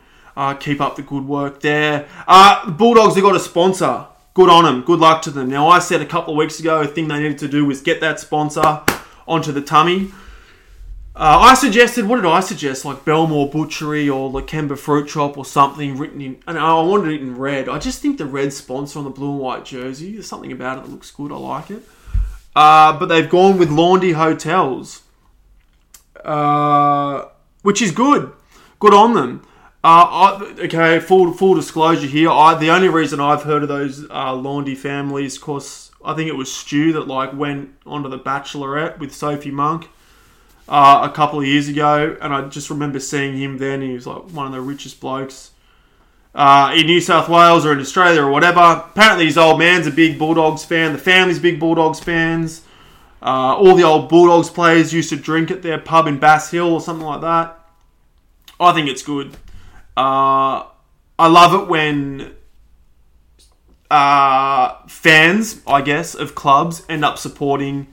keep 0.61 0.81
up 0.81 0.97
the 0.97 1.03
good 1.03 1.27
work 1.27 1.61
there. 1.61 2.09
the 2.27 2.75
Bulldogs, 2.77 3.15
they 3.15 3.21
got 3.21 3.37
a 3.37 3.41
sponsor. 3.41 4.07
Good 4.35 4.51
on 4.51 4.65
them. 4.65 4.83
Good 4.83 4.99
luck 5.01 5.23
to 5.23 5.31
them. 5.31 5.49
Now, 5.49 5.69
I 5.69 5.79
said 5.79 6.03
a 6.03 6.07
couple 6.07 6.35
of 6.35 6.37
weeks 6.37 6.61
ago, 6.61 6.83
a 6.83 6.87
thing 6.87 7.09
they 7.09 7.19
needed 7.19 7.39
to 7.39 7.49
do 7.49 7.65
was 7.65 7.81
get 7.81 8.01
that 8.01 8.21
sponsor 8.21 8.83
onto 9.27 9.51
the 9.51 9.63
tummy. 9.63 10.11
Uh, 11.15 11.39
I 11.41 11.55
suggested, 11.55 12.07
what 12.07 12.17
did 12.17 12.27
I 12.27 12.41
suggest? 12.41 12.85
Like 12.85 13.07
Belmore 13.07 13.49
Butchery 13.49 14.11
or 14.11 14.31
the 14.31 14.43
Lakemba 14.43 14.77
Fruit 14.77 15.09
Shop 15.09 15.39
or 15.39 15.47
something 15.47 15.97
written 15.97 16.21
in, 16.21 16.43
and 16.47 16.59
I 16.59 16.75
wanted 16.83 17.15
it 17.15 17.23
in 17.23 17.39
red. 17.39 17.71
I 17.71 17.79
just 17.79 18.03
think 18.03 18.19
the 18.19 18.27
red 18.27 18.53
sponsor 18.53 18.99
on 18.99 19.07
the 19.07 19.11
blue 19.11 19.31
and 19.31 19.39
white 19.39 19.65
jersey, 19.65 20.13
there's 20.13 20.27
something 20.27 20.53
about 20.53 20.77
it 20.77 20.85
that 20.85 20.91
looks 20.91 21.11
good. 21.11 21.33
I 21.33 21.37
like 21.37 21.71
it. 21.71 21.83
Uh, 22.57 22.99
but 22.99 23.07
they've 23.07 23.29
gone 23.29 23.59
with 23.59 23.71
Laundy 23.71 24.12
Hotels, 24.12 25.03
uh, 26.25 27.27
which 27.61 27.83
is 27.83 27.92
good. 27.92 28.33
Good 28.79 28.95
on 28.95 29.12
them. 29.12 29.42
Uh, 29.85 30.38
I, 30.40 30.55
okay, 30.61 30.99
full 30.99 31.35
full 31.35 31.55
disclosure 31.55 32.07
here. 32.07 32.31
I 32.31 32.55
the 32.55 32.71
only 32.71 32.88
reason 32.88 33.21
I've 33.21 33.42
heard 33.42 33.62
of 33.62 33.69
those 33.69 34.09
uh, 34.11 34.35
Laundy 34.35 34.75
families, 34.75 35.37
of 35.37 35.42
course, 35.42 35.90
I 36.03 36.14
think 36.14 36.29
it 36.29 36.35
was 36.35 36.51
Stu 36.51 36.95
that 36.95 37.07
like 37.07 37.35
went 37.35 37.75
onto 37.85 38.09
the 38.09 38.19
Bachelorette 38.19 38.99
with 38.99 39.14
Sophie 39.14 39.51
Monk 39.51 39.90
uh, 40.66 41.07
a 41.09 41.14
couple 41.14 41.38
of 41.38 41.47
years 41.47 41.69
ago, 41.69 42.16
and 42.23 42.33
I 42.33 42.49
just 42.49 42.71
remember 42.71 43.01
seeing 43.01 43.37
him 43.37 43.59
then. 43.59 43.83
He 43.83 43.92
was 43.92 44.07
like 44.07 44.31
one 44.31 44.47
of 44.47 44.53
the 44.53 44.62
richest 44.62 44.99
blokes 44.99 45.51
uh, 46.37 46.75
in 46.77 46.87
New 46.87 47.01
South 47.01 47.29
Wales 47.29 47.64
or 47.64 47.72
in 47.72 47.81
Australia 47.81 48.22
or 48.22 48.31
whatever. 48.31 48.61
Apparently, 48.61 49.25
his 49.25 49.38
old 49.38 49.59
man's 49.59 49.87
a 49.87 49.90
big 49.90 50.18
Bulldogs 50.18 50.64
fan. 50.64 50.92
The 50.92 50.99
family's 50.99 51.38
big 51.38 51.59
Bulldogs 51.59 51.99
fans. 51.99 52.62
Uh, 53.22 53.57
all 53.57 53.75
the 53.75 53.83
old 53.83 54.11
Bulldogs 54.11 54.51
players 54.51 54.92
used 54.92 55.09
to 55.09 55.16
drink 55.16 55.51
at 55.51 55.62
their 55.62 55.79
pub 55.79 56.07
in 56.07 56.18
Bass 56.18 56.51
Hill 56.51 56.72
or 56.75 56.81
something 56.81 57.07
like 57.07 57.22
that. 57.22 57.59
I 58.61 58.72
think 58.72 58.88
it's 58.88 59.03
good. 59.03 59.35
Uh, 59.96 60.64
I 61.18 61.27
love 61.29 61.55
it 61.55 61.68
when 61.68 62.35
uh, 63.90 64.75
fans, 64.87 65.62
I 65.66 65.81
guess, 65.81 66.14
of 66.14 66.35
clubs 66.35 66.83
end 66.87 67.03
up 67.03 67.16
supporting 67.16 67.87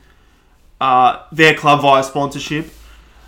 uh, 0.81 1.23
their 1.31 1.53
club 1.53 1.81
via 1.81 2.03
sponsorship. 2.03 2.69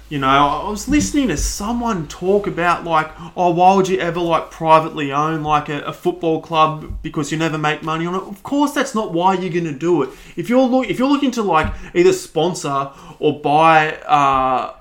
You 0.08 0.20
know, 0.20 0.28
I 0.28 0.70
was 0.70 0.88
listening 0.88 1.30
to 1.30 1.38
someone 1.38 2.08
talk 2.08 2.46
about 2.46 2.84
like, 2.84 3.10
oh, 3.36 3.50
why 3.50 3.76
would 3.76 3.88
you 3.88 3.98
ever 3.98 4.20
like 4.20 4.52
privately 4.52 5.12
own 5.12 5.42
like 5.42 5.68
a, 5.68 5.82
a 5.82 5.94
football 5.94 6.42
club 6.42 7.00
because 7.02 7.32
you 7.32 7.40
never 7.40 7.58
make 7.58 7.82
money 7.82 8.06
on 8.06 8.14
it? 8.14 8.22
Of 8.22 8.44
course, 8.44 8.72
that's 8.72 8.94
not 8.94 9.14
why 9.14 9.34
you're 9.34 9.52
going 9.52 9.64
to 9.66 9.74
do 9.78 10.04
it. 10.04 10.10
If 10.36 10.48
you're 10.48 10.62
look, 10.62 10.88
if 10.88 11.00
you're 11.00 11.10
looking 11.10 11.32
to 11.32 11.42
like 11.42 11.74
either 11.96 12.14
sponsor 12.14 12.92
or 13.18 13.40
buy 13.40 13.94
uh, 14.02 14.76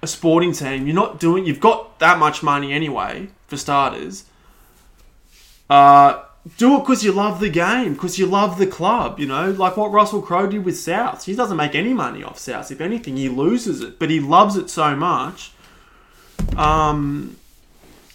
a 0.00 0.06
sporting 0.06 0.52
team, 0.52 0.86
you're 0.86 0.96
not 0.96 1.20
doing. 1.20 1.44
You've 1.44 1.60
got 1.60 1.98
that 1.98 2.18
much 2.18 2.42
money 2.42 2.72
anyway 2.72 3.28
for 3.48 3.58
starters. 3.58 4.24
Uh, 5.68 6.24
do 6.56 6.76
it 6.76 6.80
because 6.80 7.04
you 7.04 7.12
love 7.12 7.38
the 7.38 7.48
game, 7.48 7.94
because 7.94 8.18
you 8.18 8.26
love 8.26 8.58
the 8.58 8.66
club, 8.66 9.20
you 9.20 9.26
know, 9.26 9.52
like 9.52 9.76
what 9.76 9.92
Russell 9.92 10.20
Crowe 10.20 10.48
did 10.48 10.64
with 10.64 10.78
South. 10.78 11.24
He 11.24 11.34
doesn't 11.34 11.56
make 11.56 11.74
any 11.74 11.94
money 11.94 12.24
off 12.24 12.38
South. 12.38 12.70
If 12.70 12.80
anything, 12.80 13.16
he 13.16 13.28
loses 13.28 13.80
it, 13.80 13.98
but 13.98 14.10
he 14.10 14.18
loves 14.18 14.56
it 14.56 14.68
so 14.68 14.96
much 14.96 15.52
um, 16.56 17.36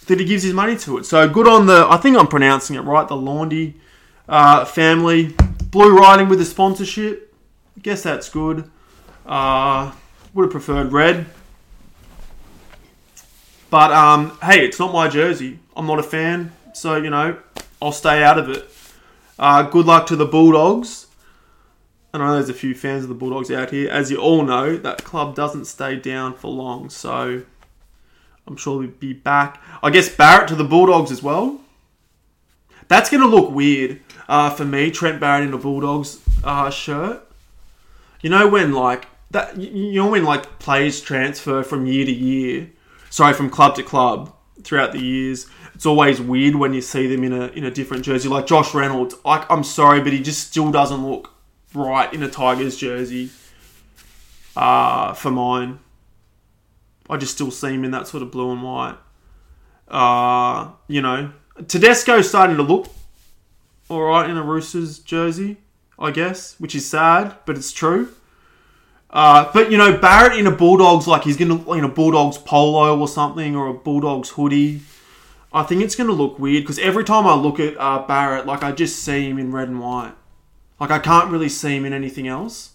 that 0.06 0.20
he 0.20 0.26
gives 0.26 0.42
his 0.42 0.52
money 0.52 0.76
to 0.76 0.98
it. 0.98 1.06
So 1.06 1.26
good 1.28 1.48
on 1.48 1.66
the, 1.66 1.86
I 1.88 1.96
think 1.96 2.18
I'm 2.18 2.26
pronouncing 2.26 2.76
it 2.76 2.80
right, 2.80 3.08
the 3.08 3.16
Laundy 3.16 3.80
uh, 4.28 4.64
family. 4.66 5.34
Blue 5.70 5.96
Riding 5.96 6.28
with 6.28 6.38
the 6.38 6.44
sponsorship. 6.44 7.34
I 7.76 7.80
guess 7.80 8.02
that's 8.02 8.28
good. 8.28 8.70
Uh, 9.26 9.92
would 10.34 10.44
have 10.44 10.50
preferred 10.50 10.92
red. 10.92 11.26
But 13.70 13.92
um, 13.92 14.38
hey, 14.42 14.64
it's 14.64 14.78
not 14.78 14.92
my 14.92 15.08
jersey. 15.08 15.58
I'm 15.76 15.86
not 15.86 15.98
a 15.98 16.02
fan. 16.02 16.52
So, 16.72 16.96
you 16.96 17.10
know, 17.10 17.38
I'll 17.80 17.92
stay 17.92 18.22
out 18.22 18.38
of 18.38 18.48
it. 18.48 18.68
Uh, 19.38 19.62
good 19.62 19.86
luck 19.86 20.06
to 20.08 20.16
the 20.16 20.26
Bulldogs. 20.26 21.06
I 22.12 22.18
know 22.18 22.32
there's 22.32 22.48
a 22.48 22.54
few 22.54 22.74
fans 22.74 23.04
of 23.04 23.08
the 23.08 23.14
Bulldogs 23.14 23.50
out 23.50 23.70
here. 23.70 23.88
As 23.90 24.10
you 24.10 24.16
all 24.16 24.42
know, 24.42 24.76
that 24.76 25.04
club 25.04 25.34
doesn't 25.34 25.66
stay 25.66 25.96
down 25.96 26.34
for 26.34 26.48
long, 26.48 26.90
so 26.90 27.42
I'm 28.46 28.56
sure 28.56 28.78
we'll 28.78 28.88
be 28.88 29.12
back. 29.12 29.62
I 29.82 29.90
guess 29.90 30.08
Barrett 30.08 30.48
to 30.48 30.54
the 30.54 30.64
Bulldogs 30.64 31.12
as 31.12 31.22
well. 31.22 31.60
That's 32.88 33.10
going 33.10 33.22
to 33.22 33.28
look 33.28 33.50
weird 33.50 34.00
uh, 34.28 34.50
for 34.50 34.64
me, 34.64 34.90
Trent 34.90 35.20
Barrett 35.20 35.46
in 35.46 35.54
a 35.54 35.58
Bulldogs 35.58 36.20
uh, 36.42 36.70
shirt. 36.70 37.24
You 38.22 38.30
know 38.30 38.48
when 38.48 38.72
like 38.72 39.06
that? 39.30 39.56
You 39.56 40.02
know 40.02 40.10
when 40.10 40.24
like 40.24 40.58
players 40.58 41.00
transfer 41.00 41.62
from 41.62 41.86
year 41.86 42.06
to 42.06 42.12
year, 42.12 42.70
sorry, 43.10 43.34
from 43.34 43.50
club 43.50 43.76
to 43.76 43.82
club 43.82 44.34
throughout 44.62 44.92
the 44.92 45.00
years, 45.00 45.46
it's 45.74 45.86
always 45.86 46.20
weird 46.20 46.54
when 46.54 46.74
you 46.74 46.80
see 46.80 47.06
them 47.06 47.24
in 47.24 47.32
a 47.32 47.46
in 47.48 47.64
a 47.64 47.70
different 47.70 48.04
jersey. 48.04 48.28
Like 48.28 48.46
Josh 48.46 48.74
Reynolds, 48.74 49.14
I, 49.24 49.46
I'm 49.48 49.64
sorry, 49.64 50.00
but 50.00 50.12
he 50.12 50.22
just 50.22 50.48
still 50.48 50.70
doesn't 50.70 51.06
look 51.06 51.32
right 51.74 52.12
in 52.12 52.22
a 52.22 52.28
Tigers 52.28 52.76
jersey. 52.76 53.30
Uh, 54.56 55.14
for 55.14 55.30
mine, 55.30 55.78
I 57.08 57.16
just 57.16 57.34
still 57.34 57.50
see 57.50 57.74
him 57.74 57.84
in 57.84 57.92
that 57.92 58.08
sort 58.08 58.22
of 58.22 58.30
blue 58.32 58.50
and 58.50 58.62
white. 58.62 58.96
Uh, 59.86 60.72
you 60.88 61.00
know, 61.00 61.32
Tedesco's 61.66 62.28
starting 62.28 62.56
to 62.56 62.62
look 62.62 62.88
all 63.88 64.02
right 64.02 64.28
in 64.28 64.36
a 64.36 64.42
Roosters 64.42 64.98
jersey, 64.98 65.58
I 65.98 66.10
guess, 66.10 66.58
which 66.58 66.74
is 66.74 66.86
sad, 66.86 67.36
but 67.46 67.56
it's 67.56 67.72
true. 67.72 68.10
Uh, 69.10 69.50
but 69.52 69.70
you 69.70 69.78
know, 69.78 69.96
Barrett 69.96 70.38
in 70.38 70.46
a 70.46 70.50
Bulldogs 70.50 71.06
like 71.06 71.22
he's 71.22 71.36
gonna 71.36 71.70
in 71.72 71.84
a 71.84 71.88
Bulldogs 71.88 72.38
polo 72.38 72.98
or 72.98 73.08
something 73.08 73.56
or 73.56 73.68
a 73.68 73.74
Bulldogs 73.74 74.30
hoodie. 74.30 74.82
I 75.52 75.62
think 75.62 75.82
it's 75.82 75.96
gonna 75.96 76.12
look 76.12 76.38
weird 76.38 76.64
because 76.64 76.78
every 76.78 77.04
time 77.04 77.26
I 77.26 77.34
look 77.34 77.58
at 77.58 77.78
uh, 77.78 78.06
Barrett, 78.06 78.46
like 78.46 78.62
I 78.62 78.72
just 78.72 79.02
see 79.02 79.28
him 79.28 79.38
in 79.38 79.50
red 79.50 79.68
and 79.68 79.80
white. 79.80 80.12
Like 80.78 80.90
I 80.90 80.98
can't 80.98 81.30
really 81.30 81.48
see 81.48 81.76
him 81.76 81.84
in 81.86 81.92
anything 81.92 82.28
else. 82.28 82.72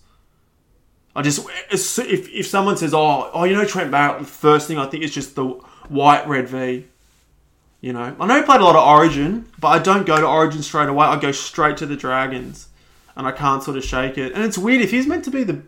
I 1.15 1.21
just 1.21 1.47
if 1.71 2.29
if 2.29 2.47
someone 2.47 2.77
says, 2.77 2.93
"Oh, 2.93 3.29
oh, 3.31 3.43
you 3.43 3.55
know 3.55 3.65
Trent 3.65 3.91
Barrett," 3.91 4.19
the 4.19 4.25
first 4.25 4.67
thing 4.67 4.79
I 4.79 4.88
think 4.88 5.03
is 5.03 5.13
just 5.13 5.36
the 5.36 5.45
white 5.88 6.27
red 6.27 6.49
V. 6.49 6.88
You 7.81 7.93
know, 7.93 8.15
I 8.19 8.25
know 8.25 8.38
he 8.38 8.43
played 8.43 8.61
a 8.61 8.63
lot 8.63 8.75
of 8.75 8.88
Origin, 8.88 9.47
but 9.59 9.67
I 9.67 9.79
don't 9.79 10.05
go 10.05 10.17
to 10.17 10.25
Origin 10.25 10.63
straight 10.63 10.89
away. 10.89 11.05
I 11.05 11.19
go 11.19 11.31
straight 11.31 11.77
to 11.77 11.86
the 11.86 11.97
Dragons, 11.97 12.69
and 13.15 13.27
I 13.27 13.31
can't 13.31 13.61
sort 13.61 13.77
of 13.77 13.84
shake 13.84 14.17
it. 14.17 14.34
And 14.34 14.43
it's 14.43 14.57
weird 14.57 14.81
if 14.81 14.89
he's 14.89 15.05
meant 15.05 15.25
to 15.25 15.31
be 15.31 15.43
the 15.43 15.61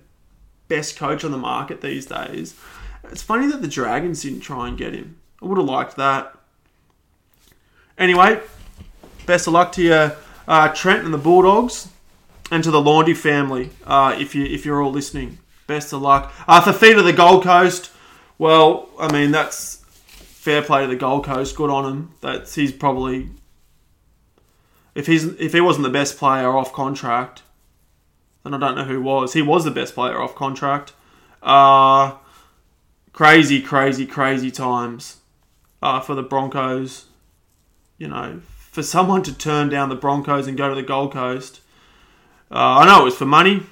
best 0.68 0.98
coach 0.98 1.24
on 1.24 1.32
the 1.32 1.38
market 1.38 1.82
these 1.82 2.06
days. 2.06 2.56
It's 3.12 3.22
funny 3.22 3.48
that 3.48 3.62
the 3.62 3.68
Dragons 3.68 4.22
didn't 4.24 4.42
try 4.42 4.68
and 4.68 4.78
get 4.78 4.94
him. 4.94 5.18
I 5.42 5.46
would 5.46 5.58
have 5.58 5.68
liked 5.68 5.96
that. 5.98 6.36
Anyway, 7.98 8.42
best 9.26 9.48
of 9.48 9.54
luck 9.54 9.72
to 9.74 9.82
you, 9.82 10.12
uh, 10.48 10.70
Trent 10.70 11.06
and 11.06 11.14
the 11.14 11.18
Bulldogs, 11.18 11.90
and 12.52 12.64
to 12.64 12.72
the 12.72 12.82
Laundy 12.82 13.14
family. 13.14 13.70
Uh, 13.86 14.16
if 14.20 14.36
you 14.36 14.46
if 14.46 14.66
you're 14.66 14.82
all 14.82 14.92
listening, 14.92 15.38
best 15.68 15.94
of 15.94 16.02
luck. 16.02 16.34
Uh, 16.48 16.62
of 16.66 16.80
the 16.80 17.14
Gold 17.16 17.44
Coast, 17.44 17.92
well, 18.38 18.90
I 19.00 19.12
mean 19.12 19.32
that's 19.32 19.78
fair 19.86 20.62
play 20.62 20.82
to 20.82 20.88
the 20.88 20.96
Gold 20.96 21.26
Coast. 21.26 21.56
Good 21.56 21.70
on 21.70 21.86
him. 21.86 22.14
That's 22.22 22.56
he's 22.56 22.72
probably 22.72 23.30
if 24.94 25.08
he's 25.08 25.26
if 25.40 25.54
he 25.54 25.62
wasn't 25.62 25.84
the 25.84 25.90
best 25.90 26.18
player 26.18 26.50
off 26.50 26.74
contract, 26.74 27.44
and 28.46 28.56
I 28.56 28.60
don't 28.60 28.76
know 28.76 28.84
who 28.84 29.02
was. 29.02 29.34
He 29.34 29.42
was 29.42 29.66
the 29.66 29.72
best 29.72 29.96
player 29.96 30.22
off 30.22 30.36
contract. 30.36 30.94
Uh, 31.42 32.16
crazy, 33.12 33.62
crazy, 33.62 34.06
crazy 34.06 34.52
times 34.52 35.18
uh, 35.82 36.00
for 36.00 36.16
the 36.16 36.24
Broncos. 36.24 37.06
You 37.98 38.08
know, 38.08 38.42
for 38.46 38.84
someone 38.84 39.24
to 39.24 39.34
turn 39.34 39.70
down 39.70 39.90
the 39.90 39.96
Broncos 39.96 40.48
and 40.48 40.58
go 40.58 40.70
to 40.70 40.76
the 40.76 40.84
Gold 40.84 41.12
Coast. 41.12 41.62
Uh, 42.52 42.80
I 42.80 42.86
know 42.86 43.02
it 43.02 43.06
was 43.06 43.16
for 43.16 43.26
money, 43.26 43.64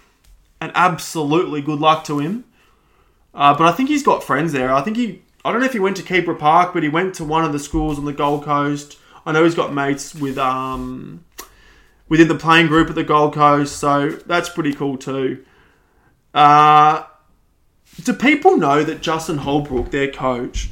and 0.60 0.72
absolutely 0.74 1.62
good 1.62 1.80
luck 1.80 2.04
to 2.06 2.20
him. 2.20 2.46
Uh, 3.34 3.56
but 3.56 3.68
I 3.68 3.72
think 3.72 3.90
he's 3.90 4.04
got 4.04 4.24
friends 4.24 4.54
there. 4.54 4.74
I 4.74 4.82
think 4.82 4.98
he. 4.98 5.22
I 5.46 5.52
don't 5.52 5.60
know 5.60 5.68
if 5.68 5.74
he 5.74 5.80
went 5.80 5.98
to 5.98 6.04
Keebra 6.04 6.40
Park, 6.40 6.74
but 6.74 6.84
he 6.84 6.90
went 6.90 7.14
to 7.16 7.24
one 7.24 7.44
of 7.44 7.52
the 7.52 7.60
schools 7.60 8.00
on 8.00 8.06
the 8.06 8.14
Gold 8.14 8.44
Coast. 8.44 8.98
I 9.26 9.34
know 9.34 9.44
he's 9.44 9.56
got 9.56 9.74
mates 9.74 10.16
with 10.16 10.38
um, 10.38 11.26
within 12.10 12.28
the 12.28 12.36
playing 12.36 12.68
group 12.68 12.90
at 12.90 12.96
the 12.96 13.04
Gold 13.04 13.34
Coast, 13.34 13.78
so 13.78 14.10
that's 14.10 14.50
pretty 14.50 14.74
cool 14.74 14.98
too. 14.98 15.44
Uh, 16.34 17.04
do 18.04 18.14
people 18.14 18.58
know 18.58 18.84
that 18.84 19.02
Justin 19.02 19.40
Holbrook, 19.40 19.92
their 19.92 20.12
coach, 20.12 20.70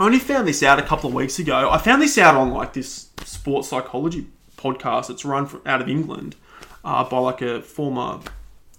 I 0.00 0.06
only 0.06 0.18
found 0.18 0.46
this 0.46 0.62
out 0.62 0.78
a 0.78 0.82
couple 0.82 1.08
of 1.08 1.14
weeks 1.14 1.38
ago. 1.38 1.70
I 1.70 1.78
found 1.78 2.00
this 2.00 2.18
out 2.18 2.36
on 2.36 2.50
like 2.50 2.72
this 2.72 3.08
sports 3.24 3.68
psychology 3.68 4.26
podcast 4.56 5.08
that's 5.08 5.24
run 5.24 5.46
from, 5.46 5.62
out 5.66 5.80
of 5.82 5.88
England 5.88 6.36
uh, 6.84 7.04
by 7.04 7.18
like 7.18 7.42
a 7.42 7.62
former 7.62 8.20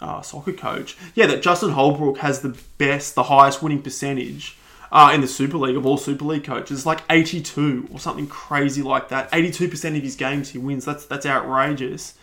uh, 0.02 0.22
soccer 0.22 0.54
coach. 0.54 0.98
Yeah, 1.16 1.28
that 1.28 1.42
Justin 1.42 1.72
Holbrook 1.72 2.20
has 2.20 2.42
the 2.42 2.58
best, 2.78 3.16
the 3.16 3.24
highest 3.24 3.62
winning 3.62 3.82
percentage 3.82 4.58
uh, 4.92 5.12
in 5.14 5.22
the 5.22 5.28
Super 5.28 5.58
League 5.58 5.78
of 5.78 5.86
all 5.86 5.98
Super 5.98 6.26
League 6.26 6.44
coaches. 6.44 6.86
like 6.86 7.02
82 7.10 7.90
or 7.92 8.00
something 8.00 8.28
crazy 8.28 8.82
like 8.82 9.10
that. 9.10 9.32
82% 9.32 9.98
of 9.98 10.04
his 10.04 10.16
games 10.16 10.50
he 10.50 10.58
wins. 10.58 10.86
That's 10.86 11.06
that's 11.06 11.26
outrageous. 11.26 12.16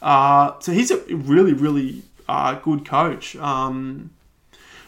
Uh, 0.00 0.58
so 0.60 0.72
he's 0.72 0.90
a 0.90 0.98
really, 1.14 1.52
really 1.52 2.02
uh, 2.28 2.54
good 2.54 2.84
coach. 2.84 3.36
Um, 3.36 4.10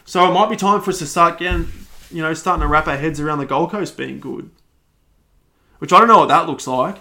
so 0.03 0.29
it 0.29 0.33
might 0.33 0.49
be 0.49 0.55
time 0.55 0.81
for 0.81 0.91
us 0.91 0.99
to 0.99 1.07
start 1.07 1.39
getting, 1.39 1.67
you 2.11 2.21
know, 2.21 2.33
starting 2.33 2.61
to 2.61 2.67
wrap 2.67 2.87
our 2.87 2.97
heads 2.97 3.19
around 3.19 3.39
the 3.39 3.45
Gold 3.45 3.71
Coast 3.71 3.97
being 3.97 4.19
good. 4.19 4.51
Which 5.79 5.91
I 5.91 5.99
don't 5.99 6.07
know 6.07 6.19
what 6.19 6.29
that 6.29 6.47
looks 6.47 6.67
like. 6.67 6.97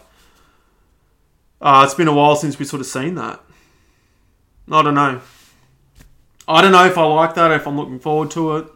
Uh, 1.60 1.82
it's 1.84 1.94
been 1.94 2.08
a 2.08 2.14
while 2.14 2.36
since 2.36 2.58
we've 2.58 2.68
sort 2.68 2.80
of 2.80 2.86
seen 2.86 3.14
that. 3.16 3.40
I 4.70 4.82
don't 4.82 4.94
know. 4.94 5.20
I 6.46 6.62
don't 6.62 6.72
know 6.72 6.84
if 6.86 6.98
I 6.98 7.04
like 7.04 7.34
that, 7.34 7.50
if 7.52 7.66
I'm 7.66 7.76
looking 7.76 7.98
forward 7.98 8.30
to 8.32 8.56
it. 8.56 8.66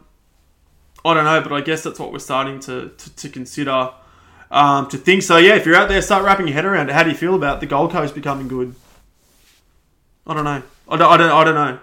I 1.05 1.13
don't 1.13 1.23
know, 1.23 1.41
but 1.41 1.53
I 1.53 1.61
guess 1.61 1.83
that's 1.83 1.99
what 1.99 2.11
we're 2.11 2.19
starting 2.19 2.59
to, 2.61 2.89
to, 2.89 3.15
to 3.15 3.29
consider, 3.29 3.91
um, 4.51 4.89
to 4.89 4.97
think. 4.97 5.23
So, 5.23 5.37
yeah, 5.37 5.55
if 5.55 5.65
you're 5.65 5.75
out 5.75 5.87
there, 5.87 6.01
start 6.01 6.25
wrapping 6.25 6.47
your 6.47 6.55
head 6.55 6.65
around 6.65 6.89
it. 6.89 6.93
How 6.93 7.03
do 7.03 7.09
you 7.09 7.15
feel 7.15 7.35
about 7.35 7.61
the 7.61 7.65
Gold 7.65 7.91
Coast 7.91 8.13
becoming 8.13 8.47
good? 8.47 8.75
I 10.27 10.33
don't 10.33 10.43
know. 10.43 10.61
I 10.89 10.97
don't, 10.97 11.11
I 11.11 11.17
don't, 11.17 11.31
I 11.31 11.43
don't 11.43 11.55
know. 11.55 11.79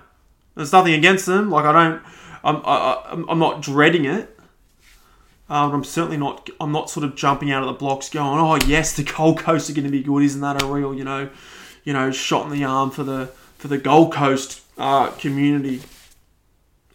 There's 0.54 0.72
nothing 0.72 0.94
against 0.94 1.26
them. 1.26 1.50
Like, 1.50 1.64
I 1.64 1.72
don't, 1.72 2.02
I'm, 2.44 2.62
I, 2.64 3.24
I'm 3.28 3.38
not 3.38 3.62
dreading 3.62 4.04
it. 4.04 4.32
Um, 5.48 5.72
I'm 5.72 5.84
certainly 5.84 6.16
not. 6.16 6.50
I'm 6.60 6.72
not 6.72 6.90
sort 6.90 7.04
of 7.04 7.14
jumping 7.14 7.52
out 7.52 7.62
of 7.62 7.68
the 7.68 7.74
blocks, 7.74 8.08
going, 8.08 8.40
"Oh 8.40 8.56
yes, 8.66 8.96
the 8.96 9.04
Gold 9.04 9.38
Coast 9.38 9.70
are 9.70 9.74
going 9.74 9.84
to 9.84 9.92
be 9.92 10.02
good." 10.02 10.24
Isn't 10.24 10.40
that 10.40 10.60
a 10.60 10.66
real, 10.66 10.92
you 10.92 11.04
know, 11.04 11.30
you 11.84 11.92
know, 11.92 12.10
shot 12.10 12.46
in 12.46 12.52
the 12.52 12.64
arm 12.64 12.90
for 12.90 13.04
the 13.04 13.26
for 13.56 13.68
the 13.68 13.78
Gold 13.78 14.12
Coast 14.12 14.62
uh, 14.76 15.10
community? 15.12 15.82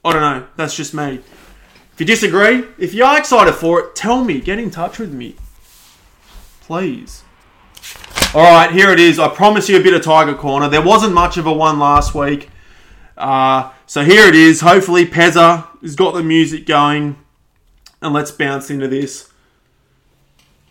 I 0.03 0.11
don't 0.11 0.22
know. 0.22 0.47
That's 0.57 0.76
just 0.76 0.93
me 0.93 1.22
you 2.00 2.06
disagree, 2.06 2.64
if 2.78 2.94
you 2.94 3.04
are 3.04 3.18
excited 3.18 3.54
for 3.54 3.80
it, 3.80 3.96
tell 3.96 4.24
me. 4.24 4.39
Get 4.39 4.60
in 4.60 4.72
touch 4.72 4.98
with 5.00 5.14
me. 5.14 5.36
Please. 6.62 7.24
All 8.34 8.44
right, 8.44 8.72
here 8.72 8.92
it 8.92 9.00
is. 9.00 9.20
I 9.20 9.28
promise 9.28 9.68
you 9.68 9.78
a 9.78 9.84
bit 9.84 9.94
of 9.94 10.02
Tiger 10.02 10.34
Corner. 10.34 10.70
There 10.70 10.82
wasn't 10.82 11.14
much 11.14 11.38
of 11.38 11.46
a 11.46 11.54
one 11.54 11.80
last 11.80 12.16
week. 12.16 12.50
Uh, 13.18 13.72
so 13.86 14.04
here 14.04 14.28
it 14.28 14.36
is. 14.36 14.62
Hopefully, 14.62 15.06
Pezza 15.06 15.68
has 15.82 15.96
got 15.96 16.14
the 16.14 16.24
music 16.24 16.66
going. 16.66 17.18
And 18.02 18.14
let's 18.14 18.32
bounce 18.32 18.70
into 18.72 18.88
this 18.88 19.30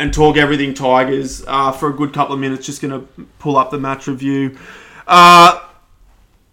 and 0.01 0.13
talk 0.13 0.37
everything 0.37 0.73
Tigers 0.73 1.45
uh, 1.47 1.71
for 1.71 1.91
a 1.91 1.93
good 1.93 2.13
couple 2.13 2.35
of 2.35 2.41
minutes. 2.41 2.67
Just 2.67 2.81
going 2.81 2.99
to 2.99 3.27
pull 3.39 3.57
up 3.57 3.71
the 3.71 3.79
match 3.79 4.07
review. 4.07 4.59
Uh, 5.07 5.61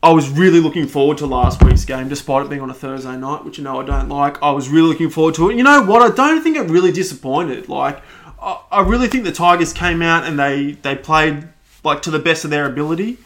I 0.08 0.12
was 0.12 0.30
really 0.30 0.62
looking 0.62 0.88
forward 0.88 1.18
to 1.18 1.26
last 1.26 1.62
week's 1.62 1.84
game, 1.84 2.08
despite 2.08 2.45
it 2.45 2.49
being 2.49 2.62
on 2.62 2.70
a 2.70 2.74
Thursday 2.74 3.18
night, 3.18 3.43
which 3.43 3.58
you 3.58 3.64
know 3.66 3.82
I 3.82 3.86
don't 3.86 4.08
like. 4.08 4.41
I 4.41 4.51
was 4.51 4.70
really 4.70 4.88
looking 4.88 5.10
forward 5.10 5.36
to 5.36 5.49
it. 5.49 5.58
You 5.58 5.64
know 5.64 5.82
what? 5.84 6.01
I 6.01 6.16
don't 6.16 6.41
think 6.41 6.55
it 6.55 6.62
really 6.70 6.93
disappointed. 6.93 7.68
Like, 7.68 8.01
I, 8.41 8.62
I 8.72 8.82
really 8.84 9.10
think 9.10 9.26
the 9.26 9.34
Tigers 9.34 9.74
came 9.74 10.01
out 10.01 10.24
and 10.24 10.39
they 10.39 10.78
they 10.82 10.95
played 10.95 11.49
like 11.84 12.01
to 12.03 12.10
the 12.10 12.20
best 12.20 12.45
of 12.45 12.51
their 12.51 12.66
ability. 12.66 13.18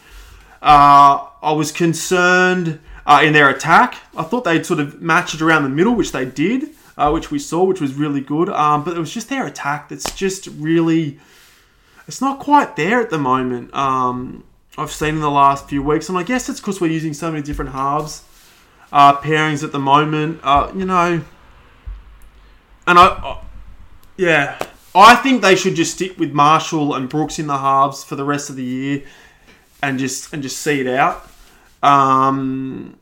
Uh, 0.60 1.28
I 1.40 1.52
was 1.52 1.70
concerned 1.70 2.80
uh, 3.06 3.22
in 3.22 3.32
their 3.32 3.48
attack. 3.48 3.98
I 4.16 4.24
thought 4.24 4.42
they'd 4.42 4.66
sort 4.66 4.80
of 4.80 5.00
matched 5.00 5.36
it 5.36 5.40
around 5.40 5.62
the 5.62 5.68
middle, 5.68 5.94
which 5.94 6.10
they 6.10 6.24
did, 6.24 6.70
uh, 6.96 7.12
which 7.12 7.30
we 7.30 7.38
saw, 7.38 7.62
which 7.62 7.80
was 7.80 7.94
really 7.94 8.20
good. 8.20 8.48
Um, 8.48 8.82
but 8.82 8.96
it 8.96 8.98
was 8.98 9.14
just 9.14 9.28
their 9.28 9.46
attack 9.46 9.88
that's 9.88 10.12
just 10.16 10.48
really, 10.48 11.20
it's 12.08 12.20
not 12.20 12.40
quite 12.40 12.74
there 12.74 13.00
at 13.00 13.10
the 13.10 13.18
moment. 13.18 13.72
Um, 13.72 14.42
I've 14.78 14.90
seen 14.90 15.16
in 15.16 15.20
the 15.20 15.30
last 15.30 15.68
few 15.68 15.82
weeks, 15.82 16.08
and 16.08 16.16
I 16.16 16.22
guess 16.22 16.48
it's 16.48 16.60
because 16.60 16.80
we're 16.80 16.90
using 16.90 17.12
so 17.12 17.30
many 17.30 17.42
different 17.42 17.72
halves 17.72 18.24
uh, 18.92 19.16
pairings 19.16 19.64
at 19.64 19.72
the 19.72 19.78
moment. 19.78 20.40
Uh, 20.42 20.72
you 20.74 20.84
know, 20.84 21.22
and 22.86 22.98
I, 22.98 23.42
yeah, 24.16 24.58
I 24.94 25.14
think 25.16 25.42
they 25.42 25.56
should 25.56 25.74
just 25.74 25.94
stick 25.94 26.18
with 26.18 26.32
Marshall 26.32 26.94
and 26.94 27.08
Brooks 27.08 27.38
in 27.38 27.46
the 27.46 27.58
halves 27.58 28.04
for 28.04 28.16
the 28.16 28.24
rest 28.24 28.50
of 28.50 28.56
the 28.56 28.64
year, 28.64 29.02
and 29.82 29.98
just 29.98 30.32
and 30.32 30.42
just 30.42 30.58
see 30.58 30.80
it 30.80 30.86
out. 30.86 31.28
Um, 31.82 32.98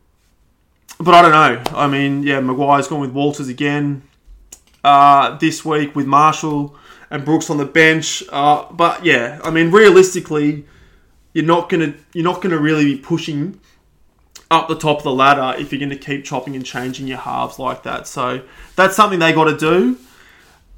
but 0.99 1.15
I 1.15 1.23
don't 1.23 1.33
know. 1.33 1.79
I 1.79 1.87
mean, 1.89 2.23
yeah, 2.23 2.41
Maguire's 2.41 2.89
gone 2.89 3.01
with 3.01 3.13
Walters 3.13 3.49
again 3.49 4.03
uh, 4.85 5.37
this 5.39 5.65
week 5.65 5.95
with 5.95 6.07
Marshall 6.07 6.77
and 7.11 7.25
Brooks 7.25 7.51
on 7.51 7.59
the 7.59 7.67
bench. 7.67 8.23
Uh, 8.31 8.67
but 8.71 9.05
yeah, 9.05 9.41
I 9.43 9.51
mean, 9.51 9.71
realistically 9.71 10.67
you're 11.33 11.45
not 11.45 11.69
gonna 11.69 11.95
you're 12.13 12.25
not 12.25 12.43
gonna 12.43 12.59
really 12.59 12.85
be 12.85 12.97
pushing 12.97 13.61
up 14.51 14.69
the 14.69 14.75
top 14.75 14.99
of 14.99 15.05
the 15.05 15.13
ladder 15.13 15.59
if 15.61 15.73
you're 15.73 15.79
going 15.79 15.91
to 15.91 15.97
keep 15.97 16.25
chopping 16.25 16.57
and 16.57 16.67
changing 16.67 17.07
your 17.07 17.19
halves 17.19 17.59
like 17.59 17.85
that. 17.85 18.07
So 18.07 18.43
that's 18.75 18.97
something 18.97 19.21
they 19.21 19.33
got 19.33 19.45
to 19.45 19.57
do. 19.57 19.99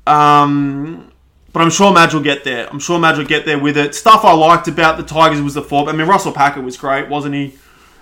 Um, 0.06 1.10
but 1.52 1.62
I'm 1.62 1.70
sure 1.70 1.92
Madge 1.92 2.12
will 2.12 2.22
get 2.22 2.44
there. 2.44 2.68
I'm 2.68 2.78
sure 2.78 2.98
Madge 2.98 3.18
will 3.18 3.24
get 3.24 3.46
there 3.46 3.58
with 3.58 3.78
it. 3.78 3.94
Stuff 3.94 4.24
I 4.24 4.32
liked 4.32 4.68
about 4.68 4.98
the 4.98 5.02
Tigers 5.02 5.40
was 5.40 5.54
the 5.54 5.62
form. 5.62 5.88
I 5.88 5.92
mean, 5.92 6.06
Russell 6.06 6.32
Packer 6.32 6.60
was 6.60 6.76
great, 6.76 7.08
wasn't 7.08 7.34
he? 7.34 7.54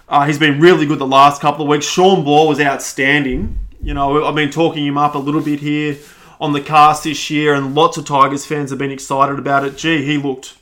Uh, 0.08 0.26
he's 0.26 0.38
been 0.38 0.60
really 0.60 0.86
good 0.86 0.98
the 0.98 1.06
last 1.06 1.40
couple 1.40 1.62
of 1.62 1.68
weeks. 1.68 1.86
Shawn 1.86 2.24
Blore 2.24 2.48
was 2.48 2.60
outstanding. 2.60 3.58
You 3.80 3.94
know, 3.94 4.24
I've 4.24 4.34
been 4.34 4.50
talking 4.50 4.84
him 4.84 4.98
up 4.98 5.14
a 5.14 5.18
little 5.18 5.40
bit 5.40 5.60
here 5.60 5.96
on 6.40 6.52
the 6.52 6.60
cast 6.60 7.04
this 7.04 7.30
year, 7.30 7.54
and 7.54 7.74
lots 7.74 7.96
of 7.96 8.06
Tigers 8.06 8.44
fans 8.44 8.70
have 8.70 8.78
been 8.78 8.90
excited 8.90 9.38
about 9.38 9.64
it. 9.64 9.76
Gee, 9.76 10.04
he 10.04 10.16
looked, 10.16 10.56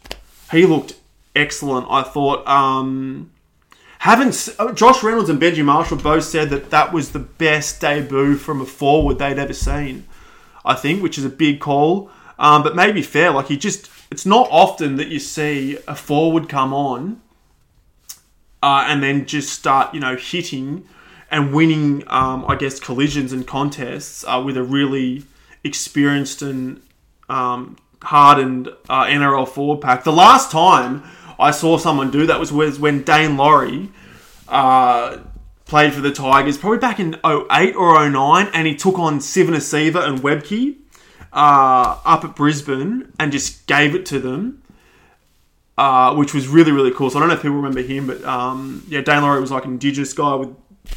he 0.51 0.66
looked 0.66 0.95
excellent. 1.39 1.86
I 1.91 2.03
thought. 2.03 2.47
Um, 2.47 3.32
haven't 4.01 4.49
uh, 4.61 4.72
Josh 4.72 5.03
Reynolds 5.03 5.28
and 5.28 5.41
Benji 5.41 5.64
Marshall 5.64 5.97
both 5.97 6.22
said 6.22 6.51
that 6.51 6.70
that 6.70 6.93
was 6.93 7.11
the 7.11 7.18
best 7.18 7.80
debut 7.80 8.36
from 8.36 8.61
a 8.61 8.64
forward 8.66 9.18
they'd 9.18 9.39
ever 9.39 9.53
seen. 9.53 10.07
I 10.64 10.74
think, 10.74 11.03
which 11.03 11.18
is 11.18 11.24
a 11.24 11.30
big 11.30 11.61
call. 11.61 12.11
Um, 12.39 12.62
but 12.62 12.76
maybe 12.76 13.03
fair. 13.03 13.30
Like 13.30 13.47
he 13.47 13.57
just, 13.57 13.91
it's 14.11 14.26
not 14.26 14.49
often 14.51 14.97
that 14.97 15.09
you 15.09 15.18
see 15.18 15.78
a 15.89 15.97
forward 15.97 16.49
come 16.49 16.72
on 16.72 17.20
uh, 18.62 18.84
and 18.86 19.03
then 19.03 19.26
just 19.26 19.53
start, 19.53 19.95
you 19.95 20.01
know, 20.01 20.16
hitting 20.16 20.86
and 21.30 21.53
winning, 21.53 22.05
um, 22.07 22.45
I 22.47 22.55
guess, 22.55 22.78
collisions 22.78 23.32
and 23.32 23.47
contests 23.47 24.24
uh, 24.26 24.43
with 24.45 24.57
a 24.57 24.62
really 24.62 25.24
experienced 25.64 26.43
and 26.43 26.80
um, 27.28 27.76
hardened 28.03 28.68
uh, 28.89 29.05
NRL 29.05 29.49
forward 29.49 29.80
pack. 29.80 30.05
The 30.05 30.12
last 30.12 30.51
time 30.51 31.03
I 31.39 31.51
saw 31.51 31.78
someone 31.78 32.11
do 32.11 32.26
that 32.26 32.41
was 32.41 32.53
when 32.53 33.05
Daine 33.05 33.36
Laurie 33.36 33.91
uh, 34.49 35.18
played 35.66 35.93
for 35.93 36.01
the 36.01 36.11
Tigers, 36.11 36.59
probably 36.59 36.78
back 36.78 36.99
in 36.99 37.14
08 37.24 37.74
or 37.76 38.09
09, 38.09 38.51
and 38.53 38.66
he 38.66 38.74
took 38.74 38.99
on 38.99 39.20
Civoniceva 39.20 40.09
and 40.09 40.20
Webcke 40.20 40.76
uh, 41.32 42.01
up 42.05 42.24
at 42.24 42.34
Brisbane 42.34 43.12
and 43.20 43.30
just 43.30 43.66
gave 43.66 43.95
it 43.95 44.07
to 44.07 44.18
them. 44.18 44.62
Uh, 45.76 46.12
which 46.16 46.34
was 46.34 46.49
really 46.49 46.72
really 46.72 46.91
cool. 46.91 47.09
So 47.09 47.18
I 47.18 47.20
don't 47.20 47.28
know 47.28 47.36
if 47.36 47.43
people 47.43 47.57
remember 47.59 47.82
him, 47.82 48.09
but 48.09 48.24
um, 48.24 48.82
yeah, 48.89 49.01
Daine 49.01 49.22
Laurie 49.22 49.41
was 49.41 49.53
like 49.53 49.64
an 49.64 49.74
indigenous 49.74 50.12
guy 50.12 50.34
with 50.34 50.49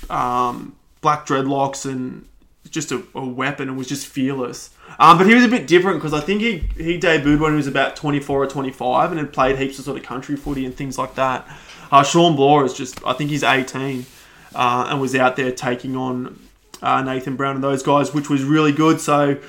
um, 0.09 0.75
black 1.01 1.27
dreadlocks 1.27 1.85
and 1.85 2.27
just 2.67 2.91
a, 2.91 3.03
a, 3.13 3.23
weapon 3.23 3.69
and 3.69 3.77
was 3.77 3.87
just 3.87 4.07
fearless. 4.07 4.71
Um, 4.99 5.17
but 5.17 5.27
he 5.27 5.33
was 5.33 5.43
a 5.43 5.47
bit 5.47 5.67
different 5.67 5.99
because 5.99 6.13
I 6.13 6.19
think 6.19 6.41
he, 6.41 6.57
he 6.77 6.99
debuted 6.99 7.39
when 7.39 7.51
he 7.51 7.57
was 7.57 7.67
about 7.67 7.95
24 7.95 8.43
or 8.43 8.47
25 8.47 9.11
and 9.11 9.19
had 9.19 9.33
played 9.33 9.57
heaps 9.57 9.79
of 9.79 9.85
sort 9.85 9.97
of 9.97 10.03
country 10.03 10.35
footy 10.35 10.65
and 10.65 10.75
things 10.75 10.97
like 10.97 11.15
that. 11.15 11.47
Uh, 11.91 12.03
Shawn 12.03 12.35
Blore 12.35 12.65
is 12.65 12.73
just, 12.73 13.03
I 13.05 13.13
think 13.13 13.29
he's 13.29 13.43
18 13.43 14.05
uh, 14.53 14.87
and 14.89 15.01
was 15.01 15.15
out 15.15 15.35
there 15.35 15.51
taking 15.51 15.95
on 15.95 16.39
uh, 16.81 17.01
Nathan 17.01 17.35
Brown 17.35 17.55
and 17.55 17.63
those 17.63 17.83
guys, 17.83 18.13
which 18.13 18.29
was 18.29 18.43
really 18.43 18.71
good. 18.71 19.01
So, 19.01 19.39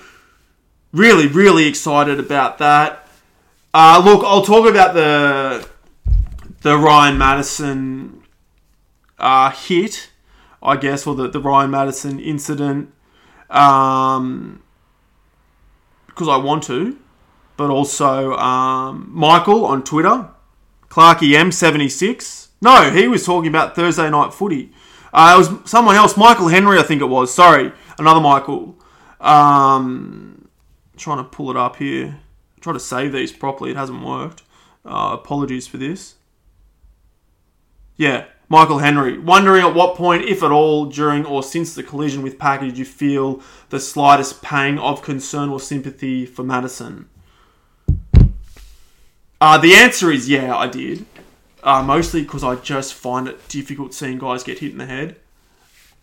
really, 0.92 1.26
really 1.26 1.66
excited 1.66 2.18
about 2.18 2.58
that. 2.58 3.08
Uh, 3.74 4.02
look, 4.04 4.24
I'll 4.24 4.42
talk 4.42 4.68
about 4.68 4.94
the 4.94 5.66
the 6.60 6.78
Ryan 6.78 7.18
Matterson 7.18 8.22
uh, 9.18 9.50
hit, 9.50 10.10
I 10.62 10.76
guess, 10.76 11.06
or 11.06 11.14
the, 11.14 11.28
the 11.28 11.40
Ryan 11.40 11.70
Matterson 11.70 12.20
incident, 12.20 12.92
um, 13.50 14.62
because 16.14 16.28
I 16.28 16.36
want 16.36 16.62
to, 16.64 16.98
but 17.56 17.70
also 17.70 18.32
um, 18.34 19.08
Michael 19.10 19.64
on 19.64 19.82
Twitter, 19.82 20.28
Clarky 20.88 21.30
M76. 21.30 22.48
No, 22.60 22.90
he 22.90 23.08
was 23.08 23.24
talking 23.24 23.48
about 23.48 23.74
Thursday 23.74 24.08
night 24.10 24.32
footy. 24.32 24.72
Uh, 25.12 25.34
it 25.34 25.38
was 25.38 25.70
someone 25.70 25.96
else, 25.96 26.16
Michael 26.16 26.48
Henry, 26.48 26.78
I 26.78 26.82
think 26.82 27.02
it 27.02 27.06
was. 27.06 27.32
Sorry, 27.32 27.72
another 27.98 28.20
Michael. 28.20 28.78
Um, 29.20 30.48
trying 30.96 31.18
to 31.18 31.24
pull 31.24 31.50
it 31.50 31.56
up 31.56 31.76
here. 31.76 32.20
Try 32.60 32.72
to 32.72 32.80
save 32.80 33.12
these 33.12 33.32
properly. 33.32 33.70
It 33.72 33.76
hasn't 33.76 34.04
worked. 34.04 34.42
Uh, 34.84 35.10
apologies 35.12 35.66
for 35.66 35.76
this. 35.76 36.16
Yeah, 37.96 38.26
Michael 38.52 38.80
Henry. 38.80 39.16
Wondering 39.18 39.64
at 39.64 39.74
what 39.74 39.96
point, 39.96 40.26
if 40.26 40.42
at 40.42 40.50
all, 40.50 40.84
during 40.84 41.24
or 41.24 41.42
since 41.42 41.74
the 41.74 41.82
collision 41.82 42.20
with 42.20 42.38
Packer, 42.38 42.66
did 42.66 42.76
you 42.76 42.84
feel 42.84 43.40
the 43.70 43.80
slightest 43.80 44.42
pang 44.42 44.78
of 44.78 45.00
concern 45.00 45.48
or 45.48 45.58
sympathy 45.58 46.26
for 46.26 46.42
Matterson? 46.42 47.08
Uh, 49.40 49.56
the 49.56 49.72
answer 49.72 50.10
is 50.10 50.28
yeah, 50.28 50.54
I 50.54 50.66
did. 50.66 51.06
Uh, 51.62 51.82
mostly 51.82 52.24
because 52.24 52.44
I 52.44 52.56
just 52.56 52.92
find 52.92 53.26
it 53.26 53.48
difficult 53.48 53.94
seeing 53.94 54.18
guys 54.18 54.42
get 54.42 54.58
hit 54.58 54.72
in 54.72 54.78
the 54.78 54.84
head, 54.84 55.16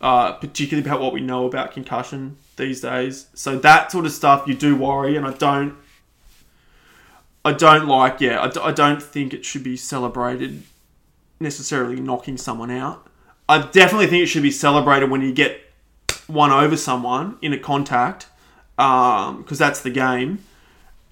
uh, 0.01 0.33
particularly 0.33 0.89
about 0.89 1.01
what 1.01 1.13
we 1.13 1.21
know 1.21 1.45
about 1.45 1.71
concussion 1.71 2.37
these 2.57 2.81
days. 2.81 3.27
So 3.35 3.59
that 3.59 3.91
sort 3.91 4.07
of 4.07 4.11
stuff 4.11 4.47
you 4.47 4.55
do 4.55 4.75
worry, 4.75 5.15
and 5.15 5.27
I 5.27 5.33
don't. 5.33 5.75
I 7.45 7.53
don't 7.53 7.87
like, 7.87 8.19
yeah, 8.19 8.41
I 8.41 8.49
d- 8.49 8.59
I 8.59 8.71
don't 8.71 9.03
think 9.03 9.35
it 9.35 9.45
should 9.45 9.63
be 9.63 9.77
celebrated 9.77 10.63
necessarily 11.39 11.99
knocking 11.99 12.37
someone 12.37 12.71
out. 12.71 13.07
I 13.47 13.65
definitely 13.67 14.07
think 14.07 14.23
it 14.23 14.27
should 14.27 14.43
be 14.43 14.51
celebrated 14.51 15.09
when 15.09 15.21
you 15.21 15.31
get 15.33 15.61
one 16.27 16.51
over 16.51 16.77
someone 16.77 17.37
in 17.41 17.53
a 17.53 17.57
contact, 17.57 18.27
because 18.75 19.29
um, 19.29 19.45
that's 19.57 19.81
the 19.81 19.89
game. 19.89 20.43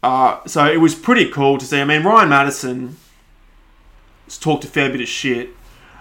Uh, 0.04 0.46
so 0.46 0.66
it 0.66 0.78
was 0.78 0.94
pretty 0.94 1.30
cool 1.30 1.58
to 1.58 1.66
see. 1.66 1.82
I 1.82 1.86
mean, 1.86 2.04
Ryan 2.04 2.30
Matterson 2.30 2.98
has 4.26 4.38
talked 4.38 4.64
a 4.64 4.68
fair 4.68 4.90
bit 4.90 5.02
of 5.02 5.08
shit. 5.08 5.50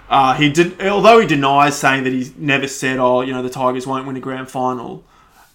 Uh, 0.09 0.35
he 0.35 0.51
did, 0.51 0.81
although 0.83 1.19
he 1.19 1.27
denies 1.27 1.77
saying 1.77 2.05
that 2.05 2.13
he 2.13 2.33
never 2.37 2.69
said, 2.69 2.99
"Oh, 2.99 3.23
you 3.23 3.33
know, 3.33 3.43
the 3.43 3.51
Tigers 3.51 3.87
won't 3.87 4.07
win 4.07 4.17
a 4.17 4.21
grand 4.21 4.51
final." 4.51 5.05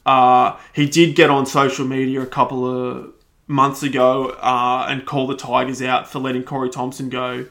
Uh, 0.05 0.57
he 0.73 0.87
did 0.89 1.15
get 1.15 1.29
on 1.29 1.45
social 1.45 1.85
media 1.85 2.21
a 2.21 2.25
couple 2.25 2.65
of 2.65 3.13
months 3.47 3.83
ago 3.83 4.29
uh, 4.41 4.87
and 4.89 5.05
call 5.05 5.27
the 5.27 5.35
Tigers 5.35 5.81
out 5.81 6.09
for 6.09 6.19
letting 6.19 6.43
Corey 6.43 6.69
Thompson 6.69 7.09
go. 7.09 7.45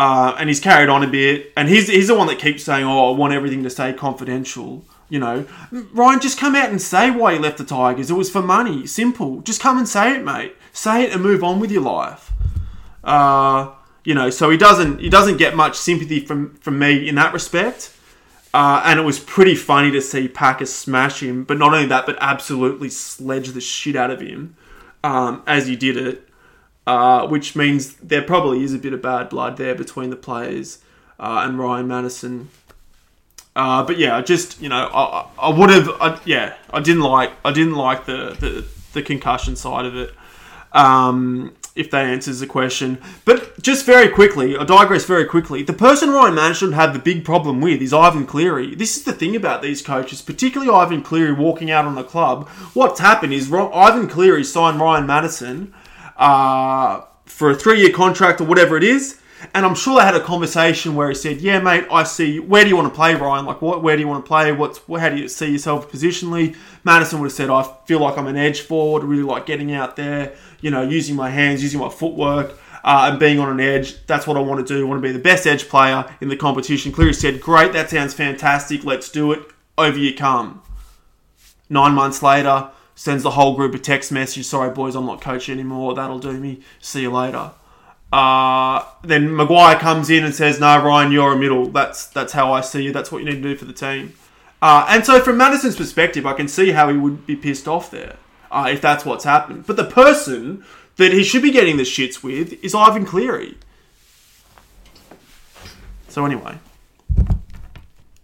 Uh, 0.00 0.34
and 0.38 0.48
he's 0.48 0.60
carried 0.60 0.88
on 0.88 1.02
a 1.02 1.06
bit, 1.06 1.52
and 1.58 1.68
he's 1.68 1.86
he's 1.88 2.08
the 2.08 2.14
one 2.14 2.26
that 2.26 2.38
keeps 2.38 2.64
saying, 2.64 2.86
"Oh, 2.86 3.12
I 3.12 3.14
want 3.18 3.34
everything 3.34 3.62
to 3.64 3.68
stay 3.68 3.92
confidential." 3.92 4.82
You 5.10 5.18
know, 5.18 5.46
Ryan, 5.92 6.20
just 6.20 6.38
come 6.38 6.56
out 6.56 6.70
and 6.70 6.80
say 6.80 7.10
why 7.10 7.34
you 7.34 7.38
left 7.38 7.58
the 7.58 7.64
Tigers. 7.64 8.10
It 8.10 8.14
was 8.14 8.30
for 8.30 8.40
money. 8.40 8.86
Simple. 8.86 9.42
Just 9.42 9.60
come 9.60 9.76
and 9.76 9.86
say 9.86 10.16
it, 10.16 10.24
mate. 10.24 10.56
Say 10.72 11.02
it 11.04 11.12
and 11.12 11.22
move 11.22 11.44
on 11.44 11.60
with 11.60 11.70
your 11.70 11.82
life. 11.82 12.32
Uh, 13.04 13.72
you 14.02 14.14
know, 14.14 14.30
so 14.30 14.48
he 14.48 14.56
doesn't 14.56 15.00
he 15.00 15.10
doesn't 15.10 15.36
get 15.36 15.54
much 15.54 15.76
sympathy 15.76 16.20
from 16.20 16.54
from 16.54 16.78
me 16.78 17.06
in 17.06 17.16
that 17.16 17.34
respect. 17.34 17.94
Uh, 18.54 18.80
and 18.86 18.98
it 18.98 19.02
was 19.02 19.20
pretty 19.20 19.54
funny 19.54 19.90
to 19.90 20.00
see 20.00 20.28
Packer 20.28 20.64
smash 20.64 21.22
him, 21.22 21.44
but 21.44 21.58
not 21.58 21.74
only 21.74 21.88
that, 21.88 22.06
but 22.06 22.16
absolutely 22.22 22.88
sledge 22.88 23.50
the 23.50 23.60
shit 23.60 23.96
out 23.96 24.10
of 24.10 24.22
him 24.22 24.56
um, 25.04 25.42
as 25.46 25.66
he 25.66 25.76
did 25.76 25.98
it. 25.98 26.26
Uh, 26.90 27.24
which 27.28 27.54
means 27.54 27.94
there 27.98 28.20
probably 28.20 28.64
is 28.64 28.74
a 28.74 28.78
bit 28.78 28.92
of 28.92 29.00
bad 29.00 29.28
blood 29.28 29.56
there 29.56 29.76
between 29.76 30.10
the 30.10 30.16
players 30.16 30.80
uh, 31.20 31.42
and 31.44 31.56
Ryan 31.56 31.86
Matterson. 31.86 32.48
Uh, 33.54 33.84
but 33.84 33.96
yeah, 33.96 34.16
I 34.16 34.22
just 34.22 34.60
you 34.60 34.68
know, 34.68 34.90
I, 34.92 35.24
I 35.38 35.50
would 35.56 35.70
have, 35.70 36.20
yeah, 36.24 36.56
I 36.72 36.80
didn't 36.80 37.04
like, 37.04 37.30
I 37.44 37.52
didn't 37.52 37.76
like 37.76 38.06
the 38.06 38.36
the, 38.40 38.66
the 38.92 39.02
concussion 39.02 39.54
side 39.54 39.86
of 39.86 39.94
it. 39.94 40.12
Um, 40.72 41.54
if 41.76 41.92
that 41.92 42.06
answers 42.06 42.40
the 42.40 42.48
question, 42.48 42.98
but 43.24 43.62
just 43.62 43.86
very 43.86 44.08
quickly, 44.08 44.56
I 44.56 44.64
digress 44.64 45.04
very 45.04 45.26
quickly. 45.26 45.62
The 45.62 45.72
person 45.72 46.10
Ryan 46.10 46.34
Matterson 46.34 46.72
had 46.72 46.92
the 46.92 46.98
big 46.98 47.24
problem 47.24 47.60
with 47.60 47.80
is 47.80 47.92
Ivan 47.92 48.26
Cleary. 48.26 48.74
This 48.74 48.96
is 48.96 49.04
the 49.04 49.12
thing 49.12 49.36
about 49.36 49.62
these 49.62 49.80
coaches, 49.80 50.22
particularly 50.22 50.72
Ivan 50.72 51.02
Cleary 51.02 51.34
walking 51.34 51.70
out 51.70 51.84
on 51.84 51.94
the 51.94 52.02
club. 52.02 52.48
What's 52.74 52.98
happened 52.98 53.32
is 53.32 53.52
Ivan 53.52 54.08
Cleary 54.08 54.42
signed 54.42 54.80
Ryan 54.80 55.06
Matterson 55.06 55.72
uh, 56.20 57.00
for 57.24 57.50
a 57.50 57.54
three 57.56 57.80
year 57.80 57.90
contract 57.90 58.40
or 58.40 58.44
whatever 58.44 58.76
it 58.76 58.84
is. 58.84 59.16
And 59.54 59.64
I'm 59.64 59.74
sure 59.74 59.98
they 59.98 60.04
had 60.04 60.14
a 60.14 60.22
conversation 60.22 60.94
where 60.94 61.08
he 61.08 61.14
said, 61.14 61.40
"Yeah, 61.40 61.60
mate, 61.60 61.86
I 61.90 62.02
see. 62.02 62.38
Where 62.38 62.62
do 62.62 62.68
you 62.68 62.76
want 62.76 62.92
to 62.92 62.94
play, 62.94 63.14
Ryan? 63.14 63.46
Like, 63.46 63.62
what? 63.62 63.82
Where 63.82 63.96
do 63.96 64.02
you 64.02 64.06
want 64.06 64.22
to 64.22 64.28
play? 64.28 64.52
What's? 64.52 64.80
How 64.86 65.08
do 65.08 65.16
you 65.16 65.28
see 65.28 65.50
yourself 65.52 65.90
positionally?" 65.90 66.56
Matterson 66.84 67.20
would 67.20 67.26
have 67.26 67.32
said, 67.32 67.48
"I 67.48 67.66
feel 67.86 68.00
like 68.00 68.18
I'm 68.18 68.26
an 68.26 68.36
edge 68.36 68.60
forward. 68.60 69.02
Really 69.02 69.22
like 69.22 69.46
getting 69.46 69.72
out 69.72 69.96
there. 69.96 70.34
You 70.60 70.70
know, 70.70 70.82
using 70.82 71.16
my 71.16 71.30
hands, 71.30 71.62
using 71.62 71.80
my 71.80 71.88
footwork, 71.88 72.52
uh, 72.84 73.08
and 73.10 73.18
being 73.18 73.38
on 73.38 73.48
an 73.48 73.60
edge. 73.60 74.04
That's 74.06 74.26
what 74.26 74.36
I 74.36 74.40
want 74.40 74.66
to 74.66 74.74
do. 74.74 74.84
I 74.84 74.88
want 74.88 75.02
to 75.02 75.08
be 75.08 75.12
the 75.12 75.18
best 75.18 75.46
edge 75.46 75.70
player 75.70 76.04
in 76.20 76.28
the 76.28 76.36
competition." 76.36 76.92
Cleary 76.92 77.14
said, 77.14 77.40
"Great. 77.40 77.72
That 77.72 77.88
sounds 77.88 78.12
fantastic. 78.12 78.84
Let's 78.84 79.08
do 79.08 79.32
it. 79.32 79.40
Over 79.78 79.98
you 79.98 80.14
come." 80.14 80.60
Nine 81.70 81.94
months 81.94 82.22
later, 82.22 82.68
sends 82.94 83.22
the 83.22 83.30
whole 83.30 83.56
group 83.56 83.74
a 83.74 83.78
text 83.78 84.12
message. 84.12 84.46
Sorry, 84.46 84.70
boys, 84.70 84.94
I'm 84.94 85.06
not 85.06 85.20
coaching 85.20 85.54
anymore. 85.54 85.94
That'll 85.94 86.18
do 86.18 86.32
me. 86.32 86.60
See 86.80 87.02
you 87.02 87.10
later. 87.10 87.52
Uh, 88.12 88.84
then 89.02 89.34
Maguire 89.34 89.78
comes 89.78 90.10
in 90.10 90.24
and 90.24 90.34
says, 90.34 90.58
"No, 90.58 90.82
Ryan, 90.82 91.12
you're 91.12 91.32
a 91.32 91.36
middle. 91.36 91.66
That's 91.66 92.06
that's 92.06 92.32
how 92.32 92.52
I 92.52 92.60
see 92.60 92.82
you. 92.82 92.92
That's 92.92 93.12
what 93.12 93.18
you 93.18 93.24
need 93.24 93.42
to 93.42 93.42
do 93.42 93.56
for 93.56 93.64
the 93.64 93.72
team." 93.72 94.14
Uh, 94.60 94.84
and 94.88 95.06
so, 95.06 95.20
from 95.20 95.36
Matterson's 95.36 95.76
perspective, 95.76 96.26
I 96.26 96.32
can 96.32 96.48
see 96.48 96.72
how 96.72 96.90
he 96.90 96.96
would 96.96 97.26
be 97.26 97.36
pissed 97.36 97.68
off 97.68 97.90
there 97.90 98.16
uh, 98.50 98.68
if 98.70 98.80
that's 98.80 99.04
what's 99.04 99.24
happened. 99.24 99.66
But 99.66 99.76
the 99.76 99.84
person 99.84 100.64
that 100.96 101.12
he 101.12 101.22
should 101.22 101.42
be 101.42 101.50
getting 101.50 101.76
the 101.76 101.84
shits 101.84 102.22
with 102.22 102.62
is 102.64 102.74
Ivan 102.74 103.06
Cleary. 103.06 103.56
So 106.08 106.26
anyway, 106.26 106.58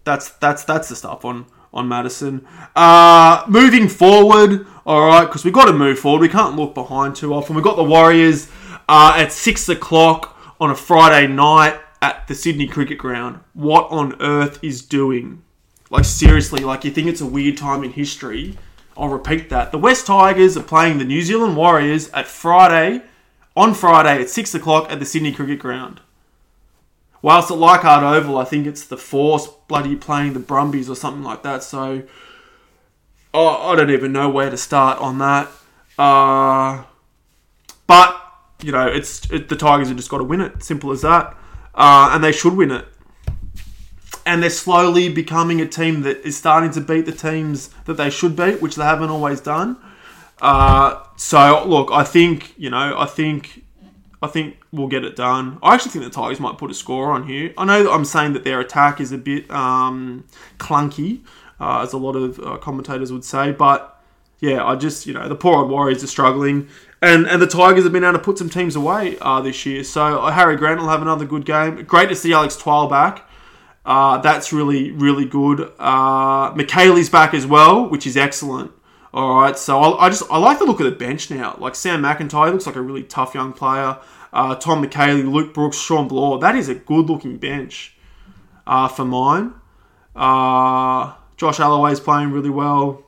that's 0.05 0.31
that's 0.31 0.65
that's 0.65 0.89
the 0.89 0.97
stuff 0.97 1.25
on 1.25 1.47
on 1.77 1.89
Matterson. 1.89 2.47
Uh, 2.75 3.45
moving 3.47 3.89
forward, 3.89 4.67
all 4.85 5.07
right, 5.07 5.27
because 5.27 5.45
we've 5.45 5.55
got 5.55 5.67
to 5.67 5.73
move 5.73 5.99
forward. 5.99 6.21
We 6.21 6.29
can't 6.29 6.57
look 6.57 6.75
behind 6.75 7.15
too 7.15 7.35
often. 7.35 7.55
We've 7.55 7.65
got 7.65 7.77
the 7.77 7.85
Warriors 7.85 8.51
uh, 8.89 9.15
at 9.17 9.33
six 9.33 9.69
o'clock 9.69 10.37
on 10.59 10.71
a 10.71 10.75
Friday 10.75 11.27
night 11.33 11.79
at 12.03 12.27
the 12.29 12.35
Sydney 12.35 12.67
Cricket 12.67 12.99
Ground. 12.99 13.41
What 13.53 13.89
on 13.91 14.21
earth 14.21 14.59
is 14.63 14.83
doing? 14.83 15.43
Like 15.91 16.05
seriously, 16.05 16.65
like 16.65 16.85
you 16.85 16.91
think 16.91 17.09
it's 17.09 17.21
a 17.21 17.27
weird 17.27 17.57
time 17.57 17.85
in 17.85 17.93
history? 17.93 18.57
I'll 18.97 19.09
repeat 19.09 19.51
that. 19.51 19.73
The 19.73 19.79
West 19.79 20.07
Tigers 20.07 20.57
are 20.57 20.63
playing 20.63 20.99
the 20.99 21.05
New 21.05 21.23
Zealand 21.23 21.57
Warriors 21.57 22.09
at 22.11 22.27
Friday, 22.27 23.03
on 23.55 23.75
Friday 23.75 24.23
at 24.23 24.31
six 24.31 24.55
o'clock 24.55 24.91
at 24.91 24.99
the 24.99 25.05
Sydney 25.05 25.33
Cricket 25.33 25.59
Ground. 25.59 26.01
Whilst 27.27 27.51
at 27.51 27.59
Leichhardt 27.59 28.05
Oval, 28.05 28.39
I 28.39 28.45
think 28.45 28.69
it's 28.69 28.85
the 28.85 28.97
Force 28.97 29.49
bloody 29.67 29.97
playing 29.97 30.35
the 30.35 30.39
Brumbies 30.39 30.89
or 30.89 30.95
something 30.95 31.25
like 31.25 31.43
that. 31.43 31.65
So 31.65 32.05
oh, 33.35 33.73
I 33.73 33.75
don't 33.75 33.91
even 33.91 34.13
know 34.13 34.29
where 34.31 34.49
to 34.49 34.57
start 34.57 35.01
on 35.01 35.19
that. 35.19 35.49
Uh, 35.99 36.85
but 37.89 38.23
you 38.63 38.71
know, 38.71 38.87
it's 38.87 39.29
it, 39.29 39.49
the 39.49 39.57
Tigers 39.57 39.89
have 39.89 39.97
just 39.97 40.09
got 40.09 40.19
to 40.19 40.25
win 40.25 40.41
it. 40.41 40.63
Simple 40.63 40.93
as 40.93 41.03
that, 41.03 41.37
uh, 41.75 42.11
and 42.13 42.23
they 42.23 42.31
should 42.31 42.55
win 42.55 42.71
it. 42.71 42.87
and 44.25 44.41
they're 44.41 44.49
slowly 44.51 45.09
becoming 45.09 45.61
a 45.61 45.67
team 45.67 46.03
that 46.03 46.19
is 46.27 46.37
starting 46.37 46.71
to 46.73 46.81
beat 46.81 47.07
the 47.07 47.13
teams 47.13 47.71
that 47.87 47.95
they 47.95 48.09
should 48.09 48.37
beat, 48.37 48.63
which 48.63 48.77
they 48.77 48.85
haven't 48.85 49.11
always 49.11 49.41
done. 49.41 49.77
Uh, 50.41 51.03
so 51.17 51.65
look, 51.67 51.91
I 51.91 52.05
think 52.05 52.55
you 52.57 52.71
know, 52.71 52.95
I 52.97 53.07
think, 53.07 53.65
I 54.23 54.29
think 54.29 54.57
we'll 54.73 54.89
get 54.89 55.05
it 55.05 55.17
done. 55.17 55.59
I 55.63 55.75
actually 55.75 55.93
think 55.93 56.05
the 56.05 56.11
Tigers 56.11 56.41
might 56.41 56.59
put 56.59 56.71
a 56.71 56.75
score 56.75 57.11
on 57.11 57.27
here. 57.27 57.53
I 57.59 57.65
know 57.65 57.83
that 57.83 57.91
I'm 57.91 58.05
saying 58.05 58.33
that 58.33 58.45
their 58.45 58.61
attack 58.61 59.01
is 59.01 59.13
a 59.13 59.19
bit 59.19 59.51
um, 59.51 60.25
clunky, 60.59 61.21
uh, 61.61 61.83
as 61.83 61.93
a 61.93 61.99
lot 61.99 62.17
of 62.17 62.39
uh, 62.41 62.57
commentators 62.59 63.13
would 63.13 63.25
say, 63.25 63.53
but 63.53 63.93
yeah, 64.41 64.65
I 64.65 64.77
just 64.77 65.07
you 65.07 65.15
know 65.15 65.29
the 65.29 65.35
poor 65.35 65.57
old 65.57 65.71
Warriors 65.71 66.03
are 66.05 66.09
struggling. 66.09 66.69
And, 67.03 67.27
and 67.27 67.43
the 67.43 67.47
Tigers 67.47 67.85
have 67.85 67.93
been 67.93 68.05
able 68.05 68.15
to 68.15 68.19
put 68.19 68.39
some 68.39 68.49
teams 68.49 68.75
away 68.75 69.19
uh, 69.21 69.43
this 69.43 69.67
year. 69.67 69.85
So 69.85 70.21
uh, 70.21 70.31
Harry 70.33 70.57
Grant 70.57 70.81
will 70.81 70.89
have 70.89 71.03
another 71.03 71.27
good 71.27 71.45
game. 71.45 71.85
Great 71.85 72.09
to 72.09 72.17
see 72.17 72.33
Alex 72.33 72.57
Twal 72.57 72.89
back. 72.89 73.29
Uh, 73.85 74.19
that's 74.19 74.53
really, 74.53 74.91
really 74.93 75.27
good. 75.27 75.73
Uh, 75.79 76.53
Mikaele's 76.55 77.11
back 77.11 77.35
as 77.35 77.47
well, 77.47 77.89
which 77.89 78.07
is 78.07 78.17
excellent. 78.17 78.73
All 79.17 79.41
right, 79.41 79.59
so 79.59 79.81
I, 79.81 80.07
I, 80.07 80.09
just 80.11 80.25
I 80.31 80.37
like 80.37 80.59
the 80.59 80.67
look 80.67 80.79
of 80.79 80.85
the 80.85 80.93
bench 80.93 81.31
now. 81.31 81.57
Like 81.59 81.75
Sam 81.75 82.03
McIntyre 82.03 82.53
looks 82.53 82.67
like 82.67 82.77
a 82.77 82.83
really 82.83 83.03
tough 83.03 83.35
young 83.35 83.55
player. 83.55 83.97
Uh, 84.31 84.55
Tom 84.57 84.85
Mikaele, 84.85 85.33
Luke 85.33 85.55
Brooks, 85.55 85.79
Shawn 85.79 86.07
Blore. 86.07 86.39
That 86.39 86.55
is 86.55 86.69
a 86.69 86.75
good 86.75 87.07
looking 87.09 87.39
bench 87.39 87.97
uh, 88.67 88.89
for 88.89 89.07
mine. 89.07 89.55
Uh, 90.15 91.15
Josh 91.39 91.59
Aloiai's 91.61 91.99
playing 91.99 92.31
really 92.31 92.51
well. 92.51 93.07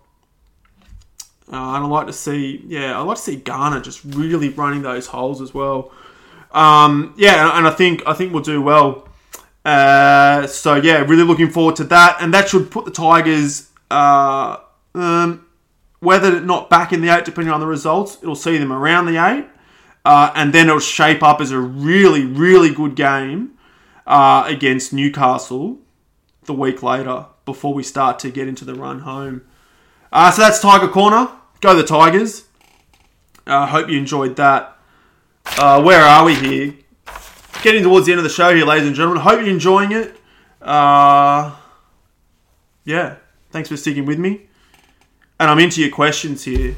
Uh, 1.52 1.76
and 1.76 1.84
I 1.84 1.86
like 1.86 2.06
to 2.06 2.14
see, 2.14 2.64
yeah, 2.66 2.98
I 2.98 3.02
like 3.02 3.18
to 3.18 3.22
see 3.22 3.36
Garner 3.36 3.82
just 3.82 4.02
really 4.02 4.48
running 4.48 4.80
those 4.80 5.08
holes 5.08 5.42
as 5.42 5.52
well. 5.52 5.92
Um, 6.52 7.12
yeah, 7.18 7.58
and 7.58 7.66
I 7.66 7.70
think 7.70 8.02
I 8.06 8.14
think 8.14 8.32
we'll 8.32 8.42
do 8.42 8.62
well. 8.62 9.06
Uh, 9.62 10.46
so 10.46 10.76
yeah, 10.76 11.00
really 11.00 11.24
looking 11.24 11.50
forward 11.50 11.76
to 11.76 11.84
that, 11.84 12.16
and 12.22 12.32
that 12.32 12.48
should 12.48 12.70
put 12.70 12.86
the 12.86 12.90
Tigers, 12.90 13.68
uh, 13.90 14.56
um, 14.94 15.44
whether 16.00 16.40
not 16.40 16.70
back 16.70 16.92
in 16.92 17.00
the 17.00 17.08
eight, 17.08 17.24
depending 17.24 17.52
on 17.52 17.60
the 17.60 17.66
results, 17.66 18.18
it'll 18.22 18.36
see 18.36 18.58
them 18.58 18.72
around 18.72 19.06
the 19.06 19.16
eight, 19.16 19.46
uh, 20.04 20.32
and 20.34 20.52
then 20.52 20.68
it'll 20.68 20.80
shape 20.80 21.22
up 21.22 21.40
as 21.40 21.50
a 21.50 21.58
really, 21.58 22.24
really 22.24 22.72
good 22.72 22.94
game 22.94 23.58
uh, 24.06 24.44
against 24.46 24.92
Newcastle 24.92 25.78
the 26.44 26.54
week 26.54 26.82
later 26.82 27.26
before 27.44 27.74
we 27.74 27.82
start 27.82 28.18
to 28.20 28.30
get 28.30 28.48
into 28.48 28.64
the 28.64 28.74
run 28.74 29.00
home. 29.00 29.42
Uh, 30.12 30.30
so 30.30 30.42
that's 30.42 30.60
Tiger 30.60 30.88
Corner. 30.88 31.28
Go 31.60 31.74
the 31.74 31.82
Tigers. 31.82 32.44
I 33.46 33.64
uh, 33.64 33.66
hope 33.66 33.88
you 33.88 33.98
enjoyed 33.98 34.36
that. 34.36 34.78
Uh, 35.56 35.82
where 35.82 36.02
are 36.02 36.24
we 36.24 36.34
here? 36.34 36.74
Getting 37.62 37.82
towards 37.82 38.06
the 38.06 38.12
end 38.12 38.18
of 38.18 38.24
the 38.24 38.30
show 38.30 38.54
here, 38.54 38.64
ladies 38.64 38.86
and 38.86 38.94
gentlemen. 38.94 39.22
Hope 39.22 39.40
you're 39.40 39.48
enjoying 39.48 39.92
it. 39.92 40.16
Uh, 40.60 41.56
yeah, 42.84 43.16
thanks 43.50 43.68
for 43.68 43.76
sticking 43.76 44.06
with 44.06 44.18
me. 44.18 44.47
And 45.40 45.50
I'm 45.50 45.58
into 45.60 45.80
your 45.80 45.90
questions 45.90 46.44
here. 46.44 46.74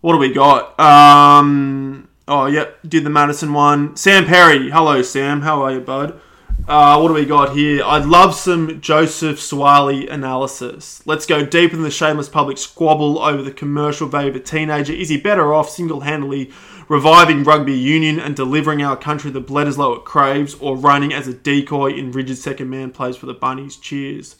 What 0.00 0.12
do 0.12 0.18
we 0.18 0.32
got? 0.32 0.78
Um, 0.80 2.08
oh, 2.26 2.46
yep, 2.46 2.78
did 2.86 3.04
the 3.04 3.10
Matterson 3.10 3.52
one. 3.52 3.96
Sam 3.96 4.24
Perry. 4.26 4.70
Hello, 4.70 5.00
Sam. 5.02 5.42
How 5.42 5.62
are 5.62 5.72
you, 5.72 5.80
bud? 5.80 6.20
Uh, 6.66 6.98
what 6.98 7.08
do 7.08 7.14
we 7.14 7.24
got 7.24 7.56
here? 7.56 7.82
I'd 7.84 8.04
love 8.04 8.34
some 8.34 8.80
Joseph 8.80 9.38
Suaalii 9.38 10.10
analysis. 10.10 11.06
Let's 11.06 11.24
go 11.24 11.46
deep 11.46 11.72
in 11.72 11.82
the 11.82 11.90
shameless 11.90 12.28
public 12.28 12.58
squabble 12.58 13.20
over 13.20 13.42
the 13.42 13.52
commercial 13.52 14.08
value 14.08 14.30
of 14.30 14.36
a 14.36 14.40
teenager. 14.40 14.92
Is 14.92 15.08
he 15.08 15.16
better 15.16 15.54
off 15.54 15.70
single 15.70 16.00
handedly 16.00 16.50
reviving 16.88 17.44
rugby 17.44 17.74
union 17.74 18.18
and 18.18 18.34
delivering 18.34 18.82
our 18.82 18.96
country 18.96 19.30
the 19.30 19.40
Bledisloe 19.40 19.98
it 19.98 20.04
craves, 20.04 20.54
or 20.54 20.76
running 20.76 21.12
as 21.12 21.28
a 21.28 21.34
decoy 21.34 21.92
in 21.92 22.10
rigid 22.10 22.38
second 22.38 22.68
man 22.68 22.90
plays 22.90 23.16
for 23.16 23.26
the 23.26 23.34
Bunnies? 23.34 23.76
Cheers. 23.76 24.36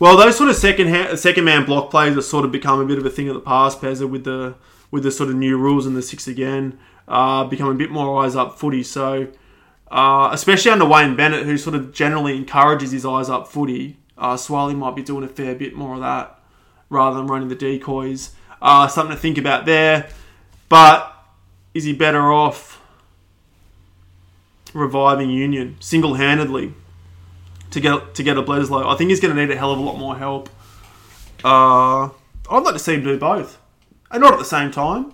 Well, 0.00 0.16
those 0.16 0.38
sort 0.38 0.48
of 0.48 0.56
second 0.56 0.88
ha- 0.88 1.14
second 1.14 1.44
man 1.44 1.66
block 1.66 1.90
plays 1.90 2.14
have 2.14 2.24
sort 2.24 2.46
of 2.46 2.50
become 2.50 2.80
a 2.80 2.86
bit 2.86 2.98
of 2.98 3.04
a 3.04 3.10
thing 3.10 3.28
of 3.28 3.34
the 3.34 3.40
past, 3.40 3.80
Pezza, 3.82 4.08
with 4.08 4.24
the 4.24 4.54
with 4.90 5.02
the 5.02 5.10
sort 5.10 5.28
of 5.28 5.36
new 5.36 5.56
rules 5.58 5.86
in 5.86 5.94
the 5.94 6.02
six 6.02 6.26
again, 6.26 6.78
uh, 7.06 7.44
becoming 7.44 7.74
a 7.74 7.78
bit 7.78 7.90
more 7.90 8.24
eyes 8.24 8.34
up 8.34 8.58
footy. 8.58 8.82
So 8.82 9.28
uh, 9.90 10.30
especially 10.32 10.70
under 10.70 10.86
Wayne 10.86 11.16
Bennett, 11.16 11.44
who 11.44 11.58
sort 11.58 11.76
of 11.76 11.92
generally 11.92 12.34
encourages 12.34 12.92
his 12.92 13.04
eyes 13.04 13.28
up 13.28 13.46
footy. 13.46 13.98
Uh, 14.16 14.38
might 14.74 14.96
be 14.96 15.02
doing 15.02 15.24
a 15.24 15.28
fair 15.28 15.54
bit 15.54 15.74
more 15.74 15.94
of 15.94 16.00
that 16.00 16.38
rather 16.88 17.16
than 17.16 17.26
running 17.26 17.48
the 17.48 17.54
decoys. 17.54 18.32
Uh, 18.60 18.86
something 18.86 19.14
to 19.14 19.20
think 19.20 19.38
about 19.38 19.66
there. 19.66 20.08
But 20.68 21.14
is 21.74 21.84
he 21.84 21.92
better 21.92 22.32
off 22.32 22.80
reviving 24.72 25.30
Union 25.30 25.76
single 25.80 26.14
handedly 26.14 26.74
to 27.70 27.80
get 27.80 28.14
to 28.14 28.22
get 28.22 28.36
a 28.36 28.42
Bledisloe? 28.42 28.86
I 28.86 28.96
think 28.96 29.10
he's 29.10 29.20
going 29.20 29.34
to 29.34 29.40
need 29.40 29.52
a 29.52 29.56
hell 29.56 29.72
of 29.72 29.78
a 29.78 29.82
lot 29.82 29.98
more 29.98 30.16
help. 30.16 30.48
Uh, 31.44 32.10
I'd 32.50 32.62
like 32.62 32.74
to 32.74 32.78
see 32.78 32.94
him 32.94 33.04
do 33.04 33.18
both, 33.18 33.58
and 34.10 34.22
not 34.22 34.32
at 34.32 34.38
the 34.38 34.44
same 34.44 34.70
time. 34.70 35.12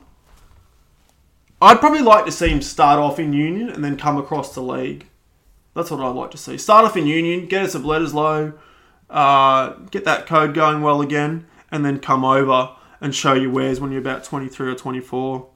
I'd 1.60 1.80
probably 1.80 2.02
like 2.02 2.26
to 2.26 2.32
see 2.32 2.48
him 2.48 2.60
start 2.60 2.98
off 2.98 3.18
in 3.18 3.32
Union 3.32 3.70
and 3.70 3.82
then 3.82 3.96
come 3.96 4.18
across 4.18 4.52
to 4.54 4.60
League. 4.60 5.06
That's 5.74 5.90
what 5.90 6.00
I'd 6.00 6.14
like 6.14 6.30
to 6.32 6.38
see. 6.38 6.58
Start 6.58 6.84
off 6.84 6.96
in 6.96 7.06
Union, 7.06 7.46
get 7.46 7.62
us 7.62 7.74
a 7.74 7.80
Bledisloe, 7.80 8.54
uh, 9.08 9.70
get 9.90 10.04
that 10.04 10.26
code 10.26 10.54
going 10.54 10.82
well 10.82 11.00
again, 11.00 11.46
and 11.70 11.84
then 11.84 11.98
come 11.98 12.24
over 12.24 12.70
and 13.00 13.14
show 13.14 13.32
you 13.32 13.50
wares 13.50 13.80
when 13.80 13.90
you're 13.90 14.00
about 14.00 14.24
23 14.24 14.70
or 14.70 14.74
24. 14.74 15.48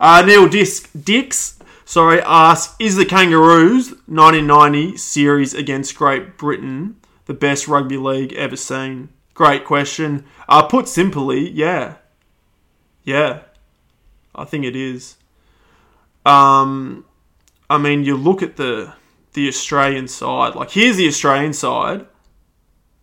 Uh, 0.00 0.22
Neil 0.26 0.48
Disc, 0.48 0.90
Dix 1.00 1.58
sorry, 1.84 2.20
asks, 2.22 2.74
is 2.78 2.96
the 2.96 3.04
Kangaroos 3.04 3.90
1990 4.06 4.96
series 4.96 5.54
against 5.54 5.96
Great 5.96 6.36
Britain 6.36 6.96
the 7.26 7.34
best 7.34 7.68
rugby 7.68 7.96
league 7.96 8.32
ever 8.34 8.56
seen? 8.56 9.08
Great 9.34 9.64
question. 9.64 10.24
Uh, 10.48 10.62
put 10.62 10.88
simply, 10.88 11.50
yeah. 11.50 11.96
Yeah. 13.04 13.42
I 14.34 14.44
think 14.44 14.64
it 14.64 14.76
is. 14.76 15.16
Um, 16.24 17.04
I 17.68 17.78
mean, 17.78 18.04
you 18.04 18.16
look 18.16 18.42
at 18.42 18.56
the 18.56 18.94
the 19.34 19.48
Australian 19.48 20.08
side. 20.08 20.54
Like, 20.54 20.70
here's 20.70 20.96
the 20.96 21.08
Australian 21.08 21.54
side 21.54 22.06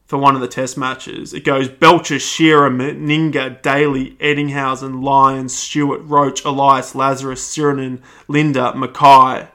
for 0.10 0.18
one 0.18 0.34
of 0.34 0.42
the 0.42 0.48
Test 0.48 0.76
matches. 0.76 1.36
It 1.36 1.46
goes 1.46 1.70
Belcher, 1.70 2.18
Shearer, 2.18 2.72
Meninga, 2.72 3.62
Daly, 3.62 4.16
Ettinghausen, 4.16 5.04
Lyons, 5.04 5.56
Stewart, 5.56 6.02
Roach, 6.02 6.44
Elias, 6.44 6.96
Lazarus, 6.96 7.48
Sironen, 7.48 8.02
Lindner, 8.28 8.74
Mackay. 8.74 9.48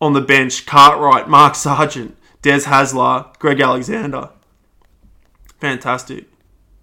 On 0.00 0.12
the 0.14 0.20
bench, 0.20 0.66
Cartwright, 0.66 1.28
Mark 1.28 1.54
Sargent, 1.54 2.16
Des 2.42 2.62
Hasler, 2.62 3.38
Greg 3.38 3.60
Alexander. 3.60 4.30
Fantastic. 5.60 6.26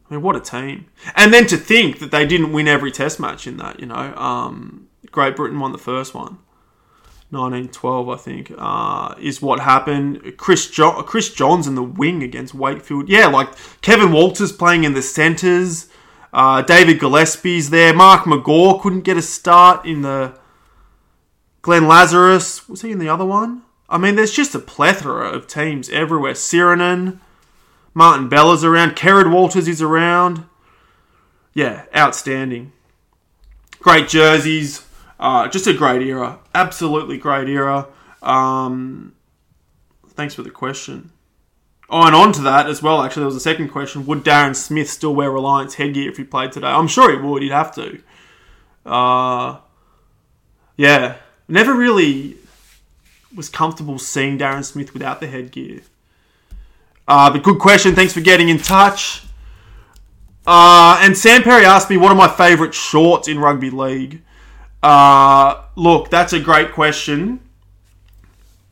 I 0.09 0.13
mean, 0.13 0.23
what 0.23 0.37
a 0.37 0.39
team. 0.39 0.85
And 1.15 1.33
then 1.33 1.45
to 1.47 1.57
think 1.57 1.99
that 1.99 2.11
they 2.11 2.25
didn't 2.25 2.53
win 2.53 2.69
every 2.69 2.93
test 2.93 3.19
match 3.19 3.45
in 3.45 3.57
that, 3.57 3.81
you 3.81 3.87
know. 3.87 4.15
Um, 4.15 4.87
Great 5.11 5.35
Britain 5.35 5.59
won 5.59 5.73
the 5.73 5.77
first 5.77 6.15
one. 6.15 6.37
1912, 7.31 8.09
I 8.09 8.15
think, 8.17 8.51
uh, 8.57 9.15
is 9.19 9.41
what 9.41 9.61
happened. 9.61 10.35
Chris 10.37 10.69
jo- 10.69 11.01
Chris 11.03 11.33
Johns 11.33 11.65
in 11.65 11.75
the 11.75 11.83
wing 11.83 12.23
against 12.23 12.53
Wakefield. 12.53 13.07
Yeah, 13.07 13.27
like 13.27 13.49
Kevin 13.81 14.11
Walters 14.11 14.51
playing 14.51 14.83
in 14.83 14.93
the 14.93 15.01
centres. 15.01 15.87
Uh, 16.33 16.61
David 16.61 16.99
Gillespie's 16.99 17.69
there. 17.69 17.93
Mark 17.93 18.25
McGaw 18.25 18.81
couldn't 18.81 19.01
get 19.01 19.17
a 19.17 19.21
start 19.21 19.85
in 19.85 20.01
the. 20.01 20.37
Glenn 21.61 21.87
Lazarus 21.87 22.67
was 22.67 22.81
he 22.81 22.91
in 22.91 22.99
the 22.99 23.09
other 23.09 23.25
one? 23.25 23.61
I 23.87 23.97
mean, 23.97 24.15
there's 24.15 24.31
just 24.31 24.55
a 24.55 24.59
plethora 24.59 25.29
of 25.29 25.47
teams 25.47 25.89
everywhere. 25.89 26.33
Sironen, 26.33 27.19
Martin 27.93 28.29
Bella's 28.29 28.63
around. 28.63 28.95
Kerrod 28.95 29.31
Walters 29.31 29.67
is 29.67 29.81
around. 29.81 30.45
Yeah, 31.53 31.83
outstanding. 31.95 32.71
Great 33.79 34.07
jerseys. 34.07 34.85
Uh, 35.21 35.47
just 35.47 35.67
a 35.67 35.73
great 35.73 36.01
era. 36.01 36.39
Absolutely 36.55 37.15
great 37.15 37.47
era. 37.47 37.87
Um, 38.23 39.13
thanks 40.09 40.33
for 40.33 40.41
the 40.41 40.49
question. 40.49 41.11
Oh, 41.91 42.07
and 42.07 42.15
on 42.15 42.31
to 42.33 42.41
that 42.41 42.67
as 42.67 42.81
well, 42.81 43.03
actually, 43.03 43.21
there 43.21 43.27
was 43.27 43.35
a 43.35 43.41
second 43.41 43.67
question. 43.67 44.05
Would 44.07 44.23
Darren 44.23 44.55
Smith 44.55 44.89
still 44.89 45.13
wear 45.13 45.29
Reliance 45.29 45.75
headgear 45.75 46.09
if 46.09 46.17
he 46.17 46.23
played 46.23 46.51
today? 46.51 46.67
I'm 46.67 46.87
sure 46.87 47.11
he 47.11 47.17
would. 47.17 47.43
He'd 47.43 47.51
have 47.51 47.75
to. 47.75 48.01
Uh, 48.83 49.59
yeah. 50.75 51.17
Never 51.47 51.75
really 51.75 52.37
was 53.35 53.47
comfortable 53.47 53.99
seeing 53.99 54.39
Darren 54.39 54.65
Smith 54.65 54.93
without 54.93 55.19
the 55.19 55.27
headgear. 55.27 55.81
Uh, 57.07 57.29
but 57.29 57.43
good 57.43 57.59
question. 57.59 57.93
Thanks 57.93 58.13
for 58.13 58.21
getting 58.21 58.49
in 58.49 58.57
touch. 58.57 59.23
Uh, 60.47 60.97
and 61.01 61.15
Sam 61.15 61.43
Perry 61.43 61.65
asked 61.65 61.89
me 61.89 61.97
what 61.97 62.11
are 62.11 62.15
my 62.15 62.27
favourite 62.27 62.73
shorts 62.73 63.27
in 63.27 63.37
rugby 63.37 63.69
league. 63.69 64.23
Uh, 64.81 65.63
look, 65.75 66.09
that's 66.09 66.33
a 66.33 66.39
great 66.39 66.71
question. 66.71 67.39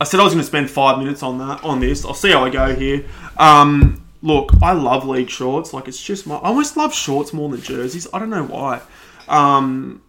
I 0.00 0.04
said 0.04 0.18
I 0.18 0.24
was 0.24 0.32
going 0.32 0.42
to 0.42 0.46
spend 0.46 0.70
five 0.70 0.98
minutes 0.98 1.22
on 1.22 1.38
that 1.38 1.62
on 1.62 1.80
this. 1.80 2.04
I'll 2.04 2.14
see 2.14 2.30
how 2.32 2.44
I 2.44 2.50
go 2.50 2.74
here. 2.74 3.04
Um, 3.36 4.04
look, 4.22 4.50
I 4.62 4.72
love 4.72 5.06
league 5.06 5.30
shorts. 5.30 5.72
Like 5.72 5.88
it's 5.88 6.02
just 6.02 6.26
my. 6.26 6.36
I 6.36 6.48
almost 6.48 6.76
love 6.76 6.94
shorts 6.94 7.32
more 7.32 7.48
than 7.50 7.60
jerseys. 7.60 8.06
I 8.12 8.18
don't 8.18 8.30
know 8.30 8.44
why. 8.44 8.80
Um, 9.28 10.02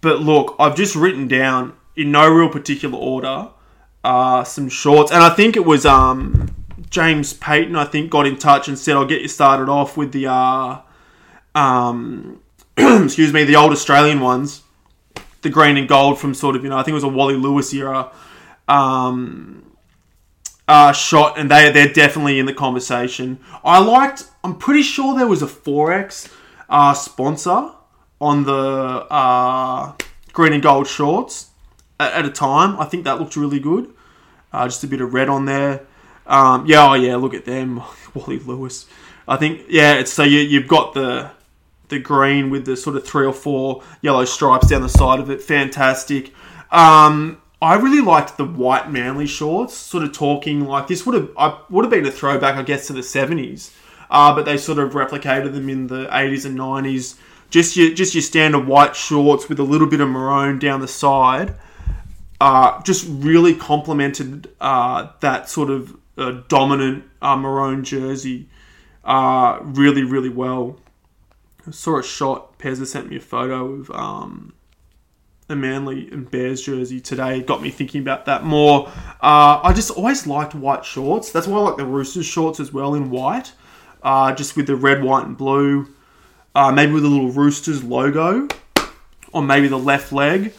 but 0.00 0.20
look, 0.20 0.56
I've 0.58 0.76
just 0.76 0.94
written 0.94 1.26
down 1.26 1.74
in 1.96 2.12
no 2.12 2.28
real 2.28 2.48
particular 2.48 2.98
order 2.98 3.48
uh, 4.04 4.44
some 4.44 4.68
shorts, 4.68 5.12
and 5.12 5.22
I 5.22 5.30
think 5.30 5.56
it 5.56 5.64
was 5.64 5.84
um, 5.84 6.54
James 6.88 7.32
Payton. 7.32 7.76
I 7.76 7.84
think 7.84 8.10
got 8.10 8.26
in 8.26 8.36
touch 8.36 8.68
and 8.68 8.78
said, 8.78 8.96
"I'll 8.96 9.06
get 9.06 9.22
you 9.22 9.28
started 9.28 9.68
off 9.68 9.96
with 9.96 10.12
the 10.12 10.26
uh, 10.26 10.80
um, 11.54 12.40
excuse 13.04 13.32
me, 13.32 13.44
the 13.44 13.56
old 13.56 13.72
Australian 13.72 14.20
ones, 14.20 14.62
the 15.42 15.50
green 15.50 15.76
and 15.76 15.88
gold 15.88 16.18
from 16.18 16.34
sort 16.34 16.56
of 16.56 16.62
you 16.64 16.70
know 16.70 16.78
I 16.78 16.82
think 16.82 16.92
it 16.92 16.94
was 16.94 17.04
a 17.04 17.08
Wally 17.08 17.34
Lewis 17.34 17.72
era." 17.72 18.10
Um, 18.68 19.60
uh, 20.70 20.92
shot, 20.92 21.36
and 21.36 21.50
they 21.50 21.70
they're 21.72 21.92
definitely 21.92 22.38
in 22.38 22.46
the 22.46 22.54
conversation. 22.54 23.40
I 23.64 23.80
liked. 23.80 24.24
I'm 24.44 24.56
pretty 24.56 24.82
sure 24.82 25.16
there 25.16 25.26
was 25.26 25.42
a 25.42 25.46
forex 25.46 26.32
uh, 26.68 26.94
sponsor 26.94 27.72
on 28.20 28.44
the 28.44 28.52
uh, 29.10 29.94
green 30.32 30.52
and 30.52 30.62
gold 30.62 30.86
shorts 30.86 31.50
at, 31.98 32.12
at, 32.12 32.24
a 32.24 32.30
time. 32.30 32.78
I 32.78 32.84
think 32.84 33.04
that 33.04 33.18
looked 33.18 33.36
really 33.36 33.58
good. 33.58 33.92
Uh, 34.52 34.66
just 34.66 34.84
a 34.84 34.86
bit 34.86 35.00
of 35.00 35.12
red 35.12 35.28
on 35.28 35.46
there. 35.46 35.86
Um, 36.26 36.66
yeah, 36.66 36.88
oh 36.88 36.94
yeah, 36.94 37.16
look 37.16 37.34
at 37.34 37.44
them, 37.44 37.82
Wally 38.14 38.38
Lewis. 38.38 38.86
I 39.26 39.36
think 39.36 39.66
yeah. 39.68 39.94
It's 39.94 40.12
so 40.12 40.22
you 40.22 40.38
you've 40.38 40.68
got 40.68 40.94
the 40.94 41.32
the 41.90 41.98
green 41.98 42.50
with 42.50 42.64
the 42.64 42.76
sort 42.76 42.96
of 42.96 43.06
three 43.06 43.26
or 43.26 43.32
four 43.32 43.82
yellow 44.00 44.24
stripes 44.24 44.68
down 44.68 44.82
the 44.82 44.88
side 44.88 45.20
of 45.20 45.30
it. 45.30 45.42
Fantastic. 45.42 46.32
Um, 46.70 47.40
I 47.60 47.74
really 47.74 48.00
liked 48.00 48.38
the 48.38 48.44
white 48.44 48.90
Manly 48.90 49.26
shorts, 49.26 49.74
sort 49.76 50.02
of 50.02 50.12
talking 50.12 50.64
like 50.64 50.86
this 50.86 51.04
would 51.04 51.14
have 51.14 51.30
I 51.36 51.60
would 51.68 51.84
have 51.84 51.90
been 51.90 52.06
a 52.06 52.10
throwback, 52.10 52.56
I 52.56 52.62
guess, 52.62 52.86
to 52.86 52.92
the 52.92 53.02
seventies. 53.02 53.74
Uh, 54.10 54.34
but 54.34 54.44
they 54.44 54.56
sort 54.56 54.78
of 54.78 54.92
replicated 54.92 55.52
them 55.52 55.68
in 55.68 55.86
the 55.86 56.08
eighties 56.10 56.44
and 56.44 56.56
nineties. 56.56 57.16
Just 57.50 57.76
your 57.76 57.92
just 57.92 58.14
your 58.14 58.22
standard 58.22 58.66
white 58.66 58.96
shorts 58.96 59.48
with 59.48 59.60
a 59.60 59.62
little 59.62 59.86
bit 59.86 60.00
of 60.00 60.08
maroon 60.08 60.58
down 60.58 60.80
the 60.80 60.88
side. 60.88 61.54
Uh, 62.40 62.82
just 62.82 63.06
really 63.08 63.54
complemented 63.54 64.48
uh, 64.60 65.08
that 65.20 65.48
sort 65.50 65.68
of 65.68 65.94
uh, 66.16 66.40
dominant 66.48 67.04
uh, 67.20 67.36
maroon 67.36 67.84
jersey 67.84 68.48
uh, 69.04 69.58
really, 69.62 70.04
really 70.04 70.28
well. 70.30 70.78
Saw 71.70 71.98
a 71.98 72.02
shot. 72.02 72.58
Pezza 72.58 72.86
sent 72.86 73.08
me 73.08 73.16
a 73.16 73.20
photo 73.20 73.72
of 73.72 73.90
um, 73.90 74.52
Manly 75.48 76.08
and 76.10 76.30
Bears 76.30 76.62
jersey 76.62 77.00
today 77.00 77.42
got 77.42 77.62
me 77.62 77.70
thinking 77.70 78.00
about 78.00 78.26
that 78.26 78.44
more. 78.44 78.88
Uh, 79.20 79.60
I 79.62 79.72
just 79.74 79.90
always 79.90 80.26
liked 80.26 80.54
white 80.54 80.84
shorts. 80.84 81.32
That's 81.32 81.46
why 81.46 81.58
I 81.58 81.62
like 81.62 81.76
the 81.76 81.86
Roosters 81.86 82.26
shorts 82.26 82.60
as 82.60 82.72
well 82.72 82.94
in 82.94 83.10
white, 83.10 83.52
uh, 84.02 84.34
just 84.34 84.56
with 84.56 84.66
the 84.66 84.76
red, 84.76 85.02
white, 85.02 85.26
and 85.26 85.36
blue. 85.36 85.88
Uh, 86.54 86.72
maybe 86.72 86.92
with 86.92 87.04
a 87.04 87.08
little 87.08 87.30
Roosters 87.30 87.84
logo, 87.84 88.48
or 89.32 89.42
maybe 89.42 89.68
the 89.68 89.78
left 89.78 90.12
leg. 90.12 90.52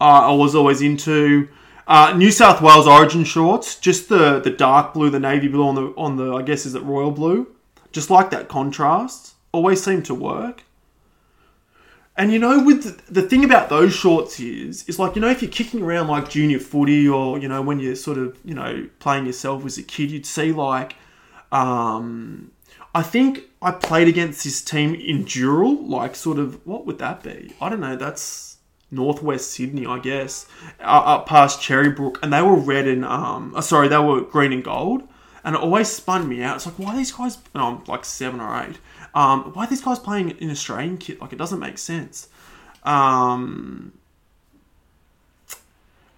Uh, 0.00 0.30
I 0.30 0.32
was 0.32 0.54
always 0.54 0.82
into 0.82 1.48
uh, 1.86 2.14
New 2.16 2.30
South 2.30 2.60
Wales 2.60 2.86
Origin 2.86 3.24
shorts, 3.24 3.76
just 3.76 4.08
the 4.08 4.40
the 4.40 4.50
dark 4.50 4.92
blue, 4.92 5.10
the 5.10 5.18
navy 5.18 5.48
blue 5.48 5.66
on 5.66 5.74
the 5.74 5.94
on 5.96 6.16
the 6.16 6.34
I 6.34 6.42
guess 6.42 6.66
is 6.66 6.74
it 6.74 6.82
royal 6.82 7.10
blue. 7.10 7.48
Just 7.90 8.10
like 8.10 8.30
that 8.30 8.48
contrast, 8.48 9.34
always 9.52 9.82
seem 9.82 10.02
to 10.04 10.14
work. 10.14 10.62
And 12.18 12.32
you 12.32 12.40
know, 12.40 12.64
with 12.64 12.82
the, 12.82 13.12
the, 13.20 13.28
thing 13.28 13.44
about 13.44 13.68
those 13.68 13.94
shorts 13.94 14.40
is, 14.40 14.84
is 14.88 14.98
like 14.98 15.14
you 15.14 15.20
know, 15.20 15.30
if 15.30 15.40
you're 15.40 15.50
kicking 15.50 15.82
around 15.82 16.08
like 16.08 16.28
junior 16.28 16.58
footy, 16.58 17.08
or 17.08 17.38
you 17.38 17.46
know, 17.46 17.62
when 17.62 17.78
you're 17.78 17.94
sort 17.94 18.18
of 18.18 18.36
you 18.44 18.54
know 18.54 18.88
playing 18.98 19.26
yourself 19.26 19.64
as 19.64 19.78
a 19.78 19.84
kid, 19.84 20.10
you'd 20.10 20.26
see 20.26 20.50
like, 20.50 20.96
um, 21.52 22.50
I 22.92 23.02
think 23.02 23.44
I 23.62 23.70
played 23.70 24.08
against 24.08 24.42
this 24.42 24.60
team 24.62 24.96
in 24.96 25.24
Dural, 25.24 25.88
like 25.88 26.16
sort 26.16 26.40
of 26.40 26.66
what 26.66 26.86
would 26.86 26.98
that 26.98 27.22
be? 27.22 27.54
I 27.60 27.68
don't 27.68 27.80
know. 27.80 27.94
That's 27.94 28.56
northwest 28.90 29.52
Sydney, 29.52 29.86
I 29.86 30.00
guess, 30.00 30.46
up, 30.80 31.26
past 31.26 31.60
Cherrybrook, 31.60 32.20
and 32.20 32.32
they 32.32 32.42
were 32.42 32.56
red 32.56 32.88
and 32.88 33.04
um, 33.04 33.52
oh, 33.54 33.60
sorry, 33.60 33.86
they 33.86 33.98
were 33.98 34.22
green 34.22 34.52
and 34.52 34.64
gold, 34.64 35.06
and 35.44 35.54
it 35.54 35.62
always 35.62 35.86
spun 35.86 36.28
me 36.28 36.42
out. 36.42 36.56
It's 36.56 36.66
like 36.66 36.80
why 36.80 36.96
these 36.96 37.12
guys? 37.12 37.38
And 37.54 37.62
I'm 37.62 37.84
like 37.84 38.04
seven 38.04 38.40
or 38.40 38.60
eight 38.60 38.80
um, 39.14 39.52
why 39.54 39.64
are 39.64 39.66
these 39.68 39.82
guys 39.82 39.98
playing 39.98 40.30
in 40.30 40.50
Australian 40.50 40.98
kit? 40.98 41.20
Like, 41.20 41.32
it 41.32 41.36
doesn't 41.38 41.58
make 41.58 41.78
sense. 41.78 42.28
Um, 42.84 43.92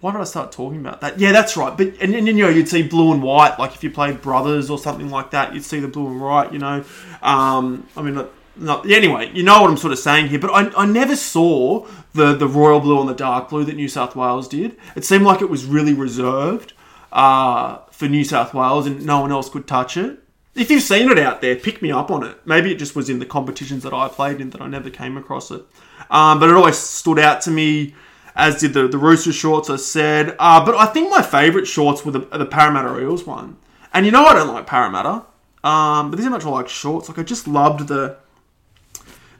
why 0.00 0.12
did 0.12 0.20
I 0.20 0.24
start 0.24 0.50
talking 0.50 0.80
about 0.80 1.02
that? 1.02 1.18
Yeah, 1.18 1.32
that's 1.32 1.56
right. 1.56 1.76
But 1.76 1.94
and, 2.00 2.14
and 2.14 2.26
you 2.26 2.32
know, 2.32 2.48
you'd 2.48 2.68
see 2.68 2.82
blue 2.82 3.12
and 3.12 3.22
white. 3.22 3.58
Like 3.58 3.74
if 3.74 3.84
you 3.84 3.90
played 3.90 4.22
Brothers 4.22 4.70
or 4.70 4.78
something 4.78 5.10
like 5.10 5.30
that, 5.32 5.52
you'd 5.52 5.64
see 5.64 5.78
the 5.78 5.88
blue 5.88 6.06
and 6.06 6.20
white. 6.20 6.52
You 6.52 6.58
know, 6.58 6.84
um, 7.22 7.86
I 7.96 8.02
mean, 8.02 8.26
not, 8.56 8.90
anyway, 8.90 9.30
you 9.34 9.42
know 9.42 9.60
what 9.60 9.70
I'm 9.70 9.76
sort 9.76 9.92
of 9.92 9.98
saying 9.98 10.28
here. 10.28 10.38
But 10.38 10.50
I, 10.52 10.82
I 10.82 10.86
never 10.86 11.16
saw 11.16 11.86
the 12.14 12.34
the 12.34 12.48
royal 12.48 12.80
blue 12.80 12.98
and 13.00 13.08
the 13.10 13.14
dark 13.14 13.50
blue 13.50 13.64
that 13.64 13.76
New 13.76 13.88
South 13.88 14.16
Wales 14.16 14.48
did. 14.48 14.76
It 14.96 15.04
seemed 15.04 15.24
like 15.24 15.42
it 15.42 15.50
was 15.50 15.66
really 15.66 15.92
reserved 15.92 16.72
uh, 17.12 17.78
for 17.90 18.08
New 18.08 18.24
South 18.24 18.54
Wales, 18.54 18.86
and 18.86 19.04
no 19.04 19.20
one 19.20 19.32
else 19.32 19.50
could 19.50 19.66
touch 19.66 19.98
it 19.98 20.20
if 20.54 20.70
you've 20.70 20.82
seen 20.82 21.10
it 21.10 21.18
out 21.18 21.40
there, 21.40 21.56
pick 21.56 21.80
me 21.80 21.92
up 21.92 22.10
on 22.10 22.24
it. 22.24 22.36
Maybe 22.44 22.72
it 22.72 22.78
just 22.78 22.96
was 22.96 23.08
in 23.08 23.18
the 23.18 23.26
competitions 23.26 23.82
that 23.84 23.92
I 23.92 24.08
played 24.08 24.40
in 24.40 24.50
that 24.50 24.60
I 24.60 24.66
never 24.66 24.90
came 24.90 25.16
across 25.16 25.50
it. 25.50 25.62
Um, 26.10 26.40
but 26.40 26.48
it 26.48 26.56
always 26.56 26.76
stood 26.76 27.18
out 27.18 27.40
to 27.42 27.50
me, 27.50 27.94
as 28.34 28.60
did 28.60 28.74
the, 28.74 28.88
the 28.88 28.98
Rooster 28.98 29.32
shorts, 29.32 29.70
I 29.70 29.76
said. 29.76 30.34
Uh, 30.38 30.64
but 30.64 30.74
I 30.74 30.86
think 30.86 31.10
my 31.10 31.22
favourite 31.22 31.66
shorts 31.66 32.04
were 32.04 32.12
the, 32.12 32.20
the 32.20 32.46
Parramatta 32.46 33.00
Eels 33.00 33.24
one. 33.24 33.56
And 33.92 34.06
you 34.06 34.12
know 34.12 34.24
I 34.24 34.34
don't 34.34 34.52
like 34.52 34.66
Parramatta. 34.66 35.24
Um, 35.62 36.10
but 36.10 36.16
these 36.16 36.26
are 36.26 36.30
much 36.30 36.44
I 36.44 36.48
like 36.48 36.68
shorts. 36.68 37.08
Like 37.08 37.18
I 37.18 37.22
just 37.22 37.46
loved 37.46 37.88
the 37.88 38.16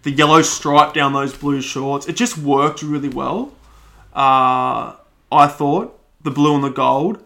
the 0.02 0.10
yellow 0.10 0.40
stripe 0.40 0.94
down 0.94 1.12
those 1.12 1.36
blue 1.36 1.60
shorts. 1.60 2.08
It 2.08 2.16
just 2.16 2.38
worked 2.38 2.82
really 2.82 3.10
well. 3.10 3.52
Uh, 4.14 4.96
I 5.30 5.46
thought 5.46 5.98
the 6.22 6.30
blue 6.30 6.54
and 6.54 6.64
the 6.64 6.70
gold 6.70 7.22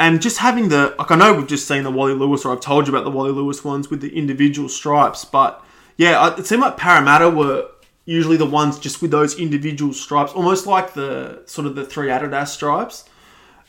and 0.00 0.22
just 0.22 0.38
having 0.38 0.70
the 0.70 0.94
like 0.98 1.10
I 1.10 1.16
know 1.16 1.34
we've 1.34 1.46
just 1.46 1.68
seen 1.68 1.84
the 1.84 1.90
Wally 1.90 2.14
Lewis 2.14 2.46
or 2.46 2.52
I've 2.52 2.60
told 2.60 2.88
you 2.88 2.92
about 2.92 3.04
the 3.04 3.10
Wally 3.10 3.32
Lewis 3.32 3.62
ones 3.62 3.90
with 3.90 4.00
the 4.00 4.16
individual 4.16 4.68
stripes, 4.68 5.26
but 5.26 5.62
yeah, 5.98 6.34
it 6.38 6.46
seemed 6.46 6.62
like 6.62 6.78
Parramatta 6.78 7.28
were 7.28 7.68
usually 8.06 8.38
the 8.38 8.46
ones 8.46 8.78
just 8.78 9.02
with 9.02 9.10
those 9.10 9.38
individual 9.38 9.92
stripes, 9.92 10.32
almost 10.32 10.66
like 10.66 10.94
the 10.94 11.42
sort 11.44 11.66
of 11.66 11.76
the 11.76 11.84
three 11.84 12.08
Adidas 12.08 12.48
stripes. 12.48 13.04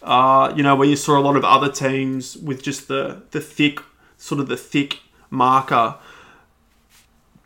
Uh, 0.02 0.54
you 0.56 0.64
know, 0.64 0.74
where 0.76 0.88
you 0.88 0.96
saw 0.96 1.20
a 1.20 1.22
lot 1.22 1.36
of 1.36 1.44
other 1.44 1.70
teams 1.70 2.38
with 2.38 2.64
just 2.64 2.88
the 2.88 3.22
the 3.32 3.42
thick 3.42 3.82
sort 4.18 4.40
of 4.40 4.48
the 4.48 4.58
thick 4.58 5.00
marker 5.30 5.96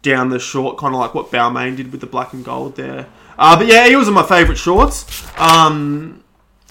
down 0.04 0.30
the 0.30 0.40
short, 0.40 0.78
kind 0.78 0.94
of 0.94 1.00
like 1.00 1.16
what 1.16 1.32
Balmain 1.32 1.76
did 1.76 1.92
with 1.92 2.02
the 2.02 2.08
black 2.08 2.34
and 2.34 2.46
gold 2.46 2.76
there. 2.76 3.08
Uh, 3.40 3.58
but 3.58 3.66
yeah, 3.66 3.88
Eels 3.88 4.08
are 4.08 4.12
my 4.12 4.22
favourite 4.22 4.60
shorts. 4.60 5.28
Um, 5.40 6.24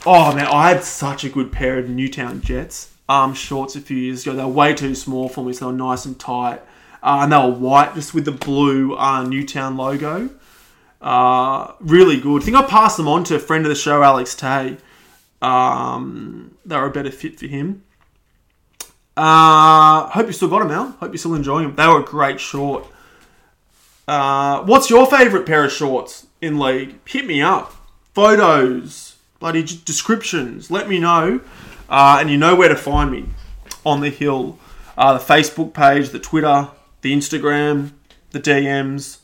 Oh 0.07 0.35
man, 0.35 0.47
I 0.47 0.69
had 0.69 0.85
such 0.85 1.25
a 1.25 1.31
good 1.31 1.51
pair 1.51 1.79
of 1.79 1.89
Newtown 1.89 2.43
Jets 2.43 2.93
um, 3.09 3.33
shorts 3.33 3.75
a 3.75 3.81
few 3.81 3.97
years 3.97 4.23
ago. 4.23 4.37
They 4.37 4.45
were 4.45 4.51
way 4.51 4.75
too 4.75 4.95
small 4.95 5.31
for 5.31 5.43
me, 5.43 5.55
so 5.55 5.65
they 5.65 5.73
were 5.73 5.79
nice 5.79 6.05
and 6.05 6.19
tight. 6.21 6.61
Uh, 7.03 7.21
and 7.23 7.33
they 7.33 7.37
were 7.37 7.51
white, 7.51 7.95
just 7.95 8.13
with 8.13 8.27
the 8.27 8.33
blue 8.33 8.97
uh, 8.97 9.23
Newtown 9.23 9.79
logo. 9.79 10.29
Uh, 11.01 11.73
really 11.81 12.21
good. 12.21 12.43
I 12.43 12.45
think 12.45 12.57
I 12.57 12.63
passed 12.63 12.99
them 12.99 13.09
on 13.09 13.25
to 13.25 13.37
a 13.37 13.39
friend 13.39 13.65
of 13.65 13.71
the 13.71 13.75
show, 13.75 14.03
Alex 14.03 14.35
Tay. 14.35 14.77
Um, 15.41 16.57
they 16.67 16.77
were 16.77 16.87
a 16.87 16.91
better 16.91 17.11
fit 17.11 17.39
for 17.39 17.47
him. 17.47 17.85
Uh, 19.17 20.09
hope 20.09 20.27
you 20.27 20.33
still 20.33 20.49
got 20.49 20.61
them, 20.61 20.71
Al. 20.71 20.91
Hope 20.93 21.13
you're 21.13 21.19
still 21.19 21.35
enjoying 21.35 21.69
them. 21.69 21.77
They 21.77 21.87
were 21.87 22.01
a 22.01 22.05
great 22.05 22.41
short. 22.41 22.87
Uh, 24.07 24.63
what's 24.65 24.91
your 24.91 25.07
favourite 25.07 25.47
pair 25.47 25.65
of 25.65 25.73
shorts 25.73 26.27
in 26.43 26.59
league? 26.59 26.97
Hit 27.07 27.27
me 27.27 27.41
up. 27.41 27.75
Photos, 28.15 29.14
bloody 29.45 29.63
descriptions. 29.63 30.71
Let 30.71 30.89
me 30.89 30.99
know. 30.99 31.39
Uh, 31.87 32.17
and 32.19 32.31
you 32.31 32.39
know 32.39 32.57
where 32.57 32.71
to 32.71 32.75
find 32.75 33.11
me 33.11 33.27
on 33.85 34.01
the 34.01 34.09
hill. 34.09 34.59
Uh, 34.97 35.19
the 35.19 35.23
Facebook 35.23 35.75
page, 35.75 36.09
the 36.09 36.19
Twitter, 36.19 36.69
the 37.03 37.13
Instagram, 37.13 37.93
the 38.31 38.41
DMs. 38.41 39.19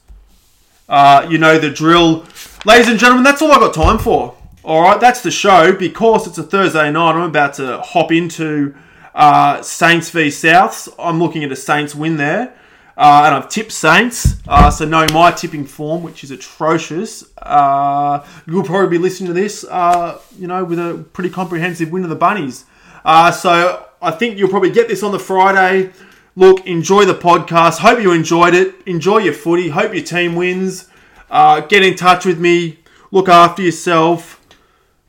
Uh, 0.91 1.27
you 1.31 1.39
know 1.39 1.59
the 1.59 1.71
drill. 1.71 2.27
Ladies 2.67 2.89
and 2.89 2.99
gentlemen, 2.99 3.25
that's 3.25 3.41
all 3.41 3.51
I've 3.51 3.61
got 3.61 3.73
time 3.73 3.97
for. 3.97 4.37
All 4.63 4.83
right, 4.83 5.01
that's 5.01 5.23
the 5.23 5.31
show. 5.31 5.73
Because 5.73 6.27
it's 6.27 6.37
a 6.37 6.43
Thursday 6.43 6.93
night, 6.93 7.13
I'm 7.13 7.23
about 7.23 7.55
to 7.55 7.81
hop 7.81 8.13
into 8.13 8.75
uh, 9.15 9.63
Saints 9.63 10.11
v 10.11 10.27
Souths. 10.27 10.93
I'm 10.99 11.19
looking 11.19 11.45
at 11.45 11.51
a 11.51 11.57
Saints 11.57 11.95
win 11.95 12.19
there. 12.19 12.53
Uh, 12.97 13.23
and 13.25 13.35
I've 13.35 13.49
tipped 13.49 13.73
Saints, 13.73 14.37
uh, 14.47 14.71
so 14.71 14.85
know 14.85 15.07
my 15.13 15.31
tipping 15.31 15.65
form, 15.65 16.03
which 16.03 16.23
is 16.23 16.31
atrocious. 16.31 17.25
Uh, 17.39 18.27
you'll 18.47 18.65
probably 18.65 18.99
be 18.99 19.03
listening 19.03 19.29
to 19.29 19.33
this, 19.33 19.65
uh, 19.65 20.21
you 20.39 20.47
know, 20.47 20.65
with 20.65 20.79
a 20.79 21.05
pretty 21.13 21.31
comprehensive 21.31 21.91
win 21.91 22.03
of 22.03 22.11
the 22.11 22.17
Bunnies. 22.17 22.65
Uh, 23.05 23.31
so 23.31 23.87
I 24.03 24.11
think 24.11 24.39
you'll 24.39 24.51
probably 24.51 24.71
get 24.71 24.89
this 24.89 25.03
on 25.03 25.13
the 25.13 25.19
Friday. 25.19 25.93
Look, 26.37 26.67
enjoy 26.67 27.05
the 27.05 27.15
podcast. 27.15 27.79
Hope 27.79 28.01
you 28.01 28.13
enjoyed 28.13 28.55
it. 28.55 28.75
Enjoy 28.87 29.19
your 29.19 29.35
footy. 29.35 29.69
Hope 29.71 29.95
your 29.95 30.05
team 30.05 30.35
wins. 30.35 30.89
Uh, 31.31 31.61
get 31.61 31.83
in 31.83 31.97
touch 31.97 32.25
with 32.25 32.39
me. 32.39 32.79
Look 33.11 33.29
after 33.29 33.63
yourself. 33.63 34.41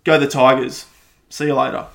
Go 0.03 0.19
the 0.19 0.27
Tigers. 0.27 0.85
See 1.29 1.45
you 1.45 1.55
later. 1.55 1.87